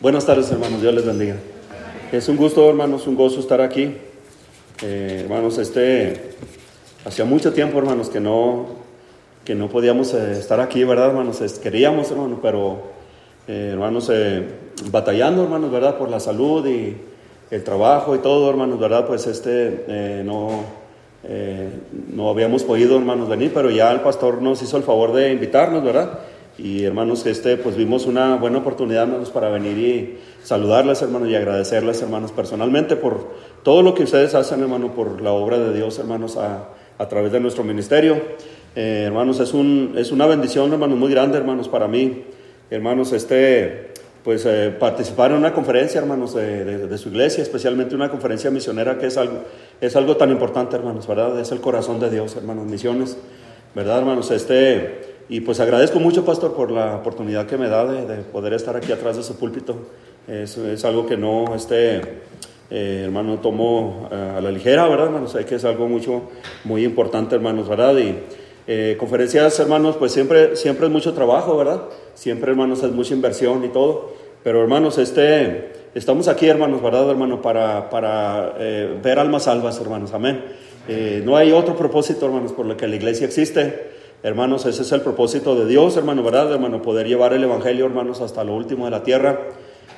Buenas 0.00 0.24
tardes, 0.24 0.50
hermanos. 0.50 0.80
Dios 0.80 0.94
les 0.94 1.04
bendiga. 1.04 1.36
Es 2.10 2.26
un 2.30 2.38
gusto, 2.38 2.66
hermanos, 2.66 3.06
un 3.06 3.16
gozo 3.16 3.38
estar 3.38 3.60
aquí. 3.60 3.98
Eh, 4.82 5.20
hermanos, 5.24 5.58
este, 5.58 6.36
hacía 7.04 7.26
mucho 7.26 7.52
tiempo, 7.52 7.78
hermanos, 7.78 8.08
que 8.08 8.18
no, 8.18 8.64
que 9.44 9.54
no 9.54 9.68
podíamos 9.68 10.14
eh, 10.14 10.38
estar 10.38 10.58
aquí, 10.58 10.84
¿verdad, 10.84 11.08
hermanos? 11.08 11.42
queríamos, 11.62 12.10
hermanos, 12.10 12.38
pero, 12.40 12.78
eh, 13.46 13.72
hermanos, 13.72 14.10
batallando, 14.90 15.42
hermanos, 15.42 15.70
¿verdad? 15.70 15.98
Por 15.98 16.08
la 16.08 16.18
salud 16.18 16.66
y 16.66 16.96
el 17.50 17.62
trabajo 17.62 18.16
y 18.16 18.20
todo, 18.20 18.48
hermanos, 18.48 18.80
¿verdad? 18.80 19.06
Pues 19.06 19.26
este, 19.26 20.22
no, 20.24 20.64
no 22.14 22.30
habíamos 22.30 22.64
podido, 22.64 22.96
hermanos, 22.96 23.28
venir, 23.28 23.52
pero 23.52 23.68
ya 23.68 23.92
el 23.92 24.00
pastor 24.00 24.40
nos 24.40 24.62
hizo 24.62 24.78
el 24.78 24.82
favor 24.82 25.12
de 25.12 25.30
invitarnos, 25.30 25.84
¿verdad? 25.84 26.20
Y 26.58 26.84
hermanos, 26.84 27.24
este, 27.26 27.56
pues 27.56 27.76
vimos 27.76 28.06
una 28.06 28.36
buena 28.36 28.58
oportunidad, 28.58 29.04
hermanos, 29.04 29.30
para 29.30 29.48
venir 29.48 29.78
y 29.78 30.18
saludarles, 30.42 31.00
hermanos, 31.00 31.28
y 31.28 31.34
agradecerles, 31.34 32.02
hermanos, 32.02 32.32
personalmente 32.32 32.96
por 32.96 33.28
todo 33.62 33.82
lo 33.82 33.94
que 33.94 34.02
ustedes 34.02 34.34
hacen, 34.34 34.60
hermano, 34.60 34.94
por 34.94 35.22
la 35.22 35.32
obra 35.32 35.58
de 35.58 35.72
Dios, 35.74 35.98
hermanos, 35.98 36.36
a, 36.36 36.68
a 36.98 37.08
través 37.08 37.32
de 37.32 37.40
nuestro 37.40 37.64
ministerio. 37.64 38.20
Eh, 38.76 39.04
hermanos, 39.06 39.40
es, 39.40 39.54
un, 39.54 39.94
es 39.96 40.12
una 40.12 40.26
bendición, 40.26 40.72
hermanos, 40.72 40.98
muy 40.98 41.10
grande, 41.10 41.38
hermanos, 41.38 41.68
para 41.68 41.88
mí. 41.88 42.24
Hermanos, 42.70 43.12
este, 43.12 43.90
pues 44.22 44.44
eh, 44.46 44.74
participar 44.78 45.30
en 45.32 45.38
una 45.38 45.52
conferencia, 45.52 46.00
hermanos, 46.00 46.34
de, 46.34 46.86
de, 46.86 46.98
su 46.98 47.08
iglesia, 47.08 47.42
especialmente 47.42 47.94
una 47.94 48.10
conferencia 48.10 48.50
misionera, 48.50 48.98
que 48.98 49.06
es 49.06 49.16
algo, 49.16 49.44
es 49.80 49.96
algo 49.96 50.16
tan 50.16 50.30
importante, 50.30 50.76
hermanos, 50.76 51.06
¿verdad? 51.06 51.40
Es 51.40 51.50
el 51.52 51.60
corazón 51.60 51.98
de 52.00 52.10
Dios, 52.10 52.36
hermanos, 52.36 52.66
misiones, 52.66 53.16
¿verdad, 53.74 53.98
hermanos? 53.98 54.30
Este, 54.30 55.09
y 55.28 55.40
pues 55.40 55.60
agradezco 55.60 56.00
mucho, 56.00 56.24
pastor, 56.24 56.54
por 56.54 56.72
la 56.72 56.96
oportunidad 56.96 57.46
que 57.46 57.56
me 57.56 57.68
da 57.68 57.84
de, 57.84 58.16
poder 58.22 58.52
estar 58.52 58.76
aquí 58.76 58.90
atrás 58.90 59.16
de 59.16 59.22
su 59.22 59.36
púlpito. 59.36 59.76
Es, 60.26 60.84
algo 60.84 61.06
que 61.06 61.16
no, 61.16 61.54
este, 61.54 61.98
eh, 62.70 63.02
hermano, 63.04 63.38
tomo 63.38 64.08
eh, 64.10 64.34
a 64.38 64.40
la 64.40 64.50
ligera, 64.50 64.88
¿verdad, 64.88 65.06
hermanos? 65.06 65.36
Que 65.48 65.54
es 65.54 65.64
algo 65.64 65.88
mucho, 65.88 66.22
muy 66.64 66.84
importante, 66.84 67.34
hermanos, 67.34 67.68
¿verdad? 67.68 67.96
Y 67.98 68.16
eh, 68.66 68.96
conferencias, 68.98 69.58
hermanos, 69.60 69.96
pues 69.96 70.12
siempre, 70.12 70.56
siempre 70.56 70.86
es 70.86 70.92
mucho 70.92 71.12
trabajo, 71.12 71.56
¿verdad? 71.56 71.82
Siempre, 72.14 72.50
hermanos, 72.50 72.82
es 72.82 72.90
mucha 72.90 73.14
inversión 73.14 73.64
y 73.64 73.68
todo. 73.68 74.12
Pero, 74.42 74.62
hermanos, 74.62 74.98
este, 74.98 75.72
estamos 75.94 76.28
aquí, 76.28 76.48
hermanos, 76.48 76.82
¿verdad, 76.82 77.08
hermano? 77.10 77.42
Para, 77.42 77.88
para 77.90 78.54
ver 79.02 79.18
almas 79.18 79.44
salvas, 79.44 79.80
hermanos, 79.80 80.12
amén. 80.12 80.44
no 81.24 81.36
hay 81.36 81.52
otro 81.52 81.76
propósito, 81.76 82.26
hermanos, 82.26 82.52
por 82.52 82.66
lo 82.66 82.76
que 82.76 82.88
la 82.88 82.96
iglesia 82.96 83.26
existe. 83.26 83.99
Hermanos, 84.22 84.66
ese 84.66 84.82
es 84.82 84.92
el 84.92 85.00
propósito 85.00 85.54
de 85.54 85.66
Dios, 85.66 85.96
hermano, 85.96 86.22
¿verdad? 86.22 86.52
Hermano, 86.52 86.82
poder 86.82 87.08
llevar 87.08 87.32
el 87.32 87.42
Evangelio, 87.42 87.86
hermanos, 87.86 88.20
hasta 88.20 88.44
lo 88.44 88.54
último 88.54 88.84
de 88.84 88.90
la 88.90 89.02
tierra. 89.02 89.40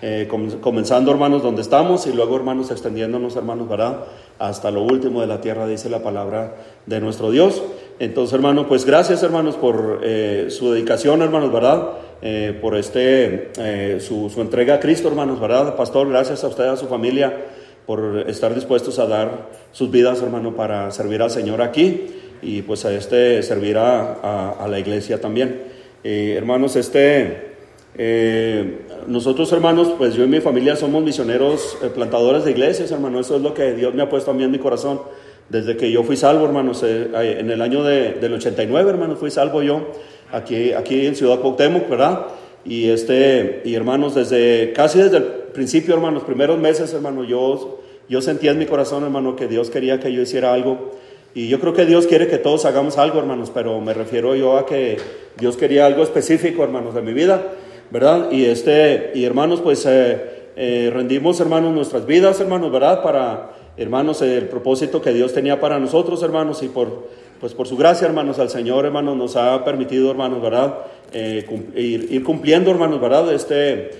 Eh, 0.00 0.28
comenzando, 0.60 1.10
hermanos, 1.10 1.42
donde 1.42 1.60
estamos 1.60 2.06
y 2.06 2.12
luego, 2.12 2.36
hermanos, 2.36 2.70
extendiéndonos, 2.70 3.34
hermanos, 3.34 3.68
¿verdad? 3.68 4.04
Hasta 4.38 4.70
lo 4.70 4.82
último 4.82 5.22
de 5.22 5.26
la 5.26 5.40
tierra, 5.40 5.66
dice 5.66 5.90
la 5.90 6.04
palabra 6.04 6.54
de 6.86 7.00
nuestro 7.00 7.32
Dios. 7.32 7.64
Entonces, 7.98 8.32
hermano, 8.32 8.68
pues 8.68 8.84
gracias, 8.84 9.24
hermanos, 9.24 9.56
por 9.56 10.00
eh, 10.04 10.46
su 10.50 10.70
dedicación, 10.70 11.20
hermanos, 11.20 11.52
¿verdad? 11.52 11.88
Eh, 12.22 12.56
por 12.60 12.76
este, 12.76 13.50
su, 13.98 14.30
su, 14.30 14.40
entrega 14.40 14.74
a 14.74 14.80
Cristo, 14.80 15.08
hermanos, 15.08 15.40
¿verdad? 15.40 15.74
Pastor, 15.74 16.08
gracias 16.08 16.44
a 16.44 16.46
usted, 16.46 16.64
a 16.64 16.76
su 16.76 16.86
familia, 16.86 17.44
por 17.86 18.24
estar 18.28 18.54
dispuestos 18.54 19.00
a 19.00 19.06
dar 19.06 19.48
sus 19.72 19.90
vidas, 19.90 20.22
hermano, 20.22 20.54
para 20.54 20.92
servir 20.92 21.22
al 21.22 21.30
Señor 21.30 21.60
aquí 21.60 22.06
y 22.42 22.62
pues 22.62 22.84
a 22.84 22.92
este 22.92 23.42
servirá 23.42 24.18
a, 24.22 24.66
la 24.68 24.78
iglesia 24.78 25.20
también. 25.20 25.62
Eh, 26.02 26.34
hermanos, 26.36 26.74
este, 26.74 27.52
eh, 27.96 28.80
nosotros 29.06 29.52
hermanos, 29.52 29.94
pues 29.96 30.14
yo 30.14 30.24
y 30.24 30.26
mi 30.26 30.40
familia 30.40 30.74
somos 30.74 31.04
misioneros 31.04 31.78
eh, 31.82 31.88
plantadores 31.94 32.44
de 32.44 32.50
iglesias, 32.50 32.90
hermano, 32.90 33.20
eso 33.20 33.36
es 33.36 33.42
lo 33.42 33.54
que 33.54 33.72
Dios 33.74 33.94
me 33.94 34.02
ha 34.02 34.08
puesto 34.08 34.32
a 34.32 34.34
mí 34.34 34.42
en 34.42 34.50
mi 34.50 34.58
corazón. 34.58 35.00
Desde 35.48 35.76
que 35.76 35.90
yo 35.90 36.02
fui 36.02 36.16
salvo, 36.16 36.46
hermanos, 36.46 36.82
en 36.82 37.50
el 37.50 37.60
año 37.60 37.82
de, 37.82 38.12
del 38.14 38.32
89, 38.34 38.88
hermanos, 38.90 39.18
fui 39.18 39.30
salvo 39.30 39.62
yo 39.62 39.88
aquí, 40.30 40.72
aquí 40.72 41.06
en 41.06 41.14
Ciudad 41.14 41.40
Cuauhtémoc, 41.40 41.88
¿verdad? 41.90 42.26
Y, 42.64 42.88
este, 42.88 43.60
y 43.64 43.74
hermanos, 43.74 44.14
desde 44.14 44.72
casi 44.72 45.00
desde 45.00 45.18
el 45.18 45.24
principio, 45.52 45.94
hermanos, 45.94 46.22
primeros 46.22 46.58
meses, 46.58 46.94
hermano, 46.94 47.24
yo, 47.24 47.80
yo 48.08 48.22
sentía 48.22 48.52
en 48.52 48.58
mi 48.58 48.66
corazón, 48.66 49.02
hermano, 49.04 49.36
que 49.36 49.46
Dios 49.46 49.68
quería 49.68 50.00
que 50.00 50.12
yo 50.12 50.22
hiciera 50.22 50.54
algo 50.54 50.92
y 51.34 51.48
yo 51.48 51.60
creo 51.60 51.72
que 51.72 51.86
Dios 51.86 52.06
quiere 52.06 52.28
que 52.28 52.38
todos 52.38 52.66
hagamos 52.66 52.98
algo, 52.98 53.18
hermanos, 53.18 53.50
pero 53.52 53.80
me 53.80 53.94
refiero 53.94 54.34
yo 54.34 54.58
a 54.58 54.66
que 54.66 54.98
Dios 55.38 55.56
quería 55.56 55.86
algo 55.86 56.02
específico, 56.02 56.62
hermanos, 56.62 56.94
de 56.94 57.00
mi 57.00 57.14
vida, 57.14 57.42
¿verdad? 57.90 58.30
Y, 58.30 58.44
este, 58.44 59.12
y 59.14 59.24
hermanos, 59.24 59.62
pues 59.62 59.86
eh, 59.86 60.50
eh, 60.56 60.90
rendimos, 60.92 61.40
hermanos, 61.40 61.72
nuestras 61.72 62.04
vidas, 62.04 62.38
hermanos, 62.40 62.70
¿verdad? 62.70 63.02
Para, 63.02 63.52
hermanos, 63.78 64.20
el 64.20 64.46
propósito 64.48 65.00
que 65.00 65.14
Dios 65.14 65.32
tenía 65.32 65.58
para 65.58 65.78
nosotros, 65.78 66.22
hermanos, 66.22 66.62
y 66.62 66.68
por, 66.68 67.08
pues 67.40 67.54
por 67.54 67.66
su 67.66 67.78
gracia, 67.78 68.06
hermanos, 68.06 68.38
al 68.38 68.50
Señor, 68.50 68.84
hermanos, 68.84 69.16
nos 69.16 69.36
ha 69.36 69.64
permitido, 69.64 70.10
hermanos, 70.10 70.42
¿verdad? 70.42 70.80
Eh, 71.14 71.46
ir, 71.74 72.22
cumpliendo, 72.24 72.70
hermanos, 72.70 73.00
¿verdad? 73.00 73.32
Este, 73.32 73.90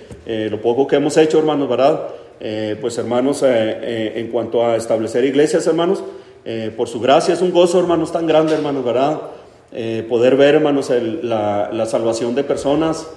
lo 0.51 0.61
poco 0.61 0.85
que 0.85 0.97
hemos 0.97 1.17
hecho, 1.17 1.39
hermanos, 1.39 1.67
¿verdad? 1.67 2.09
pues, 2.81 2.97
hermanos, 2.97 3.41
en 3.43 4.27
cuanto 4.27 4.65
a 4.65 4.75
establecer 4.75 5.23
iglesias, 5.23 5.65
hermanos, 5.65 6.03
eh, 6.45 6.73
por 6.75 6.89
su 6.89 6.99
gracia 6.99 7.33
es 7.33 7.41
un 7.41 7.51
gozo, 7.51 7.79
hermanos, 7.79 8.11
tan 8.11 8.27
grande, 8.27 8.53
hermanos, 8.53 8.83
¿verdad? 8.83 9.21
Eh, 9.71 10.05
poder 10.09 10.35
ver, 10.35 10.55
hermanos, 10.55 10.91
la, 11.21 11.85
salvación 11.85 12.35
de 12.35 12.43
personas, 12.43 13.07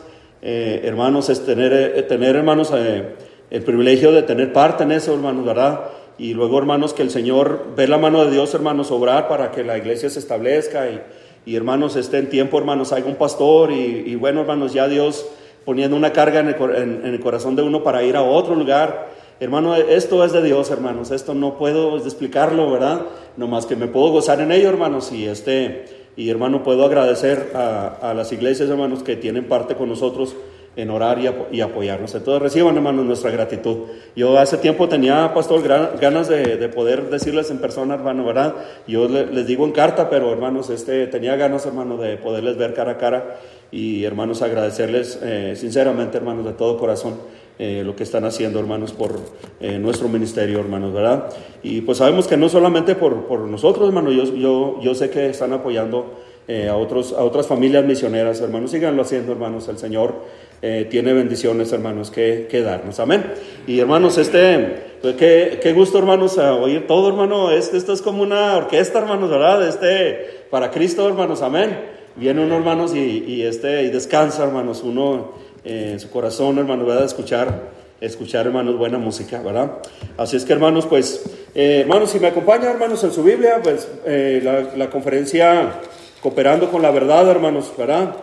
eh, 0.42 0.82
hermanos, 0.84 1.28
es 1.28 1.44
tener, 1.44 2.06
tener 2.06 2.36
hermanos, 2.36 2.72
el 2.72 3.62
privilegio 3.62 4.12
de 4.12 4.22
tener 4.22 4.52
parte 4.52 4.84
en 4.84 4.92
eso, 4.92 5.12
hermanos, 5.12 5.44
¿verdad? 5.44 5.80
Y 6.18 6.34
luego, 6.34 6.58
hermanos, 6.58 6.94
que 6.94 7.02
el 7.02 7.10
Señor 7.10 7.74
ve 7.76 7.88
la 7.88 7.98
mano 7.98 8.24
de 8.24 8.30
Dios, 8.30 8.54
hermanos, 8.54 8.90
obrar 8.92 9.28
para 9.28 9.50
que 9.50 9.64
la 9.64 9.76
iglesia 9.76 10.08
se 10.08 10.20
establezca 10.20 10.88
y, 10.88 11.02
y 11.46 11.56
hermanos, 11.56 11.96
esté 11.96 12.18
en 12.18 12.28
tiempo, 12.30 12.58
hermanos, 12.58 12.92
haya 12.92 13.06
un 13.06 13.16
pastor 13.16 13.72
y, 13.72 14.14
bueno, 14.14 14.42
hermanos, 14.42 14.72
ya 14.72 14.86
Dios 14.86 15.26
poniendo 15.64 15.96
una 15.96 16.12
carga 16.12 16.38
en 16.40 16.48
el, 16.48 16.54
en 17.04 17.06
el 17.06 17.20
corazón 17.20 17.56
de 17.56 17.62
uno 17.62 17.82
para 17.82 18.04
ir 18.04 18.16
a 18.16 18.22
otro 18.22 18.54
lugar 18.54 19.15
Hermano, 19.38 19.76
esto 19.76 20.24
es 20.24 20.32
de 20.32 20.42
Dios, 20.42 20.70
hermanos. 20.70 21.10
Esto 21.10 21.34
no 21.34 21.58
puedo 21.58 21.98
explicarlo, 21.98 22.70
¿verdad? 22.70 23.02
Nomás 23.36 23.66
que 23.66 23.76
me 23.76 23.86
puedo 23.86 24.08
gozar 24.08 24.40
en 24.40 24.50
ello, 24.50 24.70
hermanos. 24.70 25.12
Y 25.12 25.26
este, 25.26 25.84
y 26.16 26.30
hermano, 26.30 26.62
puedo 26.62 26.86
agradecer 26.86 27.50
a, 27.54 28.14
las 28.16 28.32
iglesias, 28.32 28.70
hermanos, 28.70 29.02
que 29.02 29.14
tienen 29.14 29.44
parte 29.44 29.74
con 29.74 29.90
nosotros 29.90 30.34
en 30.74 30.88
orar 30.88 31.18
y, 31.52 31.60
apoyarnos. 31.60 32.14
Entonces 32.14 32.42
reciban, 32.42 32.76
hermanos, 32.76 33.04
nuestra 33.04 33.30
gratitud. 33.30 33.88
Yo 34.14 34.38
hace 34.38 34.56
tiempo 34.56 34.88
tenía, 34.88 35.34
pastor, 35.34 35.62
ganas 36.00 36.28
de, 36.28 36.70
poder 36.74 37.10
decirles 37.10 37.50
en 37.50 37.58
persona, 37.58 37.92
hermano, 37.92 38.24
¿verdad? 38.24 38.54
Yo 38.86 39.06
les 39.06 39.46
digo 39.46 39.66
en 39.66 39.72
carta, 39.72 40.08
pero 40.08 40.32
hermanos, 40.32 40.70
este, 40.70 41.08
tenía 41.08 41.36
ganas, 41.36 41.66
hermano, 41.66 41.98
de 41.98 42.16
poderles 42.16 42.56
ver 42.56 42.72
cara 42.72 42.92
a 42.92 42.96
cara 42.96 43.36
y 43.70 44.04
hermanos, 44.04 44.40
agradecerles 44.40 45.18
eh, 45.22 45.52
sinceramente, 45.56 46.16
hermanos, 46.16 46.46
de 46.46 46.52
todo 46.52 46.78
corazón 46.78 47.16
eh, 47.58 47.82
lo 47.86 47.96
que 47.96 48.02
están 48.02 48.26
haciendo, 48.26 48.60
hermanos, 48.60 48.92
por 48.92 49.18
eh, 49.60 49.78
nuestro 49.78 50.10
ministerio, 50.10 50.60
hermanos, 50.60 50.92
¿verdad? 50.92 51.30
Y 51.62 51.80
pues 51.80 51.96
sabemos 51.96 52.26
que 52.26 52.36
no 52.36 52.50
solamente 52.50 52.94
por, 52.94 53.24
por 53.26 53.40
nosotros, 53.40 53.88
hermanos, 53.88 54.14
yo, 54.14 54.34
yo, 54.34 54.80
yo 54.82 54.94
sé 54.94 55.08
que 55.08 55.30
están 55.30 55.54
apoyando 55.54 56.18
eh, 56.48 56.68
a, 56.68 56.76
otros, 56.76 57.14
a 57.14 57.24
otras 57.24 57.46
familias 57.46 57.86
misioneras, 57.86 58.42
hermanos, 58.42 58.72
síganlo 58.72 59.00
haciendo, 59.00 59.32
hermanos, 59.32 59.68
el 59.68 59.78
Señor 59.78 60.46
tiene 60.90 61.12
bendiciones, 61.12 61.72
hermanos, 61.72 62.10
que, 62.10 62.48
que, 62.50 62.60
darnos, 62.62 62.98
amén. 62.98 63.24
Y 63.66 63.78
hermanos, 63.78 64.18
este, 64.18 64.96
pues, 65.00 65.14
qué, 65.14 65.60
qué 65.62 65.72
gusto, 65.72 65.98
hermanos, 65.98 66.38
a 66.38 66.54
oír 66.54 66.86
todo, 66.86 67.08
hermano, 67.08 67.52
este, 67.52 67.76
esto 67.76 67.92
es 67.92 68.02
como 68.02 68.22
una 68.22 68.56
orquesta, 68.56 68.98
hermanos, 68.98 69.30
¿verdad? 69.30 69.68
Este, 69.68 70.44
para 70.50 70.70
Cristo, 70.70 71.06
hermanos, 71.06 71.42
amén. 71.42 71.78
Viene 72.16 72.42
uno, 72.42 72.56
hermanos, 72.56 72.94
y, 72.94 73.24
y 73.26 73.42
este, 73.42 73.84
y 73.84 73.90
descansa, 73.90 74.42
hermanos, 74.44 74.82
uno 74.82 75.45
en 75.66 75.98
su 75.98 76.08
corazón, 76.10 76.58
hermanos, 76.58 76.86
¿verdad? 76.86 77.04
Escuchar, 77.04 77.62
escuchar, 78.00 78.46
hermanos, 78.46 78.78
buena 78.78 78.98
música, 78.98 79.42
¿verdad? 79.42 79.72
Así 80.16 80.36
es 80.36 80.44
que, 80.44 80.52
hermanos, 80.52 80.86
pues, 80.86 81.24
eh, 81.56 81.80
hermanos, 81.80 82.10
si 82.10 82.20
me 82.20 82.28
acompañan, 82.28 82.68
hermanos, 82.68 83.02
en 83.02 83.10
su 83.10 83.24
Biblia, 83.24 83.60
pues, 83.62 83.88
eh, 84.06 84.70
la, 84.76 84.88
conferencia 84.90 85.80
Cooperando 86.22 86.70
con 86.70 86.82
la 86.82 86.92
Verdad, 86.92 87.28
hermanos, 87.28 87.72
¿verdad? 87.76 88.14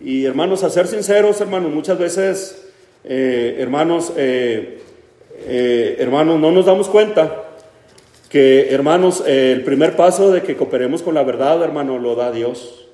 Y, 0.00 0.26
hermanos, 0.26 0.62
a 0.62 0.68
ser 0.68 0.86
sinceros, 0.86 1.40
hermanos, 1.40 1.72
muchas 1.72 1.98
veces, 1.98 2.66
eh, 3.04 3.56
hermanos, 3.58 4.12
hermanos, 5.46 6.38
no 6.38 6.52
nos 6.52 6.66
damos 6.66 6.88
cuenta 6.88 7.44
que, 8.28 8.68
hermanos, 8.70 9.22
el 9.26 9.64
primer 9.64 9.96
paso 9.96 10.30
de 10.30 10.42
que 10.42 10.54
cooperemos 10.54 11.00
con 11.02 11.14
la 11.14 11.22
verdad, 11.22 11.62
hermano, 11.62 11.98
lo 11.98 12.14
da 12.14 12.30
Dios, 12.30 12.84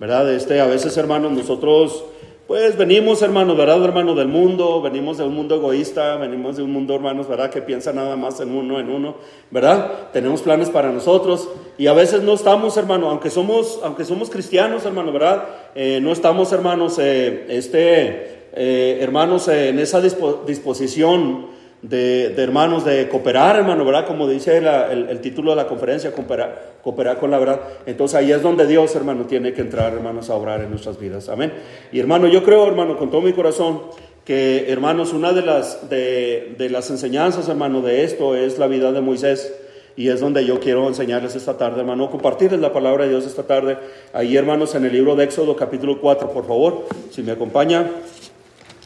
¿verdad? 0.00 0.32
Este, 0.34 0.60
a 0.60 0.66
veces, 0.66 0.96
hermanos, 0.96 1.30
nosotros 1.32 2.04
pues 2.46 2.76
venimos, 2.76 3.22
hermanos, 3.22 3.56
¿verdad, 3.56 3.82
hermano 3.82 4.14
del 4.14 4.28
mundo? 4.28 4.82
Venimos 4.82 5.16
de 5.16 5.24
un 5.24 5.34
mundo 5.34 5.54
egoísta, 5.54 6.16
venimos 6.16 6.56
de 6.56 6.62
un 6.62 6.72
mundo, 6.72 6.94
hermanos, 6.94 7.26
¿verdad? 7.26 7.48
Que 7.48 7.62
piensa 7.62 7.92
nada 7.92 8.16
más 8.16 8.38
en 8.40 8.54
uno, 8.54 8.78
en 8.78 8.90
uno, 8.90 9.16
¿verdad? 9.50 10.10
Tenemos 10.12 10.42
planes 10.42 10.68
para 10.68 10.92
nosotros 10.92 11.48
y 11.78 11.86
a 11.86 11.94
veces 11.94 12.22
no 12.22 12.34
estamos, 12.34 12.76
hermano, 12.76 13.08
aunque 13.08 13.30
somos, 13.30 13.80
aunque 13.82 14.04
somos 14.04 14.28
cristianos, 14.28 14.84
hermano, 14.84 15.10
¿verdad? 15.10 15.44
Eh, 15.74 16.00
no 16.02 16.12
estamos, 16.12 16.52
hermanos, 16.52 16.98
eh, 16.98 17.46
este, 17.48 18.48
eh, 18.52 18.98
hermanos, 19.00 19.48
en 19.48 19.78
esa 19.78 20.02
disposición 20.02 21.53
de, 21.88 22.34
hermanos 22.42 22.84
de 22.84 23.08
cooperar, 23.08 23.56
hermano, 23.56 23.84
¿verdad? 23.84 24.06
Como 24.06 24.26
dice 24.26 24.56
el, 24.56 25.20
título 25.20 25.50
de 25.50 25.56
la 25.56 25.66
conferencia, 25.66 26.12
cooperar, 26.12 26.76
cooperar 26.82 27.18
con 27.18 27.30
la 27.30 27.38
verdad. 27.38 27.60
Entonces 27.84 28.16
ahí 28.16 28.32
es 28.32 28.42
donde 28.42 28.66
Dios, 28.66 28.94
hermano, 28.96 29.26
tiene 29.26 29.52
que 29.52 29.60
entrar, 29.60 29.92
hermanos, 29.92 30.30
a 30.30 30.34
obrar 30.34 30.62
en 30.62 30.70
nuestras 30.70 30.98
vidas. 30.98 31.28
Amén. 31.28 31.52
Y 31.92 32.00
hermano, 32.00 32.26
yo 32.26 32.42
creo, 32.42 32.66
hermano, 32.66 32.96
con 32.96 33.10
todo 33.10 33.20
mi 33.20 33.34
corazón, 33.34 33.82
que, 34.24 34.72
hermanos, 34.72 35.12
una 35.12 35.34
de 35.34 35.42
las, 35.42 35.90
de, 35.90 36.54
de 36.56 36.70
las 36.70 36.88
enseñanzas, 36.88 37.50
hermano, 37.50 37.82
de 37.82 38.04
esto 38.04 38.34
es 38.34 38.58
la 38.58 38.66
vida 38.66 38.90
de 38.90 39.02
Moisés. 39.02 39.52
Y 39.96 40.08
es 40.08 40.20
donde 40.20 40.44
yo 40.44 40.58
quiero 40.58 40.88
enseñarles 40.88 41.36
esta 41.36 41.56
tarde, 41.58 41.80
hermano, 41.80 42.10
compartirles 42.10 42.60
la 42.60 42.72
palabra 42.72 43.04
de 43.04 43.10
Dios 43.10 43.26
esta 43.26 43.42
tarde. 43.44 43.76
Ahí, 44.14 44.36
hermanos, 44.36 44.74
en 44.74 44.86
el 44.86 44.92
libro 44.92 45.14
de 45.14 45.24
Éxodo 45.24 45.54
capítulo 45.54 46.00
4, 46.00 46.30
por 46.32 46.46
favor, 46.46 46.86
si 47.10 47.22
me 47.22 47.32
acompaña. 47.32 47.90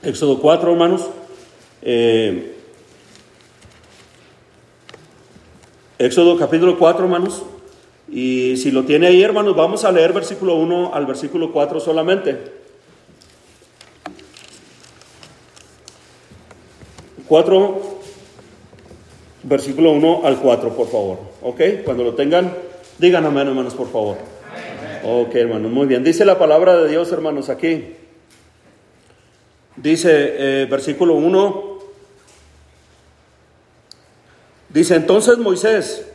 Éxodo 0.03 0.41
4, 0.41 0.73
hermanos. 0.73 1.09
Eh, 1.81 2.58
Éxodo 5.99 6.39
capítulo 6.39 6.79
4, 6.79 7.05
hermanos. 7.05 7.43
Y 8.09 8.57
si 8.57 8.71
lo 8.71 8.85
tiene 8.85 9.09
ahí, 9.09 9.21
hermanos, 9.21 9.57
vamos 9.57 9.85
a 9.85 9.91
leer 9.91 10.13
versículo 10.13 10.55
1 10.55 10.95
al 10.95 11.07
versículo 11.07 11.53
4 11.53 11.81
solamente. 11.81 12.39
4, 17.27 17.81
versículo 19.43 19.91
1 19.91 20.21
al 20.23 20.37
4, 20.39 20.77
por 20.77 20.89
favor. 20.89 21.19
¿Ok? 21.43 21.61
Cuando 21.85 22.05
lo 22.05 22.15
tengan, 22.15 22.55
digan 22.99 23.27
amén, 23.27 23.49
hermanos, 23.49 23.75
por 23.75 23.91
favor. 23.91 24.19
Ok, 25.05 25.35
hermanos, 25.35 25.73
muy 25.73 25.89
bien. 25.89 26.05
Dice 26.05 26.25
la 26.25 26.39
palabra 26.39 26.77
de 26.77 26.89
Dios, 26.89 27.11
hermanos, 27.11 27.49
aquí. 27.49 27.95
Dice, 29.75 30.11
eh, 30.63 30.67
versículo 30.71 31.15
1. 31.15 31.68
Dice, 34.69 34.97
entonces 34.97 35.39
Moisés 35.39 36.07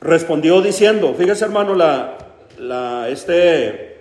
respondió 0.00 0.60
diciendo, 0.60 1.14
fíjese 1.18 1.44
hermano, 1.44 1.74
la, 1.74 2.18
la 2.58 3.08
este, 3.08 4.00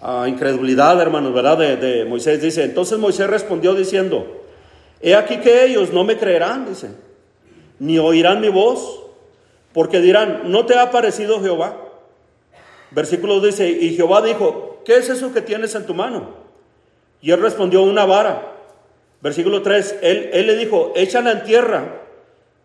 ah, 0.00 0.26
incredulidad, 0.28 1.00
hermanos, 1.00 1.32
¿verdad? 1.32 1.58
De, 1.58 1.76
de 1.76 2.04
Moisés. 2.04 2.42
Dice, 2.42 2.64
entonces 2.64 2.98
Moisés 2.98 3.28
respondió 3.28 3.74
diciendo, 3.74 4.42
he 5.00 5.14
aquí 5.14 5.38
que 5.38 5.64
ellos 5.64 5.92
no 5.92 6.04
me 6.04 6.16
creerán, 6.16 6.66
dice 6.68 6.88
ni 7.80 7.98
oirán 7.98 8.40
mi 8.40 8.48
voz, 8.48 9.00
porque 9.72 10.00
dirán, 10.00 10.42
¿no 10.44 10.66
te 10.66 10.78
ha 10.78 10.92
parecido 10.92 11.40
Jehová? 11.40 11.76
Versículo 12.92 13.40
dice, 13.40 13.68
y 13.68 13.96
Jehová 13.96 14.22
dijo, 14.22 14.82
¿qué 14.84 14.98
es 14.98 15.08
eso 15.08 15.32
que 15.32 15.40
tienes 15.40 15.74
en 15.74 15.86
tu 15.86 15.94
mano? 15.94 16.28
Y 17.22 17.30
él 17.30 17.40
respondió, 17.40 17.82
una 17.82 18.04
vara. 18.04 18.52
Versículo 19.22 19.62
3, 19.62 19.98
él, 20.02 20.30
él 20.32 20.46
le 20.46 20.56
dijo, 20.56 20.92
échala 20.94 21.32
en 21.32 21.44
tierra. 21.44 22.00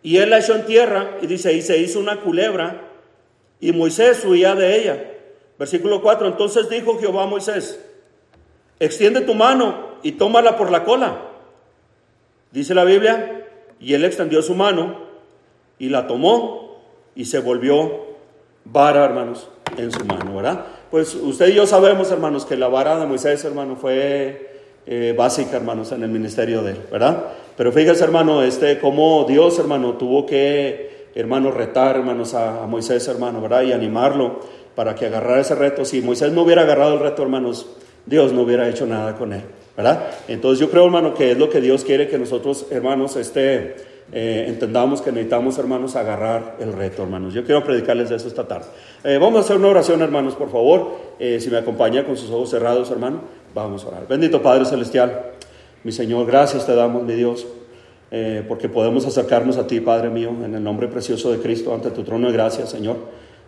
Y 0.06 0.18
él 0.18 0.30
la 0.30 0.38
echó 0.38 0.54
en 0.54 0.68
tierra, 0.68 1.18
y 1.20 1.26
dice, 1.26 1.52
y 1.54 1.64
se 1.64 1.80
hizo 1.80 2.00
una 2.00 2.22
culebra, 2.22 2.80
y 3.60 3.72
Moisés 3.72 4.24
huía 4.24 4.54
de 4.54 4.80
ella. 4.80 5.04
Versículo 5.58 6.04
4, 6.04 6.28
entonces 6.28 6.70
dijo 6.70 7.00
Jehová 7.00 7.24
a 7.24 7.26
Moisés, 7.26 7.84
extiende 8.80 9.22
tu 9.22 9.34
mano 9.34 9.96
y 10.04 10.12
tómala 10.12 10.58
por 10.58 10.70
la 10.70 10.84
cola. 10.84 11.22
Dice 12.52 12.76
la 12.76 12.84
Biblia, 12.84 13.48
y 13.80 13.96
él 13.96 14.06
extendió 14.06 14.44
su 14.44 14.54
mano 14.54 15.00
y 15.80 15.90
la 15.90 16.06
tomó 16.06 16.84
y 17.16 17.26
se 17.26 17.40
volvió 17.40 18.06
vara, 18.64 19.06
hermanos, 19.06 19.50
en 19.76 19.92
su 19.92 20.06
mano, 20.06 20.36
¿verdad? 20.36 20.68
Pues 20.92 21.16
usted 21.16 21.48
y 21.48 21.56
yo 21.56 21.66
sabemos, 21.66 22.12
hermanos, 22.12 22.46
que 22.46 22.58
la 22.58 22.68
vara 22.68 23.00
de 23.00 23.08
Moisés, 23.08 23.44
hermano, 23.44 23.76
fue 23.76 24.52
eh, 24.86 25.16
básica, 25.18 25.58
hermanos, 25.58 25.92
en 25.94 26.04
el 26.04 26.10
ministerio 26.10 26.62
de 26.62 26.74
él, 26.74 26.82
¿verdad? 26.92 27.26
Pero 27.58 27.72
fíjese, 27.72 28.04
hermano, 28.04 28.44
este, 28.44 28.80
cómo 28.80 29.26
Dios, 29.28 29.58
hermano, 29.60 29.94
tuvo 29.94 30.26
que, 30.26 31.10
hermano, 31.16 31.52
retar, 31.52 31.96
hermanos, 31.96 32.34
a, 32.34 32.66
Moisés, 32.68 33.08
hermano, 33.08 33.42
¿verdad? 33.42 33.64
Y 33.64 33.72
animarlo 33.72 34.40
para 34.76 34.96
que 34.96 35.06
agarrara 35.06 35.42
ese 35.42 35.56
reto. 35.56 35.86
Si 35.86 36.02
Moisés 36.02 36.32
no 36.32 36.42
hubiera 36.44 36.64
agarrado 36.64 36.96
el 36.96 37.00
reto, 37.00 37.24
hermanos, 37.24 37.68
Dios 38.06 38.34
no 38.34 38.42
hubiera 38.42 38.68
hecho 38.68 38.86
nada 38.86 39.16
con 39.16 39.34
él, 39.34 39.44
¿verdad? 39.76 40.06
Entonces 40.28 40.60
yo 40.60 40.70
creo, 40.70 40.86
hermano, 40.86 41.14
que 41.14 41.32
es 41.32 41.38
lo 41.38 41.50
que 41.50 41.62
Dios 41.62 41.84
quiere 41.84 42.08
que 42.08 42.18
nosotros, 42.18 42.68
hermanos, 42.72 43.16
este 43.16 43.76
eh, 44.12 44.46
entendamos 44.48 45.02
que 45.02 45.12
necesitamos, 45.12 45.58
hermanos, 45.58 45.96
agarrar 45.96 46.58
el 46.60 46.74
reto, 46.74 47.04
hermanos. 47.04 47.34
Yo 47.34 47.44
quiero 47.44 47.64
predicarles 47.64 48.10
de 48.10 48.18
eso 48.18 48.28
esta 48.28 48.48
tarde. 48.48 48.68
Eh, 49.04 49.18
vamos 49.20 49.38
a 49.38 49.40
hacer 49.42 49.58
una 49.58 49.70
oración, 49.70 50.02
hermanos, 50.02 50.36
por 50.36 50.52
favor. 50.52 50.92
Eh, 51.18 51.40
si 51.40 51.50
me 51.50 51.58
acompaña 51.58 52.06
con 52.06 52.16
sus 52.16 52.30
ojos 52.30 52.52
cerrados, 52.52 52.92
hermano, 52.92 53.22
vamos 53.54 53.84
a 53.84 53.88
orar. 53.88 54.08
Bendito 54.08 54.42
Padre 54.42 54.66
Celestial, 54.66 55.32
mi 55.86 55.94
Señor, 55.94 56.26
gracias 56.28 56.66
te 56.66 56.76
damos, 56.76 57.04
mi 57.04 57.14
Dios, 57.14 57.48
porque 58.50 58.68
podemos 58.68 59.06
acercarnos 59.06 59.58
a 59.58 59.68
ti, 59.68 59.80
Padre 59.80 60.10
mío, 60.10 60.32
en 60.44 60.54
el 60.54 60.64
nombre 60.64 60.90
precioso 60.90 61.32
de 61.32 61.40
Cristo, 61.40 61.74
ante 61.74 61.92
tu 61.92 62.04
trono 62.04 62.28
de 62.28 62.34
gracia, 62.34 62.66
Señor. 62.66 62.98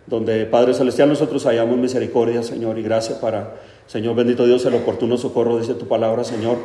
Donde, 0.06 0.46
Padre 0.46 0.72
Celestial, 0.72 1.08
nosotros 1.08 1.44
hallamos 1.44 1.76
misericordia, 1.76 2.42
Señor, 2.42 2.78
y 2.78 2.82
gracia 2.82 3.20
para, 3.20 3.56
Señor, 3.86 4.14
bendito 4.14 4.46
Dios, 4.46 4.64
el 4.64 4.74
oportuno 4.74 5.18
socorro, 5.18 5.58
dice 5.58 5.74
tu 5.74 5.86
palabra, 5.86 6.24
Señor 6.24 6.56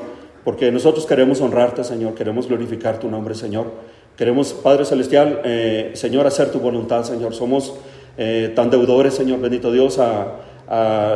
porque 0.44 0.72
nosotros 0.72 1.06
queremos 1.06 1.40
honrarte, 1.42 1.84
Señor, 1.84 2.16
queremos 2.16 2.48
glorificar 2.48 3.00
tu 3.00 3.10
nombre, 3.10 3.34
Señor. 3.34 3.72
Queremos, 4.18 4.54
Padre 4.54 4.86
Celestial, 4.86 5.42
eh, 5.46 5.92
Señor, 5.94 6.28
hacer 6.28 6.52
tu 6.52 6.60
voluntad, 6.60 7.04
Señor. 7.04 7.34
Somos 7.34 7.74
eh, 8.18 8.52
tan 8.54 8.70
deudores, 8.70 9.14
Señor, 9.14 9.40
bendito 9.40 9.72
Dios, 9.72 10.00
a, 10.00 10.40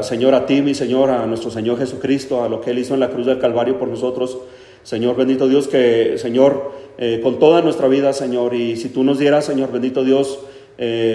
Señor, 0.01 0.35
a 0.35 0.45
ti, 0.45 0.61
mi 0.61 0.73
Señor, 0.73 1.09
a 1.09 1.25
nuestro 1.25 1.49
Señor 1.49 1.77
Jesucristo, 1.77 2.43
a 2.43 2.49
lo 2.49 2.61
que 2.61 2.71
Él 2.71 2.79
hizo 2.79 2.93
en 2.93 2.99
la 2.99 3.09
cruz 3.09 3.25
del 3.25 3.39
Calvario 3.39 3.79
por 3.79 3.87
nosotros. 3.87 4.37
Señor, 4.83 5.15
bendito 5.15 5.47
Dios, 5.47 5.67
que, 5.67 6.17
Señor, 6.17 6.71
eh, 6.97 7.19
con 7.21 7.39
toda 7.39 7.61
nuestra 7.61 7.87
vida, 7.87 8.13
Señor, 8.13 8.53
y 8.53 8.77
si 8.77 8.89
tú 8.89 9.03
nos 9.03 9.19
dieras, 9.19 9.45
Señor, 9.45 9.71
bendito 9.71 10.03
Dios, 10.03 10.39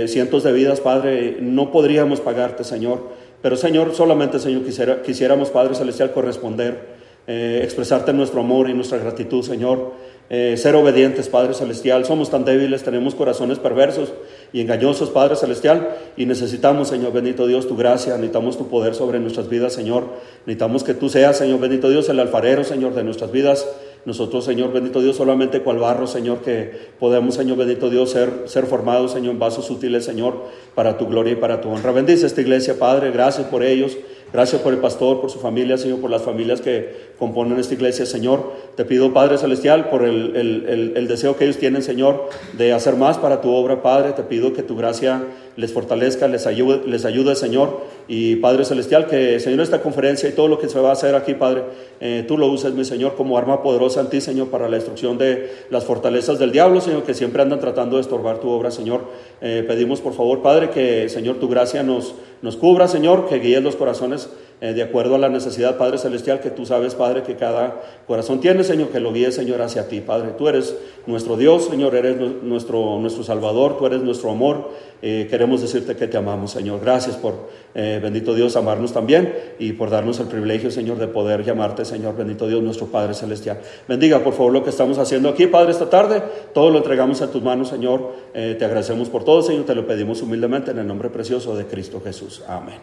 cientos 0.07 0.43
de 0.43 0.53
vidas, 0.53 0.81
Padre, 0.81 1.37
no 1.41 1.71
podríamos 1.71 2.21
pagarte, 2.21 2.65
Señor. 2.65 3.11
Pero, 3.43 3.57
Señor, 3.57 3.95
solamente, 3.95 4.39
Señor, 4.39 4.65
quisiera, 4.65 5.03
quisiéramos, 5.03 5.51
Padre 5.51 5.75
Celestial, 5.75 6.13
corresponder 6.13 7.03
eh, 7.29 7.61
expresarte 7.63 8.13
nuestro 8.13 8.41
amor 8.41 8.69
y 8.69 8.75
nuestra 8.75 8.99
gratitud, 8.99 9.45
Señor. 9.45 9.93
Eh, 10.35 10.57
ser 10.57 10.75
obedientes, 10.77 11.29
Padre 11.29 11.53
Celestial. 11.53 12.07
Somos 12.07 12.31
tan 12.31 12.47
débiles, 12.47 12.83
tenemos 12.83 13.15
corazones 13.15 13.59
perversos 13.59 14.15
y 14.51 14.63
engañosos, 14.63 15.11
Padre 15.11 15.37
Celestial, 15.37 15.95
y 16.17 16.25
necesitamos, 16.25 16.89
Señor 16.89 17.13
bendito 17.13 17.47
Dios, 17.47 17.69
tu 17.69 17.77
gracia, 17.77 18.15
necesitamos 18.15 18.57
tu 18.57 18.69
poder 18.69 18.95
sobre 18.95 19.21
nuestras 19.21 19.51
vidas, 19.51 19.75
Señor. 19.75 20.05
Necesitamos 20.47 20.85
que 20.85 20.95
tú 20.95 21.11
seas, 21.11 21.37
Señor 21.37 21.61
bendito 21.61 21.91
Dios, 21.91 22.09
el 22.09 22.19
alfarero, 22.19 22.65
Señor, 22.65 22.95
de 22.95 23.05
nuestras 23.05 23.31
vidas. 23.31 23.69
Nosotros, 24.07 24.47
Señor 24.47 24.73
bendito 24.73 25.03
Dios, 25.03 25.17
solamente 25.17 25.61
cual 25.61 25.77
barro, 25.77 26.07
Señor, 26.07 26.39
que 26.39 26.73
podemos, 26.99 27.35
Señor 27.35 27.59
bendito 27.59 27.91
Dios, 27.91 28.11
ser, 28.11 28.31
ser 28.47 28.65
formados, 28.65 29.13
Señor, 29.13 29.35
en 29.35 29.39
vasos 29.39 29.69
útiles, 29.69 30.07
Señor, 30.07 30.47
para 30.75 30.97
tu 30.97 31.09
gloria 31.09 31.35
y 31.35 31.37
para 31.37 31.61
tu 31.61 31.69
honra. 31.69 31.93
Bendice 31.93 32.25
esta 32.25 32.41
iglesia, 32.41 32.79
Padre, 32.79 33.11
gracias 33.11 33.49
por 33.49 33.63
ellos. 33.63 33.99
Gracias 34.33 34.63
por 34.63 34.73
el 34.73 34.79
pastor, 34.79 35.21
por 35.21 35.31
su 35.31 35.39
familia, 35.39 35.77
Señor, 35.77 36.01
por 36.01 36.11
las 36.11 36.23
familias 36.23 36.63
que 36.63 37.13
componen 37.19 37.59
esta 37.59 37.75
iglesia, 37.75 38.07
Señor. 38.07 38.53
Te 38.77 38.87
pido, 38.87 39.13
Padre 39.13 39.37
Celestial, 39.37 39.91
por 39.91 40.05
el, 40.05 41.07
deseo 41.07 41.37
que 41.37 41.45
ellos 41.45 41.59
tienen, 41.59 41.83
Señor, 41.83 42.31
de 42.55 42.73
hacer 42.73 42.97
más 42.97 43.19
para 43.19 43.43
tu 43.43 43.53
obra, 43.53 43.83
Padre. 43.83 44.13
Te 44.13 44.23
pido 44.23 44.55
que 44.55 44.63
tu 44.63 44.75
gracia 44.75 45.23
les 45.57 45.75
fortalezca, 45.75 46.29
les 46.29 46.47
ayude, 46.47 46.81
les 46.87 47.05
ayude, 47.05 47.37
Señor. 47.37 47.81
Y 48.09 48.37
Padre 48.37 48.65
Celestial, 48.65 49.07
que, 49.07 49.39
Señor, 49.41 49.61
esta 49.61 49.81
conferencia 49.81 50.29
y 50.29 50.33
todo 50.33 50.49
lo 50.49 50.59
que 50.59 50.69
se 50.69 50.81
va 50.81 50.91
a 50.91 50.93
hacer 50.93 51.15
aquí, 51.15 51.35
Padre, 51.35 51.63
eh, 52.01 52.25
tú 52.27 52.37
lo 52.37 52.49
uses, 52.49 52.75
mi 52.75 52.85
Señor, 52.85 53.15
como 53.15 53.39
arma 53.39 53.63
poderosa 53.63 54.01
en 54.01 54.09
ti, 54.09 54.21
Señor, 54.21 54.49
para 54.49 54.69
la 54.69 54.77
destrucción 54.77 55.19
de 55.19 55.51
las 55.71 55.85
fortalezas 55.85 56.39
del 56.41 56.51
diablo, 56.51 56.81
Señor, 56.81 57.05
que 57.05 57.15
siempre 57.15 57.43
andan 57.43 57.61
tratando 57.61 57.97
de 57.97 58.03
estorbar 58.03 58.39
tu 58.39 58.51
obra, 58.51 58.73
Señor. 58.73 59.03
Eh, 59.41 59.65
pedimos, 59.67 60.01
por 60.01 60.15
favor, 60.15 60.43
Padre, 60.43 60.71
que, 60.71 61.09
Señor, 61.09 61.37
tu 61.37 61.49
gracia 61.49 61.85
nos, 61.85 62.17
nos 62.43 62.57
cubra, 62.57 62.89
Señor, 62.89 63.29
que 63.29 63.39
guíes 63.39 63.63
los 63.63 63.77
corazones 63.77 64.29
eh, 64.61 64.75
de 64.75 64.83
acuerdo 64.83 65.15
a 65.15 65.19
la 65.19 65.29
necesidad, 65.29 65.77
Padre 65.77 65.99
Celestial, 65.99 66.41
que 66.41 66.51
tú 66.51 66.67
sabes, 66.67 66.97
Padre, 66.97 67.23
que 67.23 67.37
cada 67.37 67.81
corazón 68.07 68.41
tiene, 68.41 68.65
Señor, 68.65 68.89
que 68.89 68.99
lo 68.99 69.13
guíe, 69.13 69.31
Señor, 69.31 69.63
hacia 69.63 69.87
ti, 69.87 70.01
Padre. 70.01 70.31
Tú 70.37 70.49
eres 70.49 70.77
nuestro 71.07 71.37
Dios, 71.37 71.67
Señor, 71.67 71.95
eres 71.95 72.17
nuestro, 72.43 72.99
nuestro 72.99 73.23
Salvador, 73.23 73.77
tú 73.79 73.87
eres 73.87 74.03
nuestro 74.03 74.31
amor. 74.31 74.71
Queremos 75.01 75.61
decirte 75.63 75.97
que 75.97 76.07
te 76.07 76.17
amamos, 76.17 76.53
Señor. 76.53 76.79
Gracias 76.81 77.17
por, 77.17 77.49
eh, 77.97 78.01
bendito 78.01 78.35
Dios, 78.35 78.57
amarnos 78.57 78.93
también 78.93 79.35
y 79.59 79.73
por 79.73 79.91
darnos 79.91 80.21
el 80.21 80.27
privilegio, 80.27 80.71
Señor, 80.71 80.99
de 80.99 81.09
poder 81.09 81.45
llamarte, 81.45 81.85
Señor, 81.85 82.17
bendito 82.17 82.47
Dios, 82.47 82.63
nuestro 82.63 82.87
Padre 82.87 83.15
Celestial. 83.15 83.61
Bendiga, 83.89 84.21
por 84.21 84.35
favor, 84.35 84.53
lo 84.53 84.65
que 84.65 84.71
estamos 84.71 84.99
haciendo 84.99 85.29
aquí, 85.29 85.47
Padre, 85.47 85.73
esta 85.73 85.89
tarde. 85.91 86.23
Todo 86.55 86.71
lo 86.71 86.79
entregamos 86.79 87.23
a 87.23 87.31
tus 87.31 87.43
manos, 87.43 87.69
Señor. 87.69 88.13
te 88.33 88.65
agradecemos 88.65 89.09
por 89.09 89.25
todo, 89.25 89.43
Señor. 89.43 89.65
Te 89.65 89.75
lo 89.75 89.87
pedimos 89.87 90.23
humildemente 90.23 90.71
en 90.71 90.79
el 90.79 90.87
nombre 90.87 91.11
precioso 91.11 91.57
de 91.57 91.67
Cristo 91.67 92.01
Jesús. 92.05 92.43
Amén. 92.49 92.79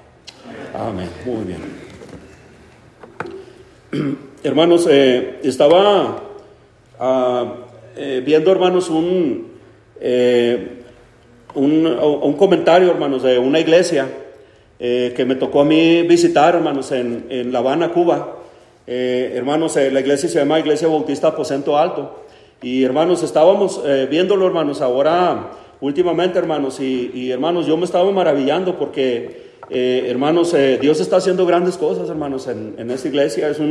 Amén. 0.74 1.10
Muy 1.26 1.46
bien. 1.46 1.90
Hermanos, 4.44 4.88
eh, 4.90 5.40
estaba 5.44 6.22
ah, 7.00 7.56
eh, 7.96 8.22
viendo, 8.26 8.52
hermanos, 8.52 8.90
eh, 10.00 10.84
un, 11.56 11.86
un, 11.88 12.34
comentario, 12.34 12.92
hermanos, 12.92 13.24
de 13.24 13.40
una 13.40 13.60
iglesia 13.60 14.08
que 14.80 15.26
me 15.28 15.36
tocó 15.36 15.62
a 15.62 15.66
mí 15.66 16.04
visitar, 16.04 16.56
hermanos, 16.56 16.92
en, 16.94 17.26
en 17.30 17.52
La 17.52 17.60
Habana, 17.60 17.92
Cuba. 17.92 18.40
Eh, 18.92 19.34
hermanos, 19.36 19.78
eh, 19.78 19.92
la 19.92 20.00
iglesia 20.00 20.28
se 20.28 20.40
llama 20.40 20.58
Iglesia 20.58 20.88
Bautista 20.88 21.28
Aposento 21.28 21.78
Alto. 21.78 22.24
Y 22.64 22.84
hermanos, 22.84 23.22
estábamos 23.22 23.80
eh, 23.86 24.08
viéndolo, 24.10 24.48
hermanos, 24.48 24.82
ahora 24.82 25.52
últimamente, 25.80 26.40
hermanos, 26.40 26.80
y, 26.80 27.30
hermanos, 27.30 27.68
yo 27.68 27.78
me 27.78 27.86
estaba 27.86 28.12
maravillando 28.12 28.80
porque, 28.80 29.52
hermanos, 29.70 30.56
Dios 30.82 31.00
está 31.00 31.18
haciendo 31.18 31.46
grandes 31.46 31.78
cosas, 31.78 32.10
hermanos, 32.10 32.48
en, 32.48 32.74
en 32.80 32.90
esta 32.90 33.08
iglesia. 33.08 33.48
Es 33.48 33.62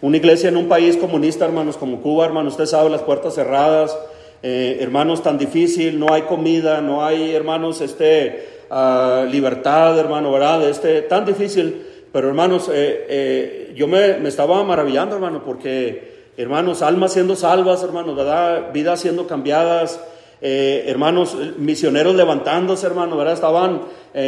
una 0.00 0.16
iglesia 0.16 0.48
en 0.48 0.56
un 0.56 0.68
país 0.68 0.96
comunista, 0.96 1.44
hermanos, 1.44 1.76
como 1.76 2.00
Cuba, 2.00 2.24
hermanos, 2.24 2.52
usted 2.52 2.66
sabe, 2.66 2.88
las 2.88 3.02
puertas 3.02 3.34
cerradas, 3.34 3.98
hermanos, 4.42 5.22
tan 5.22 5.36
difícil, 5.36 5.98
no 5.98 6.14
hay 6.14 6.22
comida, 6.22 6.80
no 6.80 7.04
hay, 7.04 7.34
hermanos, 7.34 7.82
este, 7.82 8.57
ah, 8.70 9.24
libertad, 9.30 9.98
hermano, 9.98 10.32
¿verdad? 10.32 10.68
Este, 10.68 11.02
tan 11.02 11.24
difícil. 11.24 11.86
Pero 12.12 12.28
hermanos, 12.28 12.68
eh, 12.72 13.06
eh, 13.08 13.72
yo 13.76 13.86
me, 13.86 14.26
estaba 14.26 14.62
maravillando, 14.64 15.14
hermano, 15.14 15.42
porque, 15.44 16.32
hermanos, 16.36 16.82
almas 16.82 17.12
siendo 17.12 17.36
salvas, 17.36 17.82
hermanos, 17.82 18.16
¿verdad? 18.16 18.72
Vidas 18.72 19.00
siendo 19.00 19.26
cambiadas, 19.26 20.00
eh, 20.40 20.84
hermanos, 20.86 21.36
misioneros 21.58 22.14
levantándose, 22.14 22.86
hermanos, 22.86 23.18
¿verdad? 23.18 23.34
Estaban 23.34 23.80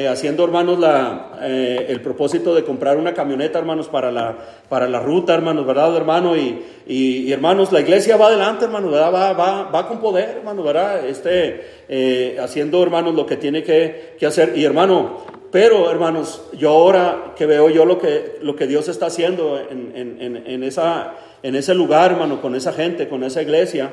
haciendo, 0.09 0.45
hermanos, 0.45 0.79
la, 0.79 1.41
el 1.43 2.01
propósito 2.01 2.55
de 2.55 2.63
comprar 2.63 2.97
una 2.97 3.13
camioneta, 3.13 3.59
hermanos, 3.59 3.89
para 3.89 4.13
la, 4.13 4.37
para 4.69 4.89
la 4.89 5.01
ruta, 5.01 5.35
hermanos, 5.35 5.67
¿verdad, 5.67 5.97
hermano? 5.97 6.37
Y, 6.37 6.63
y, 6.87 7.33
hermanos, 7.33 7.73
la 7.73 7.81
iglesia 7.81 8.17
va 8.17 8.29
adelante, 8.29 8.67
hermanos, 8.67 8.93
¿verdad? 8.93 9.13
Va, 9.13 9.33
va, 9.33 9.63
va 9.65 9.89
con 9.89 10.01
poder, 10.01 10.37
hermano, 10.39 10.63
¿verdad? 10.63 11.05
Este, 11.09 12.37
haciendo, 12.39 12.81
hermanos, 12.85 13.17
lo 13.17 13.27
que 13.27 13.37
tiene 13.37 13.65
que, 13.65 14.15
que 14.17 14.27
hacer. 14.27 14.53
Y, 14.57 14.65
hermano, 14.65 15.25
pero, 15.51 15.91
hermanos, 15.91 16.43
yo 16.57 16.71
ahora 16.71 17.33
que 17.37 17.45
veo 17.45 17.71
yo 17.71 17.85
lo 17.85 17.99
que, 17.99 18.37
lo 18.41 18.55
que 18.55 18.69
Dios 18.69 18.89
está 18.89 19.07
haciendo 19.07 19.61
en, 19.61 20.63
esa, 20.63 21.15
en 21.43 21.57
ese 21.57 21.75
lugar, 21.75 22.13
hermano, 22.13 22.41
con 22.41 22.55
esa 22.55 22.73
gente, 22.73 23.09
con 23.09 23.25
esa 23.25 23.43
iglesia, 23.43 23.91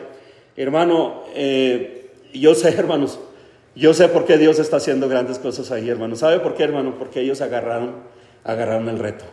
hermano, 0.56 1.24
eh, 1.36 1.97
yo 2.34 2.56
sé, 2.56 2.70
hermanos, 2.78 3.20
yo 3.76 3.94
sé 3.94 4.08
por 4.08 4.26
qué 4.26 4.38
Dios 4.38 4.60
está 4.60 4.78
haciendo 4.78 5.08
grandes 5.08 5.40
cosas 5.40 5.72
ahí, 5.72 5.90
hermano. 5.90 6.16
¿Sabe 6.16 6.40
por 6.40 6.56
qué, 6.56 6.64
hermano? 6.64 6.96
Porque 6.98 7.22
ellos 7.22 7.42
agarraron, 7.42 7.96
agarraron 8.44 8.90
el 8.90 9.00
reto. 9.00 9.26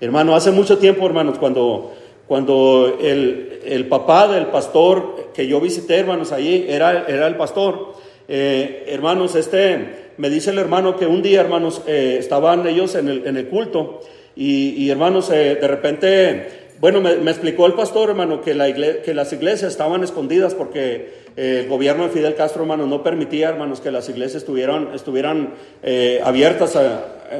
Hermano, 0.00 0.34
hace 0.34 0.50
mucho 0.50 0.78
tiempo, 0.78 1.06
hermanos, 1.06 1.38
cuando, 1.38 1.94
cuando 2.26 2.98
el, 3.00 3.60
el 3.64 3.86
papá 3.86 4.28
del 4.28 4.46
pastor 4.46 5.30
que 5.32 5.46
yo 5.46 5.60
visité, 5.60 5.96
hermanos, 5.96 6.32
allí 6.32 6.66
era, 6.68 7.04
era 7.06 7.26
el 7.26 7.36
pastor, 7.36 7.94
eh, 8.28 8.86
hermanos, 8.88 9.34
este 9.36 10.06
me 10.16 10.30
dice 10.30 10.50
el 10.50 10.58
hermano 10.58 10.96
que 10.96 11.06
un 11.06 11.22
día, 11.22 11.40
hermanos, 11.40 11.82
eh, 11.86 12.16
estaban 12.18 12.66
ellos 12.66 12.94
en 12.94 13.08
el, 13.08 13.26
en 13.26 13.36
el 13.36 13.48
culto 13.48 14.00
y, 14.34 14.90
hermanos, 14.90 15.30
eh, 15.30 15.56
de 15.58 15.68
repente, 15.68 16.48
bueno, 16.80 17.00
me, 17.00 17.30
explicó 17.30 17.66
el 17.66 17.72
pastor, 17.72 18.10
hermano, 18.10 18.42
que, 18.42 18.54
la 18.54 18.72
que 18.74 19.14
las 19.14 19.32
iglesias 19.32 19.72
estaban 19.72 20.04
escondidas 20.04 20.54
porque 20.54 21.25
eh, 21.36 21.60
el 21.64 21.68
gobierno 21.68 22.04
de 22.04 22.10
Fidel 22.10 22.34
Castro, 22.34 22.62
hermanos, 22.62 22.88
no 22.88 23.02
permitía, 23.02 23.48
hermanos, 23.48 23.80
que 23.80 23.90
las 23.90 24.08
iglesias 24.08 24.42
estuvieran, 24.42 24.90
estuvieran 24.94 25.54
abiertas 26.24 26.78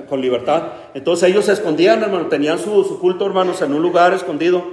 con 0.09 0.21
libertad. 0.21 0.73
Entonces 0.95 1.31
ellos 1.31 1.45
se 1.47 1.53
escondían, 1.53 2.03
hermano, 2.03 2.26
tenían 2.26 2.59
su, 2.59 2.85
su 2.85 2.99
culto, 2.99 3.26
hermanos, 3.26 3.62
en 3.62 3.73
un 3.73 3.83
lugar 3.83 4.12
escondido. 4.15 4.65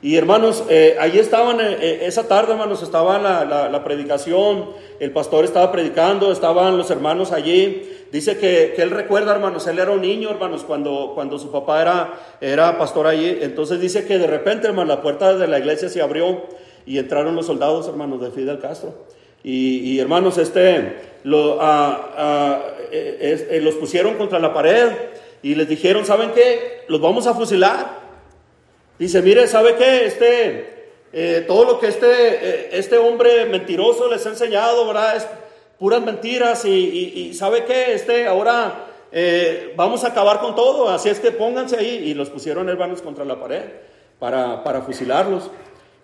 Y 0.00 0.14
hermanos, 0.14 0.62
eh, 0.68 0.96
allí 1.00 1.18
estaban, 1.18 1.60
eh, 1.60 1.76
eh, 1.80 1.98
esa 2.02 2.28
tarde, 2.28 2.52
hermanos, 2.52 2.84
estaba 2.84 3.18
la, 3.18 3.44
la, 3.68 3.84
predicación, 3.84 4.66
el 5.00 5.10
pastor 5.10 5.44
estaba 5.44 5.72
predicando, 5.72 6.30
estaban 6.30 6.76
los 6.76 6.88
hermanos 6.90 7.32
allí. 7.32 7.96
Dice 8.12 8.38
que, 8.38 8.74
que, 8.76 8.82
él 8.82 8.90
recuerda, 8.90 9.32
hermanos, 9.32 9.66
él 9.66 9.80
era 9.80 9.90
un 9.90 10.00
niño, 10.00 10.30
hermanos, 10.30 10.62
cuando, 10.62 11.12
cuando 11.16 11.36
su 11.40 11.50
papá 11.50 11.82
era, 11.82 12.14
era 12.40 12.78
pastor 12.78 13.08
allí. 13.08 13.38
Entonces 13.40 13.80
dice 13.80 14.06
que 14.06 14.18
de 14.18 14.28
repente, 14.28 14.68
hermanos, 14.68 14.96
la 14.96 15.02
puerta 15.02 15.36
de 15.36 15.48
la 15.48 15.58
iglesia 15.58 15.88
se 15.88 16.00
abrió 16.00 16.44
y 16.88 16.98
entraron 16.98 17.36
los 17.36 17.46
soldados, 17.46 17.86
hermanos, 17.86 18.20
de 18.20 18.30
Fidel 18.30 18.58
Castro. 18.58 18.94
Y, 19.42 19.78
y 19.92 20.00
hermanos, 20.00 20.38
este, 20.38 20.96
lo, 21.24 21.58
los 23.60 23.74
pusieron 23.74 24.14
contra 24.14 24.38
la 24.38 24.52
pared 24.52 24.92
y 25.42 25.54
les 25.54 25.68
dijeron, 25.68 26.04
¿saben 26.04 26.32
qué? 26.34 26.84
Los 26.88 27.00
vamos 27.00 27.26
a 27.26 27.34
fusilar. 27.34 27.98
Dice, 28.98 29.22
mire, 29.22 29.46
¿sabe 29.46 29.76
qué? 29.76 30.06
Este, 30.06 30.78
eh, 31.12 31.44
todo 31.46 31.64
lo 31.64 31.78
que 31.78 31.86
este, 31.86 32.06
eh, 32.06 32.68
este 32.72 32.98
hombre 32.98 33.46
mentiroso 33.46 34.08
les 34.08 34.26
ha 34.26 34.30
enseñado, 34.30 34.86
¿verdad? 34.86 35.16
Es 35.16 35.28
puras 35.78 36.02
mentiras 36.02 36.64
y, 36.64 37.32
¿sabe 37.34 37.64
qué? 37.64 37.92
Este, 37.92 38.26
ahora 38.26 38.86
eh, 39.12 39.72
vamos 39.76 40.02
a 40.04 40.08
acabar 40.08 40.40
con 40.40 40.56
todo, 40.56 40.88
así 40.88 41.08
es 41.08 41.20
que 41.20 41.30
pónganse 41.30 41.76
ahí. 41.76 42.02
Y 42.06 42.14
los 42.14 42.30
pusieron 42.30 42.68
hermanos 42.68 43.00
contra 43.00 43.24
la 43.24 43.38
pared 43.38 43.62
para, 44.18 44.64
para 44.64 44.82
fusilarlos. 44.82 45.50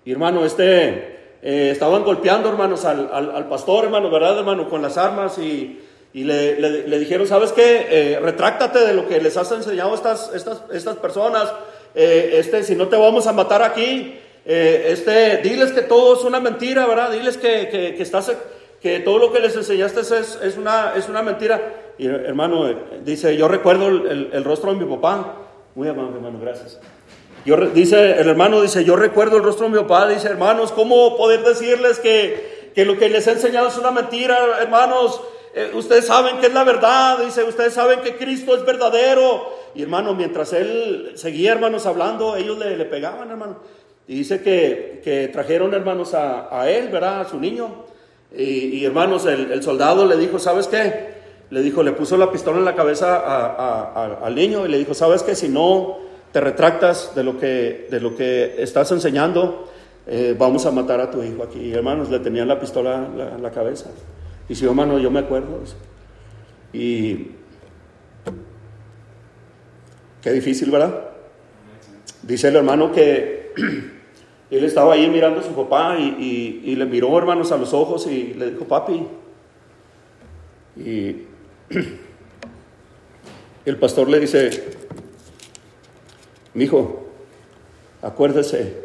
Y 0.04 0.12
hermano, 0.12 0.44
este, 0.44 1.38
estaban 1.42 2.04
golpeando, 2.04 2.48
hermanos, 2.48 2.84
al, 2.84 3.10
al, 3.12 3.48
pastor, 3.48 3.84
hermano, 3.84 4.10
¿verdad, 4.10 4.38
hermano? 4.38 4.68
Con 4.68 4.82
las 4.82 4.96
armas 4.98 5.38
y, 5.38 5.80
y 6.12 6.24
le, 6.24 6.60
le, 6.60 6.98
dijeron, 6.98 7.26
¿sabes 7.26 7.52
qué? 7.52 8.18
retráctate 8.20 8.80
de 8.80 8.94
lo 8.94 9.08
que 9.08 9.20
les 9.20 9.36
has 9.36 9.50
enseñado 9.52 9.94
estas, 9.94 10.32
estas, 10.34 10.62
estas 10.72 10.96
personas. 10.96 11.52
Eh, 11.94 12.38
este, 12.38 12.64
si 12.64 12.74
no 12.74 12.88
te 12.88 12.96
vamos 12.96 13.26
a 13.26 13.32
matar 13.32 13.62
aquí, 13.62 14.18
eh, 14.44 14.86
este, 14.88 15.38
diles 15.38 15.72
que 15.72 15.82
todo 15.82 16.14
es 16.14 16.24
una 16.24 16.40
mentira, 16.40 16.86
¿verdad? 16.86 17.12
Diles 17.12 17.38
que, 17.38 17.68
que, 17.68 18.02
estás, 18.02 18.32
que 18.80 19.00
todo 19.00 19.18
lo 19.18 19.32
que 19.32 19.40
les 19.40 19.54
enseñaste 19.56 20.00
es, 20.00 20.10
es, 20.10 20.56
una, 20.56 20.94
es 20.96 21.08
una 21.08 21.22
mentira. 21.22 21.92
Y 21.96 22.06
hermano, 22.06 22.68
eh, 22.68 22.76
dice, 23.04 23.36
yo 23.36 23.46
recuerdo 23.46 23.88
el, 23.88 24.44
rostro 24.44 24.74
de 24.74 24.84
mi 24.84 24.92
papá. 24.96 25.36
Muy 25.74 25.88
amable, 25.88 26.16
hermano, 26.16 26.38
gracias. 26.40 26.80
Dice, 27.74 28.20
el 28.20 28.28
hermano 28.28 28.62
dice, 28.62 28.84
yo 28.84 28.96
recuerdo 28.96 29.36
el 29.36 29.42
rostro 29.42 29.66
de 29.66 29.72
mi 29.72 29.78
papá. 29.78 30.08
Dice, 30.08 30.28
hermanos, 30.28 30.72
¿cómo 30.72 31.16
poder 31.16 31.42
decirles 31.42 31.98
que, 31.98 32.70
que 32.74 32.84
lo 32.84 32.96
que 32.96 33.08
les 33.08 33.26
he 33.26 33.32
enseñado 33.32 33.68
es 33.68 33.76
una 33.76 33.90
mentira, 33.90 34.38
hermanos? 34.60 35.20
ustedes 35.74 36.06
saben 36.06 36.38
que 36.38 36.48
es 36.48 36.52
la 36.54 36.64
verdad, 36.64 37.18
dice, 37.18 37.44
ustedes 37.44 37.74
saben 37.74 38.00
que 38.00 38.16
Cristo 38.16 38.56
es 38.56 38.64
verdadero, 38.64 39.52
y 39.74 39.82
hermano, 39.82 40.14
mientras 40.14 40.52
él 40.52 41.12
seguía, 41.14 41.52
hermanos, 41.52 41.86
hablando, 41.86 42.36
ellos 42.36 42.58
le, 42.58 42.76
le 42.76 42.84
pegaban, 42.84 43.30
hermano. 43.30 43.58
Y 44.06 44.16
dice 44.16 44.42
que, 44.42 45.00
que 45.02 45.28
trajeron, 45.28 45.72
hermanos, 45.74 46.12
a, 46.14 46.68
él, 46.68 46.88
¿verdad? 46.88 47.20
A 47.20 47.28
su 47.28 47.38
niño. 47.38 47.84
Y, 48.36 48.84
hermanos, 48.84 49.26
el, 49.26 49.52
el, 49.52 49.62
soldado 49.62 50.06
le 50.06 50.16
dijo, 50.16 50.38
¿sabes 50.38 50.66
qué? 50.66 51.14
Le 51.50 51.62
dijo, 51.62 51.82
le 51.82 51.92
puso 51.92 52.16
la 52.16 52.30
pistola 52.30 52.58
en 52.58 52.64
la 52.64 52.74
cabeza 52.74 54.16
al 54.22 54.34
niño 54.34 54.66
y 54.66 54.68
le 54.68 54.78
dijo, 54.78 54.92
¿sabes 54.92 55.22
qué? 55.22 55.34
Si 55.34 55.48
no 55.48 55.98
te 56.34 56.40
retractas 56.40 57.14
de 57.14 57.22
lo 57.22 57.38
que, 57.38 57.86
de 57.88 58.00
lo 58.00 58.16
que 58.16 58.56
estás 58.58 58.90
enseñando, 58.90 59.70
eh, 60.04 60.34
vamos 60.36 60.66
a 60.66 60.72
matar 60.72 61.00
a 61.00 61.08
tu 61.08 61.22
hijo 61.22 61.44
aquí. 61.44 61.60
Y 61.60 61.72
hermanos, 61.72 62.10
le 62.10 62.18
tenían 62.18 62.48
la 62.48 62.58
pistola 62.58 63.08
en 63.36 63.40
la, 63.40 63.52
cabeza. 63.52 63.90
Y 64.48 64.56
si, 64.56 64.66
hermano, 64.66 64.98
yo 64.98 65.12
me 65.12 65.20
acuerdo. 65.20 65.60
Y 66.72 67.28
Qué 70.24 70.32
difícil, 70.32 70.72
¿verdad? 70.72 71.04
Dice 72.22 72.48
el 72.48 72.56
hermano 72.56 72.90
que 72.90 73.52
él 74.50 74.64
estaba 74.64 74.94
ahí 74.94 75.08
mirando 75.08 75.38
a 75.38 75.42
su 75.44 75.52
papá 75.54 75.98
y, 76.00 76.74
le 76.74 76.84
miró, 76.84 77.16
hermanos, 77.16 77.52
a 77.52 77.56
los 77.58 77.72
ojos 77.72 78.08
y 78.08 78.34
le 78.34 78.50
dijo, 78.50 78.64
papi. 78.64 79.06
Y 80.78 81.16
el 83.66 83.76
pastor 83.76 84.08
le 84.08 84.18
dice, 84.18 84.73
mi 86.54 86.64
hijo, 86.64 87.04
acuérdese 88.02 88.84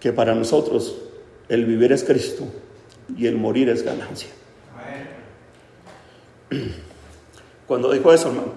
que 0.00 0.12
para 0.12 0.34
nosotros 0.34 0.96
el 1.48 1.64
vivir 1.64 1.92
es 1.92 2.04
Cristo 2.04 2.44
y 3.16 3.26
el 3.26 3.36
morir 3.36 3.68
es 3.68 3.82
ganancia. 3.82 4.30
Cuando 7.66 7.92
dijo 7.92 8.12
eso, 8.12 8.28
hermano, 8.28 8.52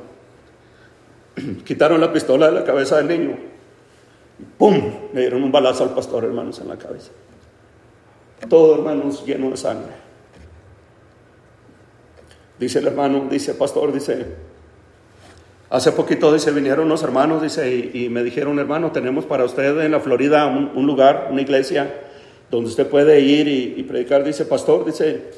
quitaron 1.66 2.00
la 2.00 2.12
pistola 2.14 2.48
de 2.48 2.60
la 2.60 2.64
cabeza 2.64 2.98
del 2.98 3.08
niño. 3.08 3.38
¡Pum! 4.58 4.76
Le 5.14 5.22
dieron 5.22 5.44
un 5.44 5.52
balazo 5.52 5.84
al 5.84 5.94
pastor, 5.94 6.24
hermanos, 6.24 6.60
en 6.60 6.68
la 6.68 6.78
cabeza. 6.78 7.12
Todo, 8.48 8.76
hermanos, 8.76 9.26
lleno 9.26 9.50
de 9.50 9.58
sangre. 9.58 9.92
Dice 12.58 12.80
el 12.80 12.88
hermano, 12.88 13.28
dice 13.30 13.54
pastor, 13.54 13.92
dice, 13.92 14.26
hace 15.70 15.92
poquito, 15.92 16.34
dice, 16.34 16.52
vinieron 16.52 16.86
unos 16.86 17.04
hermanos, 17.04 17.42
dice, 17.42 17.92
y, 17.94 18.10
me 18.10 18.24
dijeron, 18.24 18.60
hermano, 18.60 18.92
tenemos 18.92 19.26
para 19.26 19.46
usted 19.46 19.80
en 19.82 19.92
la 19.92 20.00
Florida 20.00 20.46
un, 20.48 20.86
lugar, 20.86 21.30
una 21.32 21.42
iglesia, 21.42 21.94
donde 22.50 22.70
usted 22.70 22.88
puede 22.88 23.20
ir 23.22 23.48
y, 23.48 23.76
y 23.78 23.84
predicar. 23.84 24.24
Dice, 24.24 24.46
pastor, 24.46 24.86
dice, 24.86 25.32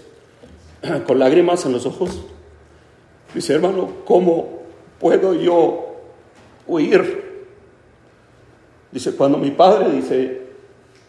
con 1.08 1.20
lágrimas 1.20 1.66
en 1.66 1.74
los 1.74 1.86
ojos. 1.86 2.24
Dice, 3.34 3.54
hermano, 3.54 3.90
¿cómo 4.06 4.62
puedo 5.02 5.34
yo 5.34 5.88
huir. 6.68 7.32
Dice, 8.92 9.16
cuando 9.16 9.38
mi 9.38 9.52
padre, 9.52 9.92
dice, 9.92 10.42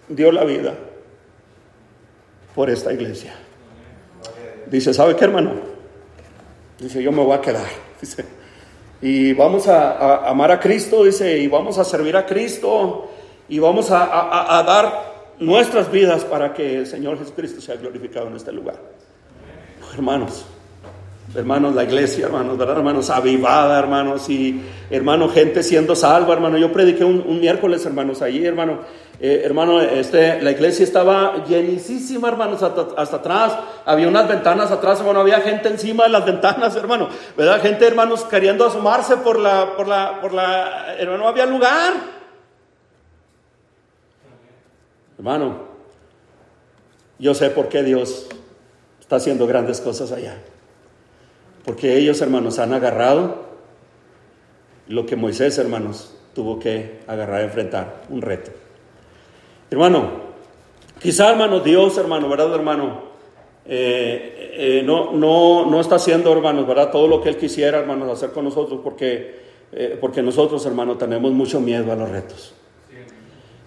dio 0.08 0.32
la 0.32 0.44
vida 0.44 0.74
por 2.54 2.70
esta 2.70 2.92
iglesia. 2.92 3.34
Dice, 4.66 4.94
¿sabe 4.94 5.14
qué, 5.14 5.24
hermano? 5.24 5.52
Dice, 6.78 7.02
yo 7.02 7.12
me 7.12 7.22
voy 7.22 7.36
a 7.36 7.40
quedar. 7.40 7.66
Dice, 8.00 8.24
y 9.02 9.32
vamos 9.32 9.66
a, 9.66 10.28
amar 10.28 10.52
a 10.52 10.60
Cristo, 10.60 11.02
dice, 11.02 11.38
y 11.38 11.48
vamos 11.48 11.76
a 11.76 11.84
servir 11.84 12.16
a 12.16 12.24
Cristo. 12.24 13.10
y 13.48 13.58
vamos 13.58 13.90
a, 13.90 14.62
dar 14.64 15.12
nuestras 15.40 15.90
vidas 15.90 16.24
para 16.24 16.54
que 16.54 16.78
el 16.78 16.86
Señor 16.86 17.18
Jesucristo 17.18 17.60
sea 17.60 17.74
glorificado 17.76 18.28
en 18.28 18.36
este 18.36 18.52
lugar. 18.52 18.76
Hermanos, 19.92 20.46
hermanos, 21.34 21.74
la 21.74 21.84
iglesia, 21.84 22.26
hermanos, 22.26 22.58
¿verdad? 22.58 22.78
Hermanos, 22.78 23.10
avivada, 23.10 23.78
hermanos, 23.78 24.28
y 24.28 24.60
hermanos, 24.90 25.32
gente 25.32 25.62
siendo 25.62 25.96
salva, 25.96 26.34
hermano. 26.34 26.58
Yo 26.58 26.72
prediqué 26.72 27.04
un, 27.04 27.40
miércoles, 27.40 27.84
hermanos, 27.86 28.22
allí, 28.22 28.44
hermano. 28.44 28.80
Eh, 29.20 29.42
hermano, 29.44 29.80
este, 29.80 30.42
la 30.42 30.50
iglesia 30.50 30.84
estaba 30.84 31.44
llenísima, 31.44 32.28
hermanos, 32.28 32.62
hasta, 32.62 33.16
atrás. 33.16 33.56
Había 33.84 34.08
unas 34.08 34.28
ventanas 34.28 34.70
atrás, 34.70 35.00
hermano, 35.00 35.20
había 35.20 35.40
gente 35.40 35.68
encima 35.68 36.04
de 36.04 36.10
las 36.10 36.24
ventanas, 36.24 36.74
hermano. 36.76 37.08
¿Verdad? 37.36 37.60
Gente, 37.62 37.86
hermanos, 37.86 38.24
queriendo 38.24 38.66
asomarse 38.66 39.16
por 39.18 39.38
la, 39.38 39.76
por 39.76 39.88
la, 39.88 40.20
por 40.20 40.32
la, 40.32 40.96
hermano, 40.98 41.28
había 41.28 41.46
lugar. 41.46 41.92
Hermano, 45.16 45.72
yo 47.18 47.32
sé 47.34 47.50
por 47.50 47.68
qué 47.68 47.82
Dios 47.82 48.26
está 49.00 49.16
haciendo 49.16 49.46
grandes 49.46 49.80
cosas 49.80 50.10
allá. 50.10 50.36
Porque 51.64 51.96
ellos, 51.96 52.20
hermanos, 52.20 52.58
han 52.58 52.72
agarrado 52.72 53.42
lo 54.88 55.06
que 55.06 55.16
Moisés, 55.16 55.58
hermanos, 55.58 56.14
tuvo 56.34 56.58
que 56.58 57.00
agarrar, 57.06 57.42
enfrentar, 57.42 58.02
un 58.08 58.22
reto. 58.22 58.50
Hermano, 59.70 60.10
quizá, 61.00 61.30
hermano, 61.30 61.60
Dios, 61.60 61.96
hermano, 61.98 62.28
¿verdad, 62.28 62.54
hermano? 62.54 63.12
Eh, 63.64 64.54
eh, 64.54 64.82
no, 64.84 65.12
no, 65.12 65.66
no 65.66 65.80
está 65.80 65.96
haciendo, 65.96 66.32
hermanos, 66.32 66.66
¿verdad? 66.66 66.90
Todo 66.90 67.06
lo 67.06 67.22
que 67.22 67.28
Él 67.28 67.36
quisiera, 67.36 67.78
hermanos, 67.78 68.10
hacer 68.10 68.32
con 68.32 68.44
nosotros, 68.44 68.80
porque, 68.82 69.40
eh, 69.72 69.96
porque 70.00 70.22
nosotros, 70.22 70.64
hermano, 70.66 70.96
tenemos 70.96 71.32
mucho 71.32 71.60
miedo 71.60 71.92
a 71.92 71.96
los 71.96 72.10
retos. 72.10 72.54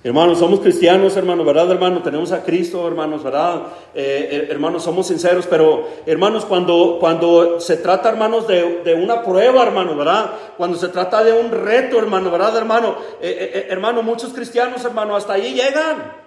Hermanos, 0.06 0.38
somos 0.38 0.60
cristianos, 0.60 1.18
hermanos, 1.18 1.48
¿verdad, 1.48 1.72
hermano? 1.72 2.04
Tenemos 2.04 2.32
a 2.32 2.44
Cristo, 2.44 2.88
hermanos, 2.88 3.24
¿verdad? 3.24 3.64
Eh, 3.96 4.30
eh, 4.32 4.48
hermanos, 4.52 4.84
somos 4.84 5.08
sinceros, 5.08 5.48
pero, 5.48 5.90
hermanos, 6.06 6.46
cuando, 6.46 6.98
cuando 7.00 7.60
se 7.60 7.78
trata, 7.78 8.10
hermanos, 8.10 8.48
de, 8.48 9.00
una 9.02 9.24
prueba, 9.24 9.64
hermanos, 9.64 9.98
¿verdad? 9.98 10.30
Cuando 10.58 10.78
se 10.78 10.90
trata 10.90 11.24
de 11.24 11.34
un 11.34 11.50
reto, 11.50 11.98
hermano, 11.98 12.30
¿verdad, 12.30 12.56
hermano? 12.56 12.98
Eh, 13.20 13.66
hermano, 13.68 14.04
muchos 14.04 14.32
cristianos, 14.32 14.86
hermano, 14.86 15.16
hasta 15.16 15.34
ahí 15.34 15.56
llegan. 15.56 16.26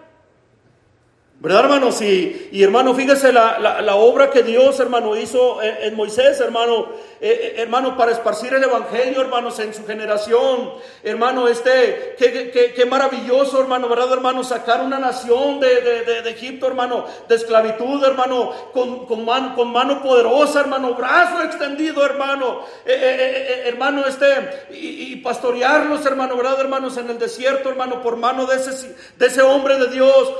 ¿Verdad, 1.40 1.66
hermanos? 1.66 2.02
Y, 2.02 2.48
y 2.50 2.64
hermano, 2.64 2.96
fíjese 2.96 3.32
la, 3.32 3.60
la, 3.60 3.94
obra 3.94 4.28
que 4.30 4.42
Dios, 4.42 4.80
hermano, 4.80 5.16
hizo 5.16 5.62
en, 5.62 5.94
Moisés, 5.94 6.40
hermano, 6.40 6.88
eh, 7.20 7.54
eh, 7.56 7.62
hermano, 7.62 7.96
para 7.96 8.12
esparcir 8.12 8.54
el 8.54 8.62
Evangelio, 8.62 9.20
hermanos, 9.20 9.58
en 9.58 9.74
su 9.74 9.86
generación. 9.86 10.74
Hermano, 11.02 11.48
este, 11.48 12.14
qué, 12.18 12.72
qué, 12.74 12.86
maravilloso, 12.86 13.60
hermano, 13.60 13.88
¿verdad, 13.88 14.12
hermano? 14.12 14.44
Sacar 14.44 14.82
una 14.82 14.98
nación 14.98 15.60
de, 15.60 15.80
de, 15.80 16.22
de, 16.22 16.30
Egipto, 16.30 16.66
hermano, 16.66 17.06
de 17.28 17.34
esclavitud, 17.34 18.04
hermano, 18.04 18.52
con, 18.72 19.06
con, 19.06 19.24
mano, 19.24 19.54
con 19.54 19.72
mano 19.72 20.02
poderosa, 20.02 20.60
hermano, 20.60 20.94
brazo 20.94 21.42
extendido, 21.42 22.04
hermano, 22.04 22.60
eh, 22.86 23.64
hermano, 23.66 24.04
este, 24.06 24.26
y, 24.70 25.16
pastorearlos, 25.16 26.06
hermano, 26.06 26.36
¿verdad, 26.36 26.60
hermanos? 26.60 26.96
En 26.96 27.10
el 27.10 27.18
desierto, 27.18 27.68
hermano, 27.68 28.02
por 28.02 28.16
mano 28.16 28.46
de 28.46 28.56
ese, 28.56 28.94
de 29.16 29.26
ese 29.26 29.42
hombre 29.42 29.78
de 29.78 29.88
Dios, 29.88 30.32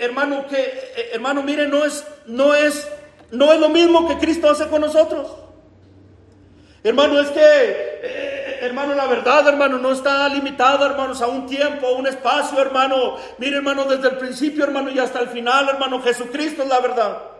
hermano 0.00 0.46
que, 0.46 0.60
eh, 0.60 1.10
hermano, 1.12 1.42
mire, 1.42 1.66
no 1.66 1.84
es, 1.84 2.04
no 2.26 2.54
es, 2.54 2.88
no 3.30 3.52
es 3.52 3.60
lo 3.60 3.68
mismo 3.68 4.08
que 4.08 4.18
Cristo 4.18 4.50
hace 4.50 4.68
con 4.68 4.80
nosotros. 4.80 5.41
Hermano, 6.84 7.20
es 7.20 7.28
que, 7.30 7.40
eh, 7.40 8.58
hermano, 8.62 8.94
la 8.94 9.06
verdad, 9.06 9.46
hermano, 9.48 9.78
no 9.78 9.92
está 9.92 10.28
limitada, 10.28 10.86
hermanos, 10.86 11.22
a 11.22 11.28
un 11.28 11.46
tiempo, 11.46 11.86
a 11.86 11.92
un 11.92 12.06
espacio, 12.06 12.60
hermano. 12.60 13.16
Mire, 13.38 13.56
hermano, 13.56 13.84
desde 13.84 14.08
el 14.08 14.18
principio, 14.18 14.64
hermano, 14.64 14.90
y 14.90 14.98
hasta 14.98 15.20
el 15.20 15.28
final, 15.28 15.68
hermano, 15.68 16.02
Jesucristo 16.02 16.62
es 16.62 16.68
la 16.68 16.80
verdad. 16.80 17.31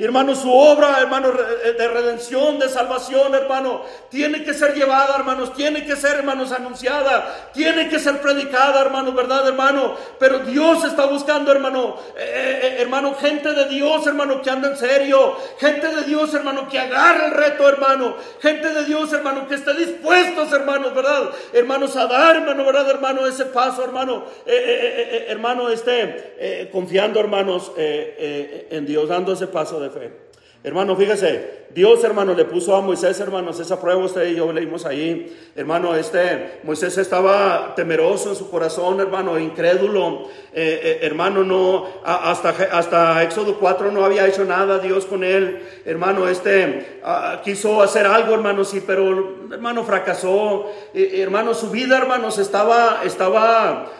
Hermano, 0.00 0.34
su 0.34 0.50
obra, 0.50 0.98
hermano, 0.98 1.28
eh, 1.28 1.72
de 1.72 1.88
redención, 1.88 2.58
de 2.58 2.70
salvación, 2.70 3.34
hermano, 3.34 3.82
tiene 4.08 4.42
que 4.42 4.54
ser 4.54 4.74
llevada, 4.74 5.14
hermanos, 5.14 5.52
tiene 5.52 5.84
que 5.84 5.94
ser, 5.94 6.16
hermanos, 6.16 6.52
anunciada, 6.52 7.50
tiene 7.52 7.86
que 7.90 7.98
ser 7.98 8.18
predicada, 8.22 8.80
hermano, 8.80 9.12
¿verdad, 9.12 9.46
hermano? 9.46 9.96
Pero 10.18 10.38
Dios 10.38 10.84
está 10.84 11.04
buscando, 11.04 11.52
hermano, 11.52 11.98
eh, 12.16 12.60
eh, 12.62 12.76
hermano, 12.78 13.14
gente 13.14 13.52
de 13.52 13.68
Dios, 13.68 14.06
hermano, 14.06 14.40
que 14.40 14.48
anda 14.48 14.68
en 14.68 14.78
serio, 14.78 15.36
gente 15.58 15.94
de 15.94 16.04
Dios, 16.04 16.32
hermano, 16.32 16.66
que 16.66 16.78
agarre 16.78 17.26
el 17.26 17.32
reto, 17.32 17.68
hermano, 17.68 18.16
gente 18.40 18.72
de 18.72 18.86
Dios, 18.86 19.12
hermano, 19.12 19.48
que 19.48 19.56
esté 19.56 19.74
dispuestos, 19.74 20.50
hermanos, 20.50 20.94
¿verdad? 20.94 21.30
Hermanos, 21.52 21.94
a 21.96 22.06
dar, 22.06 22.36
hermano, 22.36 22.64
¿verdad, 22.64 22.88
hermano? 22.88 23.26
Ese 23.26 23.44
paso, 23.44 23.84
hermano, 23.84 24.24
hermano, 24.46 25.68
esté 25.68 26.68
confiando, 26.72 27.20
hermanos, 27.20 27.72
en 27.76 28.86
Dios, 28.86 29.06
dando 29.10 29.34
ese 29.34 29.46
paso 29.46 29.78
de 29.78 29.89
fe. 29.90 30.30
Hermano, 30.62 30.94
fíjese, 30.94 31.68
Dios, 31.70 32.04
hermano, 32.04 32.34
le 32.34 32.44
puso 32.44 32.76
a 32.76 32.82
Moisés, 32.82 33.18
hermanos, 33.18 33.58
esa 33.58 33.80
prueba 33.80 34.04
usted 34.04 34.28
y 34.28 34.34
yo 34.34 34.52
leímos 34.52 34.84
ahí. 34.84 35.34
Hermano, 35.56 35.94
este, 35.94 36.60
Moisés 36.64 36.98
estaba 36.98 37.74
temeroso 37.74 38.28
en 38.28 38.36
su 38.36 38.50
corazón, 38.50 39.00
hermano, 39.00 39.38
incrédulo. 39.38 40.28
Eh, 40.52 40.80
eh, 40.82 40.98
hermano, 41.00 41.44
no, 41.44 41.86
hasta, 42.04 42.50
hasta 42.72 43.22
Éxodo 43.22 43.58
4 43.58 43.90
no 43.90 44.04
había 44.04 44.26
hecho 44.26 44.44
nada 44.44 44.80
Dios 44.80 45.06
con 45.06 45.24
él. 45.24 45.62
Hermano, 45.86 46.28
este, 46.28 47.00
quiso 47.42 47.80
hacer 47.80 48.06
algo, 48.06 48.34
hermano, 48.34 48.62
sí, 48.62 48.82
pero, 48.86 49.46
hermano, 49.50 49.82
fracasó. 49.84 50.70
Eh, 50.92 51.22
hermano, 51.22 51.54
su 51.54 51.70
vida, 51.70 51.96
hermanos, 51.96 52.36
estaba, 52.36 53.00
estaba, 53.02 53.90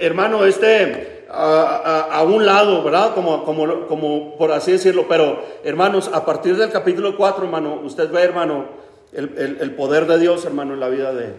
hermano, 0.00 0.46
este, 0.46 1.19
a, 1.32 2.22
un 2.26 2.44
lado, 2.44 2.82
¿verdad? 2.82 3.14
Como, 3.14 3.44
como, 3.44 3.86
como 3.86 4.36
por 4.36 4.52
así 4.52 4.72
decirlo. 4.72 5.06
Pero, 5.08 5.42
hermanos, 5.64 6.10
a 6.12 6.24
partir 6.24 6.56
del 6.56 6.70
capítulo 6.70 7.16
4, 7.16 7.44
hermano, 7.44 7.80
usted 7.84 8.10
ve, 8.10 8.22
hermano, 8.22 8.64
el, 9.12 9.74
poder 9.76 10.06
de 10.06 10.18
Dios, 10.18 10.44
hermano, 10.44 10.74
en 10.74 10.80
la 10.80 10.88
vida 10.88 11.12
de 11.12 11.26
él. 11.26 11.34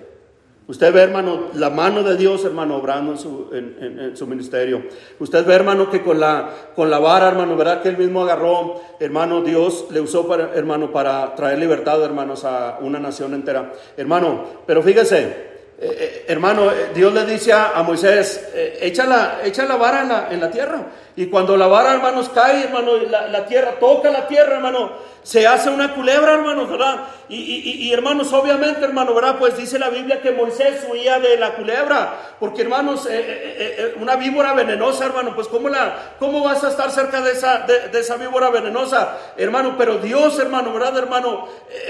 Usted 0.67 0.93
ve, 0.93 1.01
hermano, 1.01 1.47
la 1.55 1.69
mano 1.69 2.03
de 2.03 2.15
Dios, 2.15 2.45
hermano, 2.45 2.77
obrando 2.77 3.11
en 3.11 3.17
su, 3.17 3.49
en, 3.51 4.15
su, 4.15 4.25
ministerio. 4.27 4.83
Usted 5.19 5.45
ve, 5.45 5.55
hermano, 5.55 5.89
que 5.89 6.01
con 6.01 6.19
la, 6.19 6.49
con 6.75 6.89
la 6.89 6.99
vara, 6.99 7.27
hermano, 7.27 7.57
¿verdad? 7.57 7.81
Que 7.81 7.89
él 7.89 7.97
mismo 7.97 8.21
agarró, 8.21 8.81
hermano, 8.99 9.41
Dios 9.41 9.87
le 9.91 9.99
usó, 9.99 10.27
para, 10.27 10.53
hermano, 10.53 10.91
para 10.93 11.35
traer 11.35 11.59
libertad, 11.59 12.01
hermanos, 12.01 12.45
a 12.45 12.77
una 12.79 12.99
nación 12.99 13.33
entera. 13.33 13.73
Hermano, 13.97 14.45
pero 14.65 14.81
fíjese, 14.81 15.50
eh, 15.83 15.97
eh, 15.99 16.25
hermano, 16.27 16.69
eh, 16.69 16.91
Dios 16.93 17.11
le 17.11 17.25
dice 17.25 17.51
a, 17.53 17.81
Moisés, 17.81 18.51
echa, 18.79 19.03
la, 19.05 19.39
echa, 19.43 19.65
la, 19.65 19.77
vara 19.77 20.27
en 20.29 20.39
la, 20.39 20.51
tierra. 20.51 20.79
Y 21.15 21.25
cuando 21.25 21.57
la 21.57 21.65
vara, 21.65 21.93
hermanos, 21.93 22.29
cae, 22.29 22.65
hermano, 22.65 22.97
la, 22.97 23.45
tierra, 23.47 23.79
toca 23.79 24.11
la 24.11 24.27
tierra, 24.27 24.57
hermano, 24.57 24.91
se 25.23 25.47
hace 25.47 25.71
una 25.71 25.95
culebra, 25.95 26.33
hermanos, 26.35 26.69
¿verdad? 26.69 26.99
Y, 27.29 27.91
hermanos, 27.91 28.31
obviamente, 28.31 28.85
hermano, 28.85 29.15
¿verdad? 29.15 29.37
Pues 29.39 29.57
dice 29.57 29.79
la 29.79 29.89
Biblia 29.89 30.21
que 30.21 30.31
Moisés 30.31 30.85
huía 30.87 31.19
de 31.19 31.37
la 31.37 31.55
culebra, 31.55 32.35
porque, 32.39 32.61
hermanos, 32.61 33.07
una 33.99 34.15
víbora 34.17 34.53
venenosa, 34.53 35.05
hermano, 35.05 35.33
pues 35.33 35.47
¿cómo, 35.47 35.67
la, 35.67 36.13
cómo 36.19 36.43
vas 36.43 36.63
a 36.63 36.69
estar 36.69 36.91
cerca 36.91 37.21
de 37.21 37.31
esa, 37.31 37.65
de, 37.91 37.99
esa 37.99 38.17
víbora 38.17 38.51
venenosa, 38.51 39.17
hermano? 39.35 39.75
Pero 39.79 39.97
Dios, 39.97 40.37
hermano, 40.37 40.73
¿verdad, 40.73 40.95
hermano? 40.95 41.47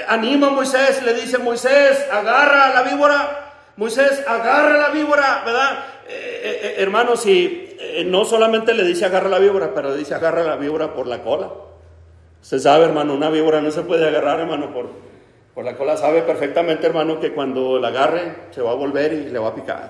anima 0.07 0.47
a 0.47 0.51
Moisés, 0.51 1.03
le 1.03 1.13
dice, 1.13 1.39
Moisés, 1.39 2.05
agarra 2.09 2.67
a 2.67 2.73
la 2.73 2.83
víbora 2.83 3.50
Moisés 3.81 4.23
agarra 4.27 4.77
la 4.77 4.89
víbora, 4.89 5.41
¿verdad? 5.43 5.85
Eh, 6.07 6.13
eh, 6.13 6.59
eh, 6.61 6.75
hermanos, 6.83 7.25
y 7.25 7.77
no 8.05 8.25
solamente 8.25 8.75
le 8.75 8.83
dice 8.83 9.05
agarra 9.05 9.27
la 9.27 9.39
víbora, 9.39 9.73
pero 9.73 9.89
le 9.89 9.97
dice 9.97 10.13
agarra 10.13 10.43
la 10.43 10.55
víbora 10.55 10.93
por 10.93 11.07
la 11.07 11.23
cola. 11.23 11.49
Usted 12.43 12.59
sabe, 12.59 12.85
hermano, 12.85 13.15
una 13.15 13.31
víbora 13.31 13.59
no 13.59 13.71
se 13.71 13.81
puede 13.81 14.07
agarrar, 14.07 14.39
hermano, 14.39 14.71
por, 14.71 14.91
por 15.55 15.65
la 15.65 15.75
cola. 15.77 15.97
Sabe 15.97 16.21
perfectamente, 16.21 16.85
hermano, 16.85 17.19
que 17.19 17.33
cuando 17.33 17.79
la 17.79 17.87
agarre 17.87 18.35
se 18.51 18.61
va 18.61 18.69
a 18.69 18.75
volver 18.75 19.13
y 19.13 19.29
le 19.29 19.39
va 19.39 19.47
a 19.47 19.55
picar. 19.55 19.89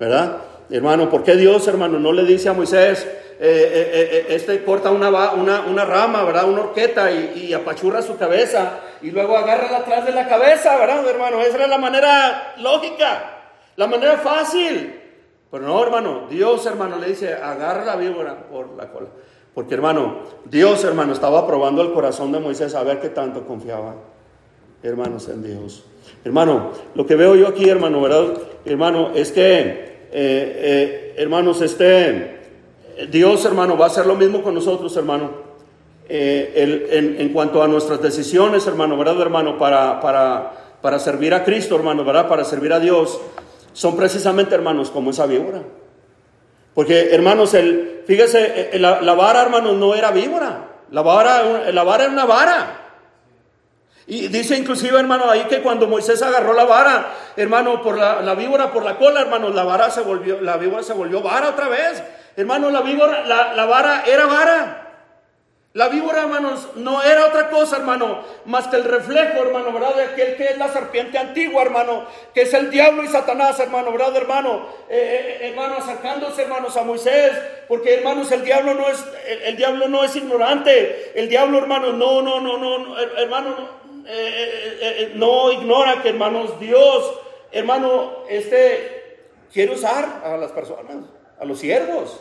¿Verdad? 0.00 0.38
Hermano, 0.68 1.08
¿por 1.08 1.22
qué 1.22 1.36
Dios, 1.36 1.66
hermano, 1.68 1.98
no 1.98 2.12
le 2.12 2.24
dice 2.24 2.48
a 2.48 2.52
Moisés, 2.52 3.06
este 3.38 4.64
corta 4.64 4.90
una, 4.90 5.08
una, 5.32 5.60
una, 5.60 5.84
rama, 5.84 6.24
¿verdad? 6.24 6.48
Una 6.48 6.62
horqueta 6.62 7.12
y, 7.12 7.48
y 7.48 7.54
apachurra 7.54 8.02
su 8.02 8.16
cabeza 8.16 8.80
y 9.02 9.10
luego 9.10 9.36
agárrala 9.36 9.78
atrás 9.78 10.06
de 10.06 10.12
la 10.12 10.28
cabeza, 10.28 10.76
¿verdad, 10.76 11.06
hermano? 11.08 11.40
Esa 11.40 11.56
era 11.56 11.66
la 11.66 11.78
manera 11.78 12.54
lógica, 12.58 13.42
la 13.76 13.86
manera 13.86 14.16
fácil. 14.18 15.02
Pero 15.50 15.64
no, 15.64 15.82
hermano, 15.82 16.26
Dios, 16.28 16.66
hermano, 16.66 16.98
le 16.98 17.08
dice, 17.08 17.34
agarra 17.34 17.84
la 17.84 17.96
víbora 17.96 18.48
por 18.50 18.74
la 18.76 18.90
cola. 18.90 19.08
Porque, 19.54 19.74
hermano, 19.74 20.18
Dios, 20.44 20.84
hermano, 20.84 21.12
estaba 21.12 21.46
probando 21.46 21.82
el 21.82 21.92
corazón 21.92 22.32
de 22.32 22.40
Moisés 22.40 22.74
a 22.74 22.82
ver 22.82 23.00
qué 23.00 23.08
tanto 23.08 23.46
confiaba, 23.46 23.94
hermanos, 24.82 25.28
en 25.28 25.42
Dios. 25.42 25.84
Hermano, 26.24 26.72
lo 26.94 27.06
que 27.06 27.16
veo 27.16 27.34
yo 27.36 27.48
aquí, 27.48 27.68
hermano, 27.68 28.02
¿verdad? 28.02 28.34
Hermano, 28.64 29.12
es 29.14 29.32
que, 29.32 29.95
eh, 30.18 31.12
eh, 31.12 31.14
hermanos, 31.18 31.60
este, 31.60 32.38
Dios, 33.10 33.44
hermano, 33.44 33.76
va 33.76 33.84
a 33.84 33.88
hacer 33.88 34.06
lo 34.06 34.14
mismo 34.14 34.42
con 34.42 34.54
nosotros, 34.54 34.96
hermano. 34.96 35.30
Eh, 36.08 37.16
en, 37.18 37.28
cuanto 37.34 37.62
a 37.62 37.68
nuestras 37.68 38.00
decisiones, 38.00 38.66
hermano, 38.66 38.96
¿verdad, 38.96 39.20
hermano? 39.20 39.58
Para, 39.58 40.00
para, 40.00 40.78
para 40.80 40.98
servir 40.98 41.34
a 41.34 41.44
Cristo, 41.44 41.76
hermano, 41.76 42.02
¿verdad? 42.02 42.28
Para 42.28 42.44
servir 42.44 42.72
a 42.72 42.80
Dios. 42.80 43.20
son 43.74 43.94
precisamente, 43.94 44.54
hermanos, 44.54 44.88
como 44.88 45.10
esa 45.10 45.26
víbora. 45.26 45.60
Porque, 46.72 47.10
hermanos, 47.14 47.52
el, 47.52 48.02
fíjese, 48.06 48.70
eh, 48.72 48.78
la, 48.78 49.12
vara, 49.12 49.42
hermanos, 49.42 49.76
no 49.76 49.94
era 49.94 50.12
víbora. 50.12 50.78
La 50.92 51.02
vara, 51.02 51.70
la 51.70 51.82
vara 51.82 52.04
era 52.04 52.12
una 52.14 52.24
vara. 52.24 52.85
Y 54.06 54.28
dice 54.28 54.56
inclusive, 54.56 54.98
hermano, 54.98 55.28
ahí 55.28 55.44
que 55.48 55.62
cuando 55.62 55.88
Moisés 55.88 56.22
agarró 56.22 56.52
la 56.52 56.64
vara, 56.64 57.12
hermano, 57.36 57.82
por 57.82 57.98
la, 57.98 58.34
víbora, 58.34 58.72
por 58.72 58.84
la 58.84 58.98
cola, 58.98 59.20
hermano, 59.20 59.48
la 59.50 59.64
vara 59.64 59.90
se 59.90 60.00
volvió, 60.00 60.40
la 60.40 60.56
víbora 60.56 60.82
se 60.82 60.92
volvió 60.92 61.22
vara 61.22 61.50
otra 61.50 61.68
vez. 61.68 62.02
Hermano, 62.36 62.70
la 62.70 62.82
víbora, 62.82 63.24
la, 63.24 63.54
la 63.54 63.64
vara 63.66 64.04
era 64.06 64.26
vara. 64.26 64.86
La 65.76 65.88
víbora, 65.88 66.22
hermanos, 66.22 66.68
no 66.76 67.02
era 67.02 67.26
otra 67.26 67.50
cosa, 67.50 67.76
hermano, 67.76 68.24
más 68.46 68.66
que 68.68 68.76
el 68.76 68.84
reflejo, 68.84 69.42
hermano, 69.42 69.74
¿verdad? 69.74 69.94
De 69.94 70.04
aquel 70.04 70.34
que 70.34 70.44
es 70.44 70.56
la 70.56 70.72
serpiente 70.72 71.18
antigua, 71.18 71.60
hermano, 71.64 72.06
que 72.32 72.40
es 72.42 72.54
el 72.54 72.70
diablo 72.70 73.02
y 73.02 73.08
Satanás, 73.08 73.60
hermano, 73.60 73.92
¿verdad, 73.92 74.16
hermano? 74.16 74.68
Eh, 74.88 74.96
eh, 74.96 75.38
eh, 75.42 75.48
hermano, 75.50 75.76
acercándose, 75.76 76.44
hermanos, 76.44 76.74
a 76.78 76.82
Moisés, 76.82 77.30
porque, 77.68 77.96
hermanos, 77.96 78.32
el 78.32 78.42
diablo 78.42 78.72
no 78.72 78.88
es, 78.88 79.04
el, 79.44 79.58
diablo 79.58 79.86
no 79.88 80.02
es 80.02 80.16
ignorante, 80.16 81.12
el 81.14 81.28
diablo, 81.28 81.58
hermano, 81.58 81.92
no, 81.92 82.22
no, 82.22 82.40
no, 82.40 82.56
no, 82.56 82.98
hermano, 82.98 83.68
no 85.14 85.52
ignora 85.52 86.02
que, 86.02 86.10
hermanos, 86.10 86.58
Dios, 86.60 87.18
hermano, 87.52 88.24
este, 88.28 89.18
quiere 89.52 89.74
usar 89.74 90.22
a 90.24 90.36
las 90.36 90.52
personas, 90.52 90.96
a 91.38 91.44
los 91.44 91.58
siervos. 91.58 92.20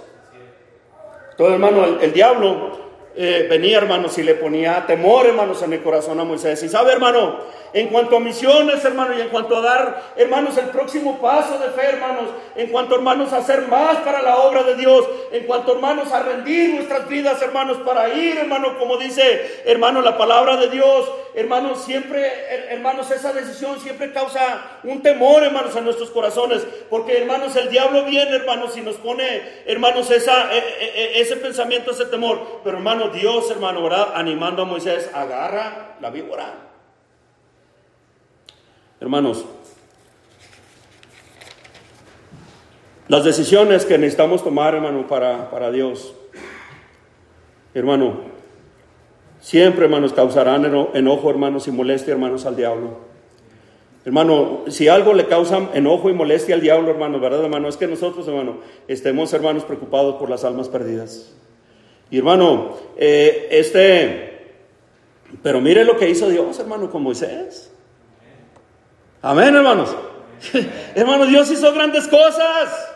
Todo, 1.38 1.54
hermano, 1.54 2.00
el 2.00 2.13
diablo 2.13 2.86
eh, 3.17 3.47
venía, 3.49 3.78
hermanos, 3.78 4.17
y 4.17 4.23
le 4.23 4.36
ponía 4.36 4.86
temor, 4.86 5.25
hermanos, 5.25 5.62
en 5.62 5.73
el 5.73 5.82
corazón 5.82 6.19
a 6.19 6.23
Moisés. 6.23 6.62
Y 6.63 6.69
sabe, 6.69 6.91
hermano, 6.91 7.39
en 7.75 7.89
cuanto 7.89 8.15
a 8.15 8.19
misiones, 8.21 8.86
hermano, 8.86 9.17
y 9.17 9.21
en 9.21 9.28
cuanto 9.28 9.58
a 9.58 9.62
dar, 9.62 10.13
hermanos, 10.15 10.58
el 10.58 10.67
próximo 10.67 11.19
paso 11.19 11.60
de 11.60 11.71
fe, 11.71 11.89
hermanos, 11.89 12.30
en 12.56 12.67
cuanto, 12.67 12.95
hermanos, 12.95 13.34
a 13.34 13.39
hacer 13.39 13.67
más 13.67 13.97
para 13.97 14.21
la 14.21 14.38
obra 14.38 14.63
de 14.63 14.75
Dios, 14.75 15.06
en 15.34 15.43
cuanto, 15.45 15.73
hermanos, 15.73 16.10
a 16.13 16.23
rendir 16.23 16.73
nuestras 16.73 17.10
vidas, 17.10 17.41
hermanos, 17.41 17.80
para 17.86 18.13
ir, 18.13 18.38
hermano, 18.38 18.78
como 18.80 18.97
dice, 18.97 19.62
hermano, 19.65 20.01
la 20.01 20.17
palabra 20.17 20.56
de 20.56 20.69
Dios, 20.69 21.12
hermanos, 21.36 21.84
siempre, 21.84 22.25
hermanos, 22.69 23.12
esa 23.12 23.34
decisión 23.34 23.78
siempre 23.82 24.13
causa 24.13 24.80
un 24.86 25.01
temor, 25.01 25.43
hermanos, 25.43 25.75
en 25.75 25.84
nuestros 25.84 26.12
corazones, 26.12 26.65
porque, 26.89 27.17
hermanos, 27.17 27.58
el 27.58 27.69
diablo 27.69 28.06
viene, 28.06 28.38
hermanos, 28.38 28.78
y 28.78 28.82
nos 28.82 28.95
pone, 28.95 29.41
hermanos, 29.65 30.10
esa, 30.12 30.54
e, 30.56 30.60
e, 30.60 31.17
e, 31.17 31.21
ese 31.21 31.36
pensamiento, 31.36 31.91
ese 31.91 32.06
temor, 32.06 32.62
pero, 32.63 32.78
Dios, 33.13 33.50
hermano. 33.52 33.88
Animando 34.13 34.62
a 34.62 34.65
Moisés, 34.65 35.10
agarra 35.13 35.96
la 36.02 36.10
víbora. 36.10 36.65
Hermanos, 39.00 39.46
las 43.08 43.24
decisiones 43.24 43.86
que 43.86 43.98
necesitamos 43.98 44.44
tomar, 44.44 44.74
hermano, 44.74 45.08
para, 45.08 45.52
para 45.52 45.70
Dios, 45.70 46.15
hermano, 47.74 48.22
siempre, 49.39 49.86
hermanos, 49.86 50.13
causarán 50.13 50.65
enojo, 50.94 51.30
hermanos, 51.30 51.68
y 51.68 51.72
molestia, 51.72 52.13
hermanos, 52.13 52.46
al 52.46 52.56
diablo. 52.56 52.98
Hermano, 54.06 54.63
si 54.68 54.88
algo 54.88 55.13
le 55.13 55.26
causa 55.26 55.70
enojo 55.74 56.10
y 56.10 56.13
molestia 56.13 56.56
al 56.56 56.62
diablo, 56.62 56.89
hermano, 56.89 57.20
¿verdad, 57.20 57.44
hermano? 57.44 57.68
Es 57.68 57.76
que 57.76 57.88
nosotros, 57.88 58.28
hermano, 58.28 58.58
estemos, 58.88 59.34
hermanos, 59.34 59.65
preocupados 59.65 60.15
por 60.15 60.30
las 60.30 60.46
almas 60.46 60.70
perdidas. 60.70 61.36
Hermano, 62.17 62.78
eh, 62.97 63.47
este, 63.51 64.56
pero 65.41 65.62
mire 65.62 65.84
lo 65.84 65.97
que 65.97 66.10
hizo 66.10 66.30
Dios, 66.30 66.60
hermano, 66.60 66.89
con 66.89 67.04
Moisés. 67.04 67.71
Amén, 69.21 69.56
hermanos. 69.56 69.95
hermano, 70.95 71.25
Dios 71.25 71.51
hizo 71.51 71.73
grandes 71.73 72.08
cosas. 72.08 72.94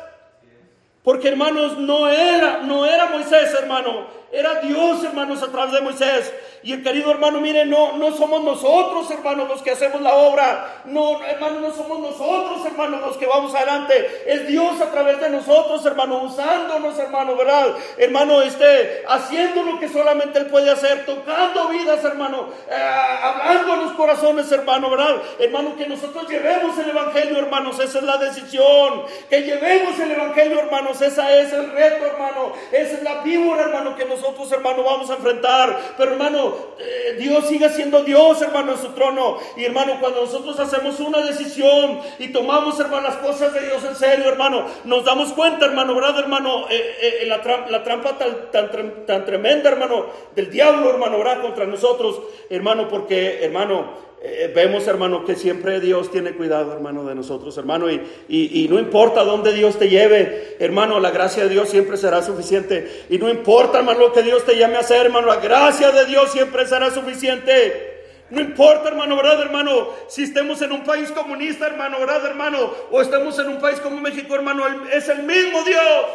Porque 1.10 1.30
hermanos, 1.30 1.76
no 1.80 2.08
era, 2.08 2.58
no 2.58 2.86
era 2.86 3.08
Moisés, 3.08 3.52
hermano, 3.60 4.06
era 4.32 4.62
Dios, 4.62 5.04
hermanos, 5.04 5.42
a 5.42 5.48
través 5.48 5.74
de 5.74 5.82
Moisés. 5.82 6.32
Y 6.62 6.74
el 6.74 6.84
querido 6.84 7.10
hermano, 7.10 7.40
mire, 7.40 7.66
no, 7.66 7.94
no 7.94 8.12
somos 8.12 8.44
nosotros, 8.44 9.10
hermanos, 9.10 9.48
los 9.48 9.62
que 9.62 9.72
hacemos 9.72 10.02
la 10.02 10.14
obra. 10.14 10.82
No, 10.86 11.24
hermano, 11.24 11.62
no 11.62 11.72
somos 11.72 12.00
nosotros, 12.00 12.66
hermanos, 12.66 13.02
los 13.02 13.18
que 13.18 13.26
vamos 13.26 13.56
adelante. 13.56 14.24
Es 14.28 14.46
Dios 14.46 14.80
a 14.82 14.92
través 14.92 15.20
de 15.22 15.30
nosotros, 15.30 15.84
hermano, 15.86 16.24
usándonos, 16.24 17.00
hermano, 17.00 17.38
¿verdad? 17.38 17.70
Hermano, 17.98 18.42
este, 18.42 19.04
haciendo 19.08 19.64
lo 19.64 19.80
que 19.80 19.88
solamente 19.88 20.38
Él 20.38 20.48
puede 20.48 20.70
hacer, 20.70 21.06
tocando 21.06 21.70
vidas, 21.70 22.04
hermano, 22.04 22.50
eh, 22.70 22.76
hablando 23.24 23.78
los 23.78 23.94
corazones, 23.94 24.52
hermano, 24.52 24.90
¿verdad? 24.90 25.16
Hermano, 25.40 25.78
que 25.78 25.88
nosotros 25.88 26.28
llevemos 26.28 26.78
el 26.78 26.90
Evangelio, 26.90 27.40
hermanos, 27.40 27.80
esa 27.80 28.00
es 28.00 28.04
la 28.04 28.18
decisión. 28.18 29.04
Que 29.30 29.42
llevemos 29.42 29.98
el 29.98 30.12
Evangelio, 30.12 30.60
hermanos, 30.60 30.99
esa 31.02 31.40
es 31.40 31.52
el 31.54 31.72
reto, 31.72 32.06
hermano. 32.06 32.54
Esa 32.72 32.96
es 32.96 33.04
la 33.04 33.22
víbora, 33.22 33.64
hermano, 33.64 33.96
que 33.96 34.06
nosotros, 34.06 34.52
hermano, 34.52 34.84
vamos 34.84 35.10
a 35.10 35.16
enfrentar. 35.16 35.78
Pero, 35.98 36.12
hermano, 36.12 36.56
eh, 36.78 37.18
Dios 37.20 37.48
sigue 37.48 37.70
siendo 37.70 38.04
Dios, 38.04 38.42
hermano, 38.42 38.74
en 38.74 38.78
su 38.78 38.90
trono. 38.90 39.38
Y 39.56 39.66
hermano, 39.66 39.98
cuando 40.00 40.22
nosotros 40.22 40.60
hacemos 40.60 41.00
una 41.00 41.22
decisión 41.22 42.00
y 42.20 42.30
tomamos, 42.30 42.80
hermano, 42.80 43.08
las 43.08 43.18
cosas 43.18 43.54
de 43.54 43.62
Dios 43.62 43.84
en 43.84 43.96
serio, 43.96 44.30
hermano, 44.30 44.66
nos 44.84 45.06
damos 45.06 45.34
cuenta, 45.34 45.66
hermano, 45.66 45.96
¿verdad, 45.96 46.20
hermano? 46.20 46.66
Eh, 46.70 47.22
eh, 47.22 47.26
la, 47.26 47.42
trampa 47.42 48.18
tan, 48.18 48.52
tan, 48.52 49.06
tan 49.06 49.26
tremenda, 49.26 49.70
hermano, 49.70 50.08
del 50.36 50.50
diablo, 50.50 50.90
hermano, 50.90 51.18
¿verdad? 51.18 51.42
Contra 51.42 51.66
nosotros, 51.66 52.22
hermano, 52.50 52.88
porque, 52.88 53.44
hermano, 53.44 54.09
eh, 54.22 54.52
vemos, 54.54 54.86
hermano, 54.86 55.24
que 55.24 55.36
siempre 55.36 55.80
Dios 55.80 56.12
tiene 56.12 56.34
cuidado, 56.34 56.74
hermano, 56.74 57.06
de 57.06 57.16
nosotros, 57.16 57.58
hermano, 57.58 57.90
y, 57.90 58.02
y, 58.28 58.68
no 58.68 58.78
importa 58.78 59.24
dónde 59.24 59.54
Dios 59.54 59.80
te 59.80 59.88
lleve, 59.88 60.58
hermano, 60.60 61.00
la 61.00 61.12
gracia 61.12 61.44
de 61.44 61.50
Dios 61.50 61.70
siempre 61.70 61.96
será 61.96 62.22
suficiente. 62.22 63.06
Y 63.10 63.18
no 63.18 63.30
importa, 63.30 63.80
hermano, 63.80 64.00
lo 64.00 64.12
que 64.12 64.22
Dios 64.22 64.46
te 64.46 64.58
llame 64.58 64.76
a 64.76 64.80
hacer, 64.80 65.06
hermano, 65.06 65.28
la 65.28 65.38
gracia 65.38 65.92
de 65.92 66.06
Dios 66.06 66.32
siempre 66.32 66.68
será 66.68 66.92
suficiente. 66.92 67.98
No 68.30 68.42
importa, 68.42 68.90
hermano, 68.90 69.16
¿verdad, 69.16 69.42
hermano? 69.42 69.90
Si 70.10 70.24
estemos 70.24 70.62
en 70.62 70.74
un 70.74 70.84
país 70.84 71.12
comunista, 71.12 71.68
hermano, 71.68 72.00
¿verdad, 72.00 72.26
hermano? 72.26 72.74
O 72.92 73.02
estemos 73.02 73.40
en 73.40 73.48
un 73.48 73.60
país 73.60 73.80
como 73.80 74.02
México, 74.02 74.36
hermano, 74.36 74.64
es 74.92 75.08
el 75.08 75.24
mismo 75.24 75.64
Dios. 75.64 76.06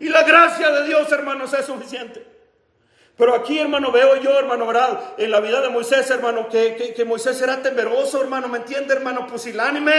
Y 0.00 0.08
la 0.10 0.22
gracia 0.22 0.70
de 0.70 0.86
Dios, 0.86 1.10
hermanos, 1.10 1.54
es 1.54 1.64
suficiente. 1.64 2.31
Pero 3.16 3.34
aquí, 3.34 3.58
hermano, 3.58 3.92
veo 3.92 4.16
yo, 4.16 4.38
hermano, 4.38 4.66
¿verdad? 4.66 4.98
En 5.18 5.30
la 5.30 5.40
vida 5.40 5.60
de 5.60 5.68
Moisés, 5.68 6.10
hermano, 6.10 6.48
que, 6.48 6.94
que, 6.96 7.04
Moisés 7.04 7.40
era 7.42 7.60
temeroso, 7.62 8.20
hermano, 8.20 8.48
¿me 8.48 8.58
entiende, 8.58 8.94
hermano? 8.94 9.26
Pusilánime. 9.26 9.92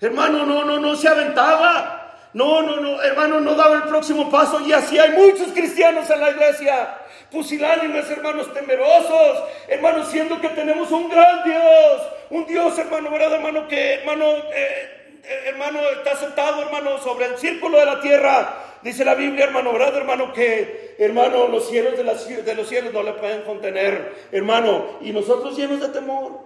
Hermano, 0.00 0.46
no, 0.46 0.64
no, 0.64 0.78
no 0.78 0.96
se 0.96 1.08
aventaba. 1.08 1.98
No, 2.34 2.62
no, 2.62 2.80
no, 2.80 3.02
hermano, 3.02 3.40
no 3.40 3.54
daba 3.54 3.76
el 3.76 3.82
próximo 3.82 4.30
paso. 4.30 4.60
Y 4.60 4.72
así 4.72 4.98
hay 4.98 5.10
muchos 5.10 5.52
cristianos 5.52 6.08
en 6.08 6.20
la 6.20 6.30
iglesia. 6.30 6.98
Pusilánimes, 7.30 8.10
hermanos, 8.10 8.52
temerosos. 8.54 9.44
Hermanos, 9.68 10.08
siendo 10.08 10.40
que 10.40 10.48
tenemos 10.48 10.90
un 10.90 11.10
gran 11.10 11.44
Dios. 11.44 12.02
Un 12.30 12.46
Dios, 12.46 12.78
hermano, 12.78 13.10
¿verdad, 13.10 13.34
hermano? 13.34 13.68
Que, 13.68 13.94
hermano, 13.94 14.24
eh, 14.54 15.01
hermano, 15.22 15.80
está 15.96 16.16
sentado, 16.16 16.62
hermano, 16.62 16.98
sobre 16.98 17.26
el 17.26 17.38
círculo 17.38 17.78
de 17.78 17.86
la 17.86 18.00
tierra 18.00 18.72
Dice 18.82 19.04
la 19.04 19.14
Biblia, 19.14 19.44
hermano, 19.44 19.72
¿verdad, 19.72 19.96
hermano? 19.96 20.32
Que, 20.32 20.96
hermano, 20.98 21.46
los 21.46 21.68
cielos 21.68 21.96
de, 21.96 22.42
de 22.42 22.54
los 22.54 22.68
cielos 22.68 22.92
no 22.92 23.04
le 23.04 23.12
pueden 23.12 23.42
contener, 23.42 24.12
hermano. 24.32 24.98
Y 25.02 25.12
nosotros 25.12 25.56
llenos 25.56 25.80
de 25.80 25.88
temor. 25.88 26.40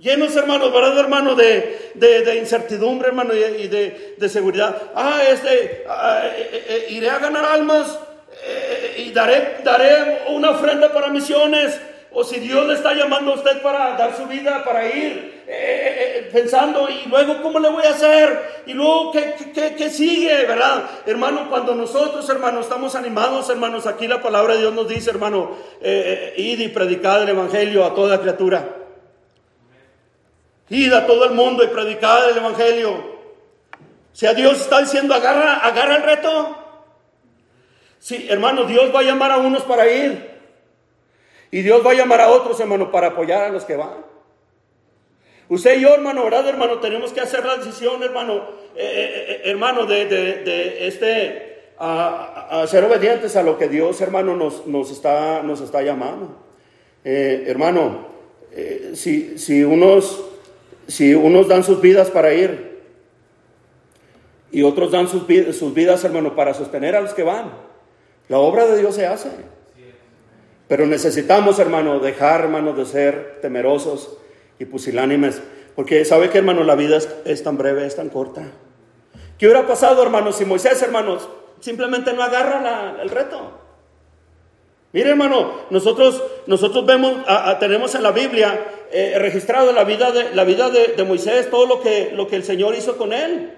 Llenos, 0.00 0.34
hermanos, 0.34 0.72
¿verdad, 0.72 0.98
hermano? 0.98 1.36
De, 1.36 1.92
de, 1.94 2.36
incertidumbre, 2.36 3.08
hermano, 3.08 3.32
y, 3.32 3.68
de, 3.68 4.16
de, 4.18 4.28
seguridad. 4.28 4.90
Ah, 4.94 5.22
este, 5.28 5.84
ah, 5.88 6.22
eh, 6.24 6.50
eh, 6.52 6.64
eh, 6.68 6.86
iré 6.94 7.10
a 7.10 7.18
ganar 7.18 7.44
almas 7.44 7.98
y 8.96 9.12
daré, 9.12 9.58
daré 9.62 10.22
una 10.30 10.50
ofrenda 10.50 10.92
para 10.92 11.08
misiones. 11.08 11.78
O 12.12 12.24
si 12.24 12.40
Dios 12.40 12.66
le 12.66 12.74
está 12.74 12.92
llamando 12.92 13.32
a 13.32 13.34
usted 13.36 13.62
para 13.62 13.96
dar 13.96 14.16
su 14.16 14.26
vida, 14.26 14.64
para 14.64 14.86
ir, 14.86 15.44
eh, 15.46 15.48
eh, 15.48 16.18
eh, 16.18 16.28
pensando, 16.32 16.88
y 16.90 17.08
luego, 17.08 17.40
¿cómo 17.40 17.60
le 17.60 17.68
voy 17.68 17.84
a 17.84 17.90
hacer? 17.90 18.62
Y 18.66 18.72
luego, 18.72 19.12
¿qué, 19.12 19.90
sigue? 19.90 20.44
¿Verdad? 20.44 20.90
Hermano, 21.06 21.48
cuando 21.48 21.74
nosotros, 21.76 22.28
hermanos, 22.28 22.64
estamos 22.64 22.96
animados, 22.96 23.48
hermanos, 23.48 23.86
aquí 23.86 24.08
la 24.08 24.20
palabra 24.20 24.54
de 24.54 24.60
Dios 24.60 24.74
nos 24.74 24.88
dice, 24.88 25.10
hermano, 25.10 25.56
id 25.80 26.58
y 26.58 26.68
predicad 26.68 27.22
el 27.22 27.28
Evangelio 27.28 27.84
a 27.84 27.94
toda 27.94 28.20
criatura. 28.20 28.76
Id 30.68 30.92
a 30.92 31.06
todo 31.06 31.24
el 31.26 31.32
mundo 31.32 31.62
y 31.62 31.68
predicad 31.68 32.28
el 32.28 32.38
Evangelio. 32.38 33.20
Si 34.12 34.26
a 34.26 34.34
Dios 34.34 34.60
está 34.60 34.80
diciendo, 34.80 35.14
agarra, 35.14 35.58
agarra 35.58 35.96
el 35.96 36.02
reto. 36.02 36.56
Sí, 38.00 38.26
hermano, 38.28 38.64
Dios 38.64 38.94
va 38.94 39.00
a 39.00 39.04
llamar 39.04 39.30
a 39.30 39.38
unos 39.38 39.62
para 39.62 39.88
ir. 39.88 40.29
Y 41.50 41.62
Dios 41.62 41.84
va 41.84 41.92
a 41.92 41.94
llamar 41.94 42.20
a 42.20 42.30
otros, 42.30 42.58
hermano, 42.60 42.90
para 42.90 43.08
apoyar 43.08 43.44
a 43.44 43.48
los 43.48 43.64
que 43.64 43.76
van. 43.76 44.04
Usted 45.48 45.78
y 45.78 45.82
yo, 45.82 45.94
hermano, 45.94 46.24
¿verdad, 46.24 46.48
hermano? 46.48 46.78
Tenemos 46.78 47.12
que 47.12 47.20
hacer 47.20 47.44
la 47.44 47.56
decisión, 47.56 48.02
hermano, 48.02 48.36
eh, 48.36 48.42
eh, 48.76 49.26
eh, 49.28 49.40
hermano, 49.46 49.84
de, 49.84 50.06
de, 50.06 50.86
este, 50.86 51.72
a, 51.78 52.64
ser 52.68 52.84
obedientes 52.84 53.34
a 53.34 53.42
lo 53.42 53.58
que 53.58 53.68
Dios, 53.68 54.00
hermano, 54.00 54.36
nos, 54.36 54.66
nos, 54.68 54.92
está, 54.92 55.42
nos 55.42 55.60
está 55.60 55.82
llamando. 55.82 56.36
hermano, 57.02 58.06
si, 58.94 59.38
si 59.38 59.64
unos 59.64 60.24
si 60.90 61.14
unos 61.14 61.46
dan 61.48 61.62
sus 61.62 61.80
vidas 61.80 62.10
para 62.10 62.34
ir 62.34 62.80
y 64.50 64.62
otros 64.62 64.90
dan 64.90 65.06
sus, 65.08 65.22
sus 65.56 65.72
vidas, 65.72 66.04
hermano, 66.04 66.34
para 66.34 66.52
sostener 66.52 66.96
a 66.96 67.00
los 67.00 67.14
que 67.14 67.22
van, 67.22 67.52
la 68.28 68.38
obra 68.38 68.66
de 68.66 68.78
Dios 68.78 68.96
se 68.96 69.06
hace. 69.06 69.30
Pero 70.70 70.86
necesitamos, 70.86 71.58
hermano, 71.58 71.98
dejar, 71.98 72.42
hermano, 72.42 72.72
de 72.72 72.86
ser 72.86 73.40
temerosos 73.42 74.18
y 74.56 74.66
pusilánimes. 74.66 75.42
Porque 75.74 76.04
sabe 76.04 76.30
que, 76.30 76.38
hermano, 76.38 76.62
la 76.62 76.76
vida 76.76 76.96
es, 77.24 77.42
tan 77.42 77.58
breve, 77.58 77.84
es 77.84 77.96
tan 77.96 78.08
corta. 78.08 78.42
¿Qué 79.36 79.46
hubiera 79.46 79.66
pasado, 79.66 80.00
hermanos, 80.00 80.36
si 80.36 80.44
Moisés, 80.44 80.80
hermanos, 80.80 81.28
simplemente 81.58 82.12
no 82.12 82.22
agarra 82.22 83.02
el 83.02 83.10
reto? 83.10 83.50
Mire, 84.92 85.10
hermano, 85.10 85.54
nosotros, 85.70 86.22
nosotros 86.46 86.86
vemos, 86.86 87.14
tenemos 87.58 87.96
en 87.96 88.04
la 88.04 88.12
Biblia 88.12 88.64
eh, 88.92 89.16
registrado 89.18 89.72
la 89.72 89.82
vida, 89.82 90.12
de, 90.12 90.36
la 90.36 90.44
vida 90.44 90.70
de, 90.70 91.02
Moisés, 91.02 91.50
todo 91.50 91.66
lo 91.66 91.80
que, 91.80 92.12
lo 92.14 92.28
que 92.28 92.36
el 92.36 92.44
Señor 92.44 92.76
hizo 92.76 92.96
con 92.96 93.12
él. 93.12 93.54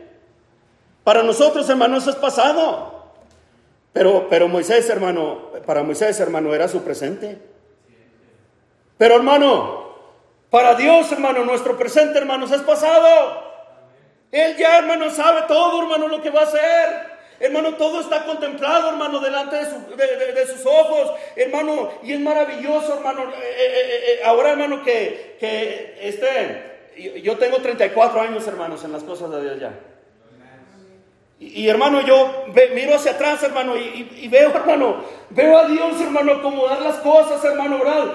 Para 1.04 1.22
nosotros, 1.22 1.68
hermanos, 1.68 2.06
es 2.06 2.14
pasado. 2.14 2.91
Pero, 3.92 4.28
pero 4.30 4.48
Moisés, 4.48 4.88
hermano, 4.88 5.50
para 5.66 5.82
Moisés, 5.82 6.18
hermano, 6.20 6.54
era 6.54 6.68
su 6.68 6.82
presente. 6.82 7.38
Pero, 8.96 9.16
hermano, 9.16 9.96
para 10.50 10.74
Dios, 10.74 11.10
hermano, 11.12 11.44
nuestro 11.44 11.76
presente, 11.76 12.18
hermanos, 12.18 12.50
es 12.52 12.62
pasado. 12.62 13.52
Él 14.30 14.56
ya, 14.56 14.78
hermano, 14.78 15.10
sabe 15.10 15.42
todo, 15.46 15.82
hermano, 15.82 16.08
lo 16.08 16.22
que 16.22 16.30
va 16.30 16.40
a 16.40 16.44
hacer. 16.44 17.12
Hermano, 17.38 17.74
todo 17.74 18.00
está 18.00 18.24
contemplado, 18.24 18.90
hermano, 18.90 19.18
delante 19.18 19.56
de, 19.56 20.46
sus 20.46 20.64
ojos, 20.64 21.12
hermano, 21.34 21.90
y 22.02 22.12
es 22.12 22.20
maravilloso, 22.20 22.94
hermano. 22.94 23.24
Eh, 23.24 23.34
eh, 23.34 24.04
eh, 24.06 24.20
ahora, 24.24 24.52
hermano, 24.52 24.82
que, 24.84 25.36
que 25.40 25.98
este, 26.00 27.20
yo 27.20 27.36
tengo 27.36 27.58
34 27.58 28.20
años, 28.20 28.46
hermanos, 28.46 28.84
en 28.84 28.92
las 28.92 29.02
cosas 29.02 29.30
de 29.32 29.42
Dios 29.42 29.60
ya. 29.60 29.72
Y, 31.54 31.68
hermano, 31.68 32.00
yo 32.02 32.44
miro 32.74 32.94
hacia 32.94 33.12
atrás, 33.12 33.42
hermano, 33.42 33.76
y, 33.76 34.28
veo, 34.28 34.50
hermano, 34.50 35.04
veo 35.30 35.58
a 35.58 35.66
Dios, 35.66 36.00
hermano, 36.00 36.34
acomodar 36.34 36.80
las 36.80 36.96
cosas, 36.96 37.44
hermano, 37.44 37.78
¿verdad? 37.78 38.12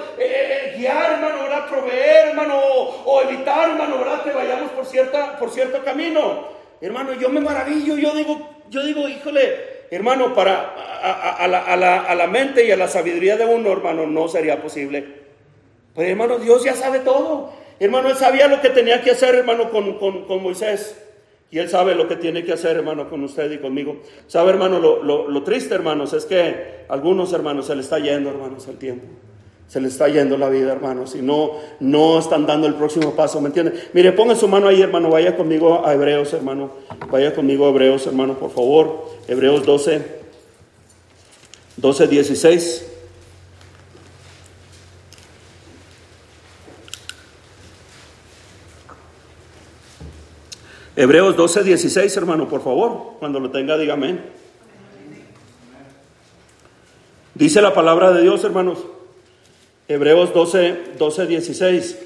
guiar, 0.78 1.14
hermano, 1.14 1.44
¿verdad? 1.44 1.68
Proveer, 1.68 2.30
hermano, 2.30 2.60
o, 2.60 3.22
evitar, 3.24 3.70
hermano, 3.70 3.98
¿verdad? 4.00 4.24
Que 4.24 4.32
vayamos 4.32 4.72
por, 4.72 4.86
cierta, 4.86 5.38
por 5.38 5.50
cierto 5.50 5.84
camino. 5.84 6.48
Hermano, 6.80 7.14
yo 7.14 7.30
me 7.30 7.42
maravillo, 7.42 7.98
yo 7.98 8.14
digo, 8.14 8.50
yo 8.70 8.84
digo, 8.84 9.08
híjole, 9.08 9.86
hermano, 9.92 10.34
para 10.34 10.74
a, 11.02 12.16
la, 12.16 12.28
mente 12.28 12.66
y 12.66 12.72
a 12.72 12.78
la 12.78 12.88
sabiduría 12.88 13.38
de 13.38 13.46
uno, 13.46 13.72
hermano, 13.72 14.06
no 14.08 14.28
sería 14.28 14.62
posible. 14.62 15.06
Pero 15.96 16.10
hermano, 16.10 16.38
Dios 16.38 16.64
ya 16.64 16.74
sabe 16.74 17.00
todo. 17.00 17.52
Hermano, 17.80 18.10
él 18.10 18.16
sabía 18.16 18.48
lo 18.48 18.62
que 18.62 18.70
tenía 18.70 19.02
que 19.02 19.12
hacer, 19.12 19.36
hermano, 19.36 19.70
con, 19.70 20.42
Moisés. 20.42 21.04
Y 21.50 21.60
él 21.60 21.70
sabe 21.70 21.96
lo 21.96 22.08
que 22.08 22.18
tiene 22.18 22.44
que 22.44 22.52
hacer, 22.52 22.76
hermano, 22.76 23.10
con 23.10 23.24
usted 23.24 23.50
y 23.52 23.60
conmigo. 23.60 23.98
Sabe, 24.28 24.52
hermano, 24.52 24.80
lo, 24.80 25.44
triste, 25.44 25.74
hermanos, 25.74 26.12
es 26.14 26.26
que 26.26 26.86
a 26.90 26.94
algunos 26.94 27.32
hermanos 27.32 27.68
se 27.68 27.76
le 27.76 27.82
está 27.82 28.00
yendo, 28.00 28.30
hermanos, 28.30 28.68
el 28.68 28.78
tiempo. 28.78 29.06
Se 29.68 29.80
le 29.80 29.88
está 29.88 30.08
yendo 30.08 30.38
la 30.38 30.50
vida, 30.50 30.72
hermanos, 30.72 31.16
y 31.16 31.22
no, 31.22 31.52
no 31.82 32.20
están 32.20 32.46
dando 32.46 32.68
el 32.68 32.76
próximo 32.76 33.16
paso, 33.16 33.42
¿me 33.42 33.48
entienden? 33.48 33.76
Mire, 33.94 34.14
ponga 34.14 34.36
su 34.36 34.48
mano 34.48 34.68
ahí, 34.68 34.82
hermano, 34.82 35.10
vaya 35.10 35.36
conmigo 35.36 35.86
a 35.86 35.94
Hebreos, 35.94 36.34
hermano. 36.34 36.72
Vaya 37.10 37.34
conmigo 37.34 37.66
a 37.66 37.70
Hebreos, 37.70 38.08
hermano, 38.08 38.38
por 38.38 38.52
favor. 38.52 39.06
Hebreos 39.28 39.66
12, 39.66 40.02
12, 41.78 42.08
16. 42.08 42.97
Hebreos 50.98 51.38
12, 51.38 51.64
16, 51.64 52.18
hermano, 52.18 52.50
por 52.50 52.64
favor. 52.64 53.18
Cuando 53.20 53.40
lo 53.40 53.52
tenga, 53.52 53.78
dígame. 53.78 54.18
Dice 57.36 57.62
la 57.62 57.72
palabra 57.76 58.12
de 58.14 58.24
Dios, 58.24 58.44
hermanos. 58.44 58.80
Hebreos 59.88 60.34
12, 60.34 60.96
12, 60.98 61.28
16. 61.28 61.98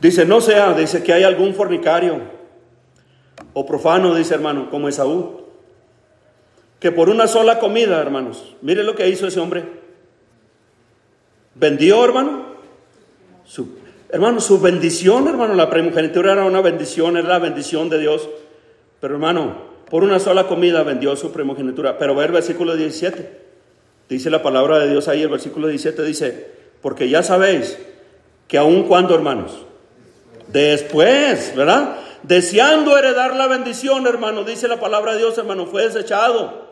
Dice, 0.00 0.24
no 0.24 0.40
sea, 0.40 0.72
dice 0.72 1.04
que 1.04 1.12
hay 1.12 1.22
algún 1.22 1.54
fornicario 1.54 2.22
o 3.52 3.64
profano, 3.64 4.16
dice 4.16 4.34
hermano, 4.34 4.68
como 4.68 4.88
Esaú, 4.88 5.39
que 6.80 6.90
por 6.90 7.08
una 7.08 7.28
sola 7.28 7.60
comida, 7.60 8.00
hermanos, 8.00 8.56
mire 8.62 8.82
lo 8.82 8.96
que 8.96 9.08
hizo 9.08 9.26
ese 9.26 9.38
hombre. 9.38 9.64
Vendió, 11.54 12.04
hermano, 12.04 12.46
su 13.44 13.80
Hermano, 14.12 14.40
su 14.40 14.60
bendición, 14.60 15.28
hermano, 15.28 15.54
la 15.54 15.70
primogenitura 15.70 16.32
era 16.32 16.44
una 16.44 16.60
bendición, 16.60 17.16
era 17.16 17.28
la 17.28 17.38
bendición 17.38 17.88
de 17.88 18.00
Dios. 18.00 18.28
Pero 19.00 19.14
hermano, 19.14 19.56
por 19.88 20.02
una 20.02 20.18
sola 20.18 20.48
comida 20.48 20.82
vendió 20.82 21.14
su 21.14 21.30
primogenitura. 21.30 21.96
Pero 21.96 22.16
ve 22.16 22.24
el 22.24 22.32
versículo 22.32 22.74
17. 22.74 23.40
Dice 24.08 24.30
la 24.30 24.42
palabra 24.42 24.80
de 24.80 24.90
Dios 24.90 25.06
ahí, 25.06 25.22
el 25.22 25.28
versículo 25.28 25.68
17 25.68 26.02
dice, 26.02 26.50
porque 26.82 27.08
ya 27.08 27.22
sabéis 27.22 27.78
que 28.48 28.58
aun 28.58 28.82
cuando, 28.88 29.14
hermanos, 29.14 29.64
después, 30.48 31.54
¿verdad? 31.54 31.96
Deseando 32.24 32.98
heredar 32.98 33.36
la 33.36 33.46
bendición, 33.46 34.08
hermano, 34.08 34.42
dice 34.42 34.66
la 34.66 34.80
palabra 34.80 35.12
de 35.12 35.18
Dios, 35.18 35.38
hermano, 35.38 35.66
fue 35.66 35.84
desechado. 35.84 36.69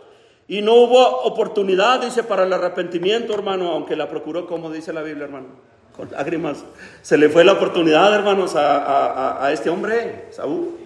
Y 0.48 0.62
no 0.62 0.74
hubo 0.74 1.22
oportunidad, 1.22 2.00
dice, 2.00 2.24
para 2.24 2.44
el 2.44 2.52
arrepentimiento, 2.52 3.34
hermano, 3.34 3.70
aunque 3.70 3.94
la 3.94 4.08
procuró, 4.08 4.46
como 4.46 4.70
dice 4.70 4.92
la 4.92 5.02
Biblia, 5.02 5.26
hermano 5.26 5.68
con 5.98 6.10
lágrimas. 6.12 6.58
Se 7.02 7.18
le 7.18 7.28
fue 7.28 7.44
la 7.44 7.54
oportunidad, 7.54 8.14
hermanos, 8.14 8.54
a, 8.54 9.50
este 9.52 9.68
hombre, 9.68 10.28
Saúl. 10.30 10.78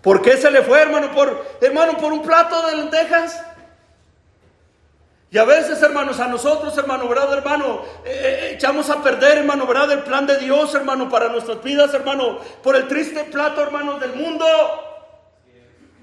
¿Por 0.00 0.22
qué 0.22 0.38
se 0.38 0.50
le 0.50 0.62
fue, 0.62 0.80
hermano? 0.80 1.12
Por, 1.12 1.44
hermano, 1.60 1.98
por 1.98 2.12
un 2.12 2.22
plato 2.22 2.66
de 2.66 2.76
lentejas. 2.76 3.44
Y 5.30 5.38
a 5.38 5.44
veces, 5.44 5.80
hermanos, 5.82 6.18
a 6.20 6.26
nosotros, 6.26 6.76
hermano, 6.76 7.06
¿verdad, 7.06 7.32
hermano? 7.34 7.82
Eh, 8.04 8.10
eh, 8.12 8.50
echamos 8.54 8.88
a 8.90 9.02
perder, 9.02 9.38
hermano, 9.38 9.66
¿verdad? 9.66 9.92
El 9.92 10.02
plan 10.02 10.26
de 10.26 10.38
Dios, 10.38 10.74
hermano, 10.74 11.08
para 11.08 11.28
nuestras 11.28 11.62
vidas, 11.62 11.92
hermano, 11.94 12.38
por 12.62 12.76
el 12.76 12.88
triste 12.88 13.24
plato, 13.24 13.62
hermano, 13.62 13.98
del 13.98 14.14
mundo 14.14 14.44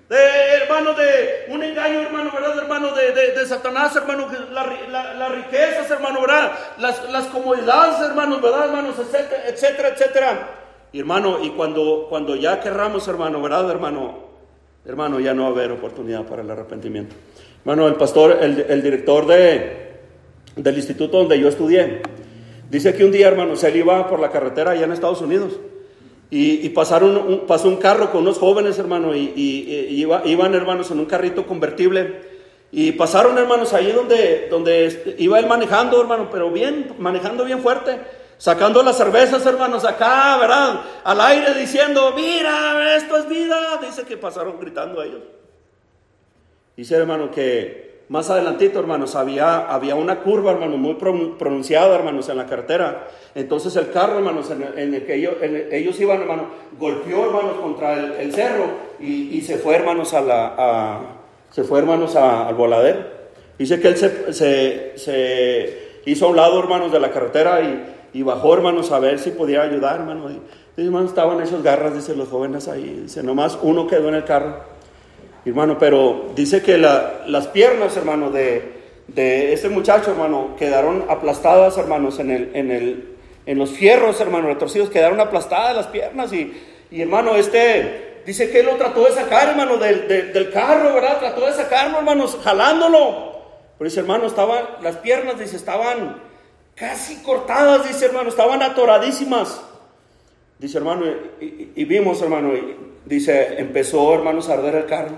de, 0.10 0.18
hermano, 0.64 0.96
de 0.96 1.46
un 1.50 1.62
engaño, 1.62 2.02
hermano, 2.02 2.32
¿verdad, 2.34 2.58
hermano? 2.58 2.96
De, 2.96 3.12
de, 3.12 3.46
Satanás, 3.46 3.96
hermano, 3.96 4.28
las 4.52 5.16
la 5.18 5.30
riquezas, 5.30 5.90
hermano, 5.92 6.22
¿verdad? 6.22 6.52
Las, 6.80 7.08
las 7.12 7.28
comodidades, 7.28 8.02
hermanos, 8.02 8.42
¿verdad, 8.42 8.66
hermanos? 8.66 8.96
Etcétera, 8.98 9.44
etcétera, 9.48 9.90
etcétera. 9.90 10.50
Y 10.92 11.00
hermano, 11.02 11.38
y 11.44 11.52
cuando, 11.52 12.08
cuando 12.10 12.36
ya 12.36 12.60
querramos, 12.60 13.08
hermano, 13.08 13.40
¿verdad, 13.40 13.70
hermano? 13.70 14.30
Hermano, 14.84 15.20
ya 15.20 15.36
no 15.36 15.44
va 15.44 15.50
a 15.50 15.52
haber 15.52 15.72
oportunidad 15.74 16.24
para 16.24 16.42
el 16.42 16.50
arrepentimiento. 16.50 17.16
Hermano, 17.60 17.88
el 17.88 17.94
pastor, 17.94 18.40
el, 18.42 18.66
el 18.68 18.82
director 18.82 19.28
de, 19.28 20.00
del 20.56 20.76
instituto 20.76 21.20
donde 21.20 21.40
yo 21.40 21.50
estudié, 21.50 22.02
dice 22.68 22.96
que 22.96 23.06
un 23.06 23.12
día, 23.12 23.28
hermano, 23.28 23.56
se 23.56 23.78
iba 23.78 24.08
por 24.08 24.20
la 24.20 24.32
carretera 24.32 24.72
allá 24.72 24.86
en 24.86 24.92
Estados 24.92 25.22
Unidos. 25.22 25.60
Y, 26.32 26.70
pasaron 26.70 27.18
un, 27.18 27.48
pasó 27.48 27.68
un 27.68 27.78
carro 27.78 28.12
con 28.12 28.22
unos 28.22 28.38
jóvenes, 28.38 28.78
hermano, 28.78 29.16
y, 29.16 29.34
iban, 29.96 30.54
hermanos, 30.54 30.92
en 30.92 31.00
un 31.00 31.06
carrito 31.06 31.48
convertible. 31.48 32.22
Y 32.72 32.92
pasaron, 32.92 33.38
hermanos, 33.38 33.74
ahí 33.74 33.92
donde, 33.92 34.48
donde 34.48 35.16
iba 35.18 35.40
él 35.40 35.48
manejando, 35.48 36.00
hermano, 36.00 36.30
pero 36.32 36.52
bien, 36.52 36.94
manejando 37.00 37.44
bien 37.46 37.62
fuerte, 37.62 38.00
sacando 38.38 38.84
las 38.84 38.98
cervezas, 38.98 39.44
hermanos, 39.48 39.84
acá, 39.86 40.38
¿verdad? 40.38 40.82
Al 41.04 41.20
aire 41.20 41.56
diciendo, 41.56 42.14
mira, 42.16 42.96
esto 42.96 43.18
es 43.18 43.28
vida. 43.28 43.80
Dice 43.82 44.04
que 44.04 44.16
pasaron 44.16 44.60
gritando 44.60 45.02
a 45.02 45.06
ellos. 45.08 45.22
Dice, 46.78 46.96
hermano, 46.96 47.32
que 47.32 47.89
más 48.10 48.30
adelantito, 48.32 48.80
hermanos, 48.80 49.16
había, 49.16 49.72
había 49.72 49.94
una 49.94 50.22
curva, 50.22 50.52
hermanos, 50.52 50.80
muy 50.80 50.96
pronunciada, 50.96 51.96
hermanos, 51.96 52.28
en 52.28 52.38
la 52.38 52.48
carretera. 52.48 53.08
Entonces 53.36 53.76
el 53.76 53.92
carro, 53.92 54.18
hermanos, 54.18 54.50
en 54.50 54.96
el, 54.96 55.06
que 55.06 55.14
ellos, 55.14 56.00
iban, 56.00 56.22
hermanos, 56.22 56.46
golpeó, 56.80 57.26
hermanos, 57.26 57.58
contra 57.62 58.20
el, 58.20 58.34
cerro 58.34 58.66
y, 59.00 59.40
se 59.42 59.60
fue, 59.60 59.76
hermanos, 59.76 60.16
a 60.16 60.22
la, 60.22 61.00
se 61.52 61.64
fue, 61.64 61.78
hermanos, 61.78 62.16
al 62.16 62.56
voladero. 62.56 63.02
Dice 63.60 63.80
que 63.80 63.90
él 63.90 63.98
se, 64.34 65.78
hizo 66.06 66.26
a 66.26 66.30
un 66.30 66.36
lado, 66.36 66.60
hermanos, 66.60 66.92
de 66.92 67.00
la 67.00 67.12
carretera 67.12 67.62
y, 68.12 68.24
bajó, 68.24 68.56
hermanos, 68.56 68.92
a 68.92 68.98
ver 68.98 69.20
si 69.20 69.30
podía 69.30 69.62
ayudar, 69.62 69.98
hermanos. 70.00 70.32
Y, 70.78 70.84
hermanos, 70.84 71.10
estaban 71.10 71.42
esos 71.42 71.62
garras, 71.62 71.94
dice 71.94 72.16
los 72.16 72.30
jóvenes 72.30 72.68
ahí. 72.70 73.02
Dice, 73.04 73.22
nomás 73.22 73.60
uno 73.62 73.86
quedó 73.86 74.10
en 74.10 74.16
el 74.16 74.24
carro. 74.26 74.79
Hermano, 75.46 75.78
pero 75.80 76.32
dice 76.36 76.62
que 76.62 76.78
las 76.78 77.48
piernas, 77.48 77.96
hermano, 77.98 78.30
de, 78.30 78.62
de 79.08 79.54
este 79.54 79.70
muchacho, 79.70 80.12
hermano, 80.12 80.56
quedaron 80.58 81.06
aplastadas, 81.10 81.78
hermanos, 81.78 82.20
en, 82.20 82.32
el, 82.32 82.52
en, 82.54 82.72
el, 82.72 83.16
en 83.46 83.58
los 83.58 83.72
fierros, 83.72 84.20
hermano, 84.22 84.48
retorcidos, 84.48 84.90
quedaron 84.90 85.20
aplastadas 85.20 85.76
las 85.76 85.88
piernas. 85.88 86.34
Y, 86.34 86.54
y 86.92 87.02
hermano, 87.02 87.36
este 87.36 88.10
Dice 88.30 88.52
que 88.52 88.60
él 88.60 88.68
lo 88.68 88.76
trató 88.76 89.06
de 89.06 89.12
sacar, 89.12 89.50
hermano, 89.50 89.78
del, 89.78 90.08
del, 90.08 90.52
carro, 90.52 90.94
¿verdad? 90.94 91.18
Trató 91.18 91.48
de 91.48 91.54
sacarlo, 91.54 91.98
hermanos, 91.98 92.38
jalándolo. 92.44 93.40
Pero 93.76 93.90
dice, 93.90 94.02
hermano, 94.02 94.28
estaban, 94.28 94.66
las 94.84 94.98
piernas, 94.98 95.40
dice, 95.40 95.56
estaban 95.56 96.22
casi 96.76 97.24
cortadas, 97.24 97.88
dice, 97.88 98.06
hermano, 98.06 98.30
estaban 98.30 98.62
atoradísimas. 98.62 99.60
Dice, 100.60 100.78
hermano, 100.78 101.06
y, 101.40 101.86
vimos, 101.86 102.22
hermano, 102.22 102.54
y 102.54 102.78
dice, 103.10 103.60
empezó, 103.60 104.14
hermanos, 104.14 104.48
a 104.48 104.54
arder 104.54 104.76
el 104.76 104.86
carro. 104.86 105.16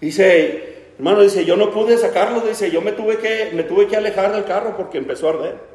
Dice, 0.00 0.92
hermano, 0.96 1.20
dice, 1.20 1.44
yo 1.44 1.56
no 1.56 1.70
pude 1.70 1.98
sacarlo, 1.98 2.40
dice, 2.40 2.70
yo 2.70 2.80
me 2.80 2.92
tuve 2.92 3.18
que, 3.18 3.50
me 3.52 3.64
tuve 3.64 3.88
que 3.88 3.96
alejar 3.96 4.32
del 4.32 4.44
carro 4.44 4.76
porque 4.76 4.98
empezó 4.98 5.28
a 5.28 5.32
arder. 5.32 5.72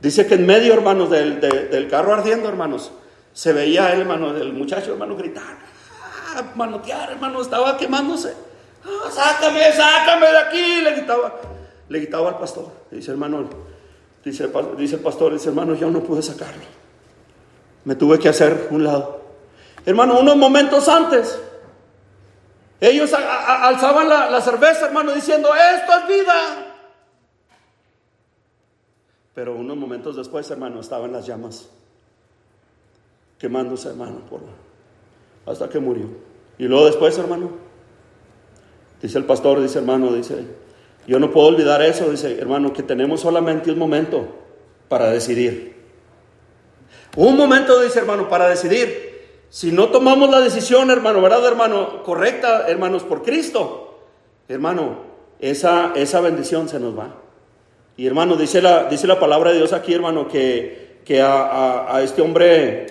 Dice 0.00 0.26
que 0.26 0.34
en 0.34 0.46
medio, 0.46 0.74
hermanos, 0.74 1.10
del, 1.10 1.40
del 1.40 1.88
carro 1.88 2.14
ardiendo, 2.14 2.48
hermanos, 2.48 2.92
se 3.32 3.52
veía 3.52 3.92
el 3.92 4.00
hermano, 4.00 4.32
del 4.32 4.52
muchacho, 4.52 4.92
hermano, 4.92 5.16
gritar, 5.16 5.56
ah, 6.34 6.52
manotear, 6.54 7.12
hermano, 7.12 7.42
estaba 7.42 7.76
quemándose. 7.76 8.34
Ah, 8.84 9.10
sácame, 9.10 9.72
sácame 9.72 10.26
de 10.26 10.38
aquí, 10.38 10.80
le 10.82 10.92
gritaba, 10.92 11.40
le 11.88 11.98
gritaba 11.98 12.28
al 12.30 12.38
pastor. 12.38 12.70
Dice, 12.90 13.10
hermano, 13.10 13.48
dice, 14.24 14.48
dice 14.76 14.96
el 14.96 15.00
pastor, 15.02 15.32
dice, 15.32 15.48
hermano, 15.48 15.74
yo 15.74 15.90
no 15.90 16.00
pude 16.00 16.22
sacarlo. 16.22 16.64
Me 17.84 17.94
tuve 17.94 18.18
que 18.18 18.28
hacer 18.28 18.68
un 18.70 18.84
lado. 18.84 19.23
Hermano, 19.86 20.18
unos 20.18 20.36
momentos 20.36 20.88
antes, 20.88 21.38
ellos 22.80 23.12
alzaban 23.12 24.08
la, 24.08 24.40
cerveza, 24.40 24.86
hermano, 24.86 25.12
diciendo, 25.12 25.48
esto 25.54 25.92
es 25.98 26.08
vida. 26.08 26.74
Pero 29.34 29.54
unos 29.54 29.76
momentos 29.76 30.16
después, 30.16 30.50
hermano, 30.50 30.80
estaban 30.80 31.12
las 31.12 31.26
llamas 31.26 31.68
quemándose, 33.38 33.88
hermano, 33.88 34.20
por, 34.30 34.40
hasta 35.46 35.68
que 35.68 35.78
murió. 35.78 36.06
Y 36.56 36.64
luego 36.64 36.86
después, 36.86 37.18
hermano, 37.18 37.50
dice 39.02 39.18
el 39.18 39.24
pastor, 39.24 39.60
dice 39.60 39.80
hermano, 39.80 40.12
dice, 40.12 40.46
yo 41.06 41.18
no 41.18 41.30
puedo 41.30 41.48
olvidar 41.48 41.82
eso, 41.82 42.10
dice 42.10 42.38
hermano, 42.38 42.72
que 42.72 42.82
tenemos 42.82 43.20
solamente 43.20 43.70
un 43.70 43.78
momento 43.78 44.28
para 44.88 45.10
decidir. 45.10 45.74
Un 47.16 47.36
momento, 47.36 47.80
dice 47.82 47.98
hermano, 47.98 48.28
para 48.28 48.48
decidir. 48.48 49.03
Si 49.54 49.70
no 49.70 49.90
tomamos 49.90 50.30
la 50.30 50.40
decisión, 50.40 50.90
hermano, 50.90 51.22
¿verdad, 51.22 51.46
hermano? 51.46 52.02
Correcta, 52.02 52.66
hermanos, 52.66 53.04
por 53.04 53.22
Cristo, 53.22 54.00
hermano, 54.48 54.96
esa, 55.38 55.92
esa 55.94 56.20
bendición 56.20 56.68
se 56.68 56.80
nos 56.80 56.98
va. 56.98 57.14
Y 57.96 58.04
hermano, 58.04 58.34
dice 58.34 58.60
la, 58.60 58.86
dice 58.86 59.06
la 59.06 59.20
palabra 59.20 59.52
de 59.52 59.58
Dios 59.58 59.72
aquí, 59.72 59.94
hermano, 59.94 60.26
que, 60.26 60.98
que 61.04 61.22
a, 61.22 61.94
a 61.94 62.02
este 62.02 62.20
hombre 62.20 62.86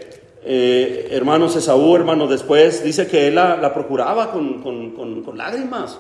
eh, 0.45 1.09
hermanos, 1.11 1.53
Esaú, 1.57 1.97
hermano, 1.97 2.27
después 2.27 2.81
dice 2.81 3.07
que 3.07 3.27
él 3.27 3.35
la, 3.35 3.73
procuraba 3.73 4.31
con, 4.31 5.33
lágrimas. 5.35 5.99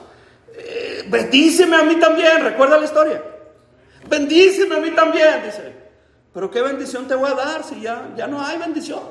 Eh, 0.55 1.03
bendíceme 1.09 1.75
a 1.75 1.83
mí 1.83 1.95
también, 1.95 2.41
recuerda 2.41 2.77
la 2.77 2.85
historia. 2.85 3.21
Bendíceme 4.09 4.75
a 4.75 4.79
mí 4.79 4.91
también, 4.91 5.43
dice. 5.43 5.73
Pero 6.33 6.49
qué 6.49 6.61
bendición 6.61 7.05
te 7.05 7.15
voy 7.15 7.29
a 7.29 7.35
dar 7.35 7.65
si 7.65 7.81
ya, 7.81 8.13
ya 8.15 8.27
no 8.27 8.41
hay 8.41 8.57
bendición. 8.57 9.01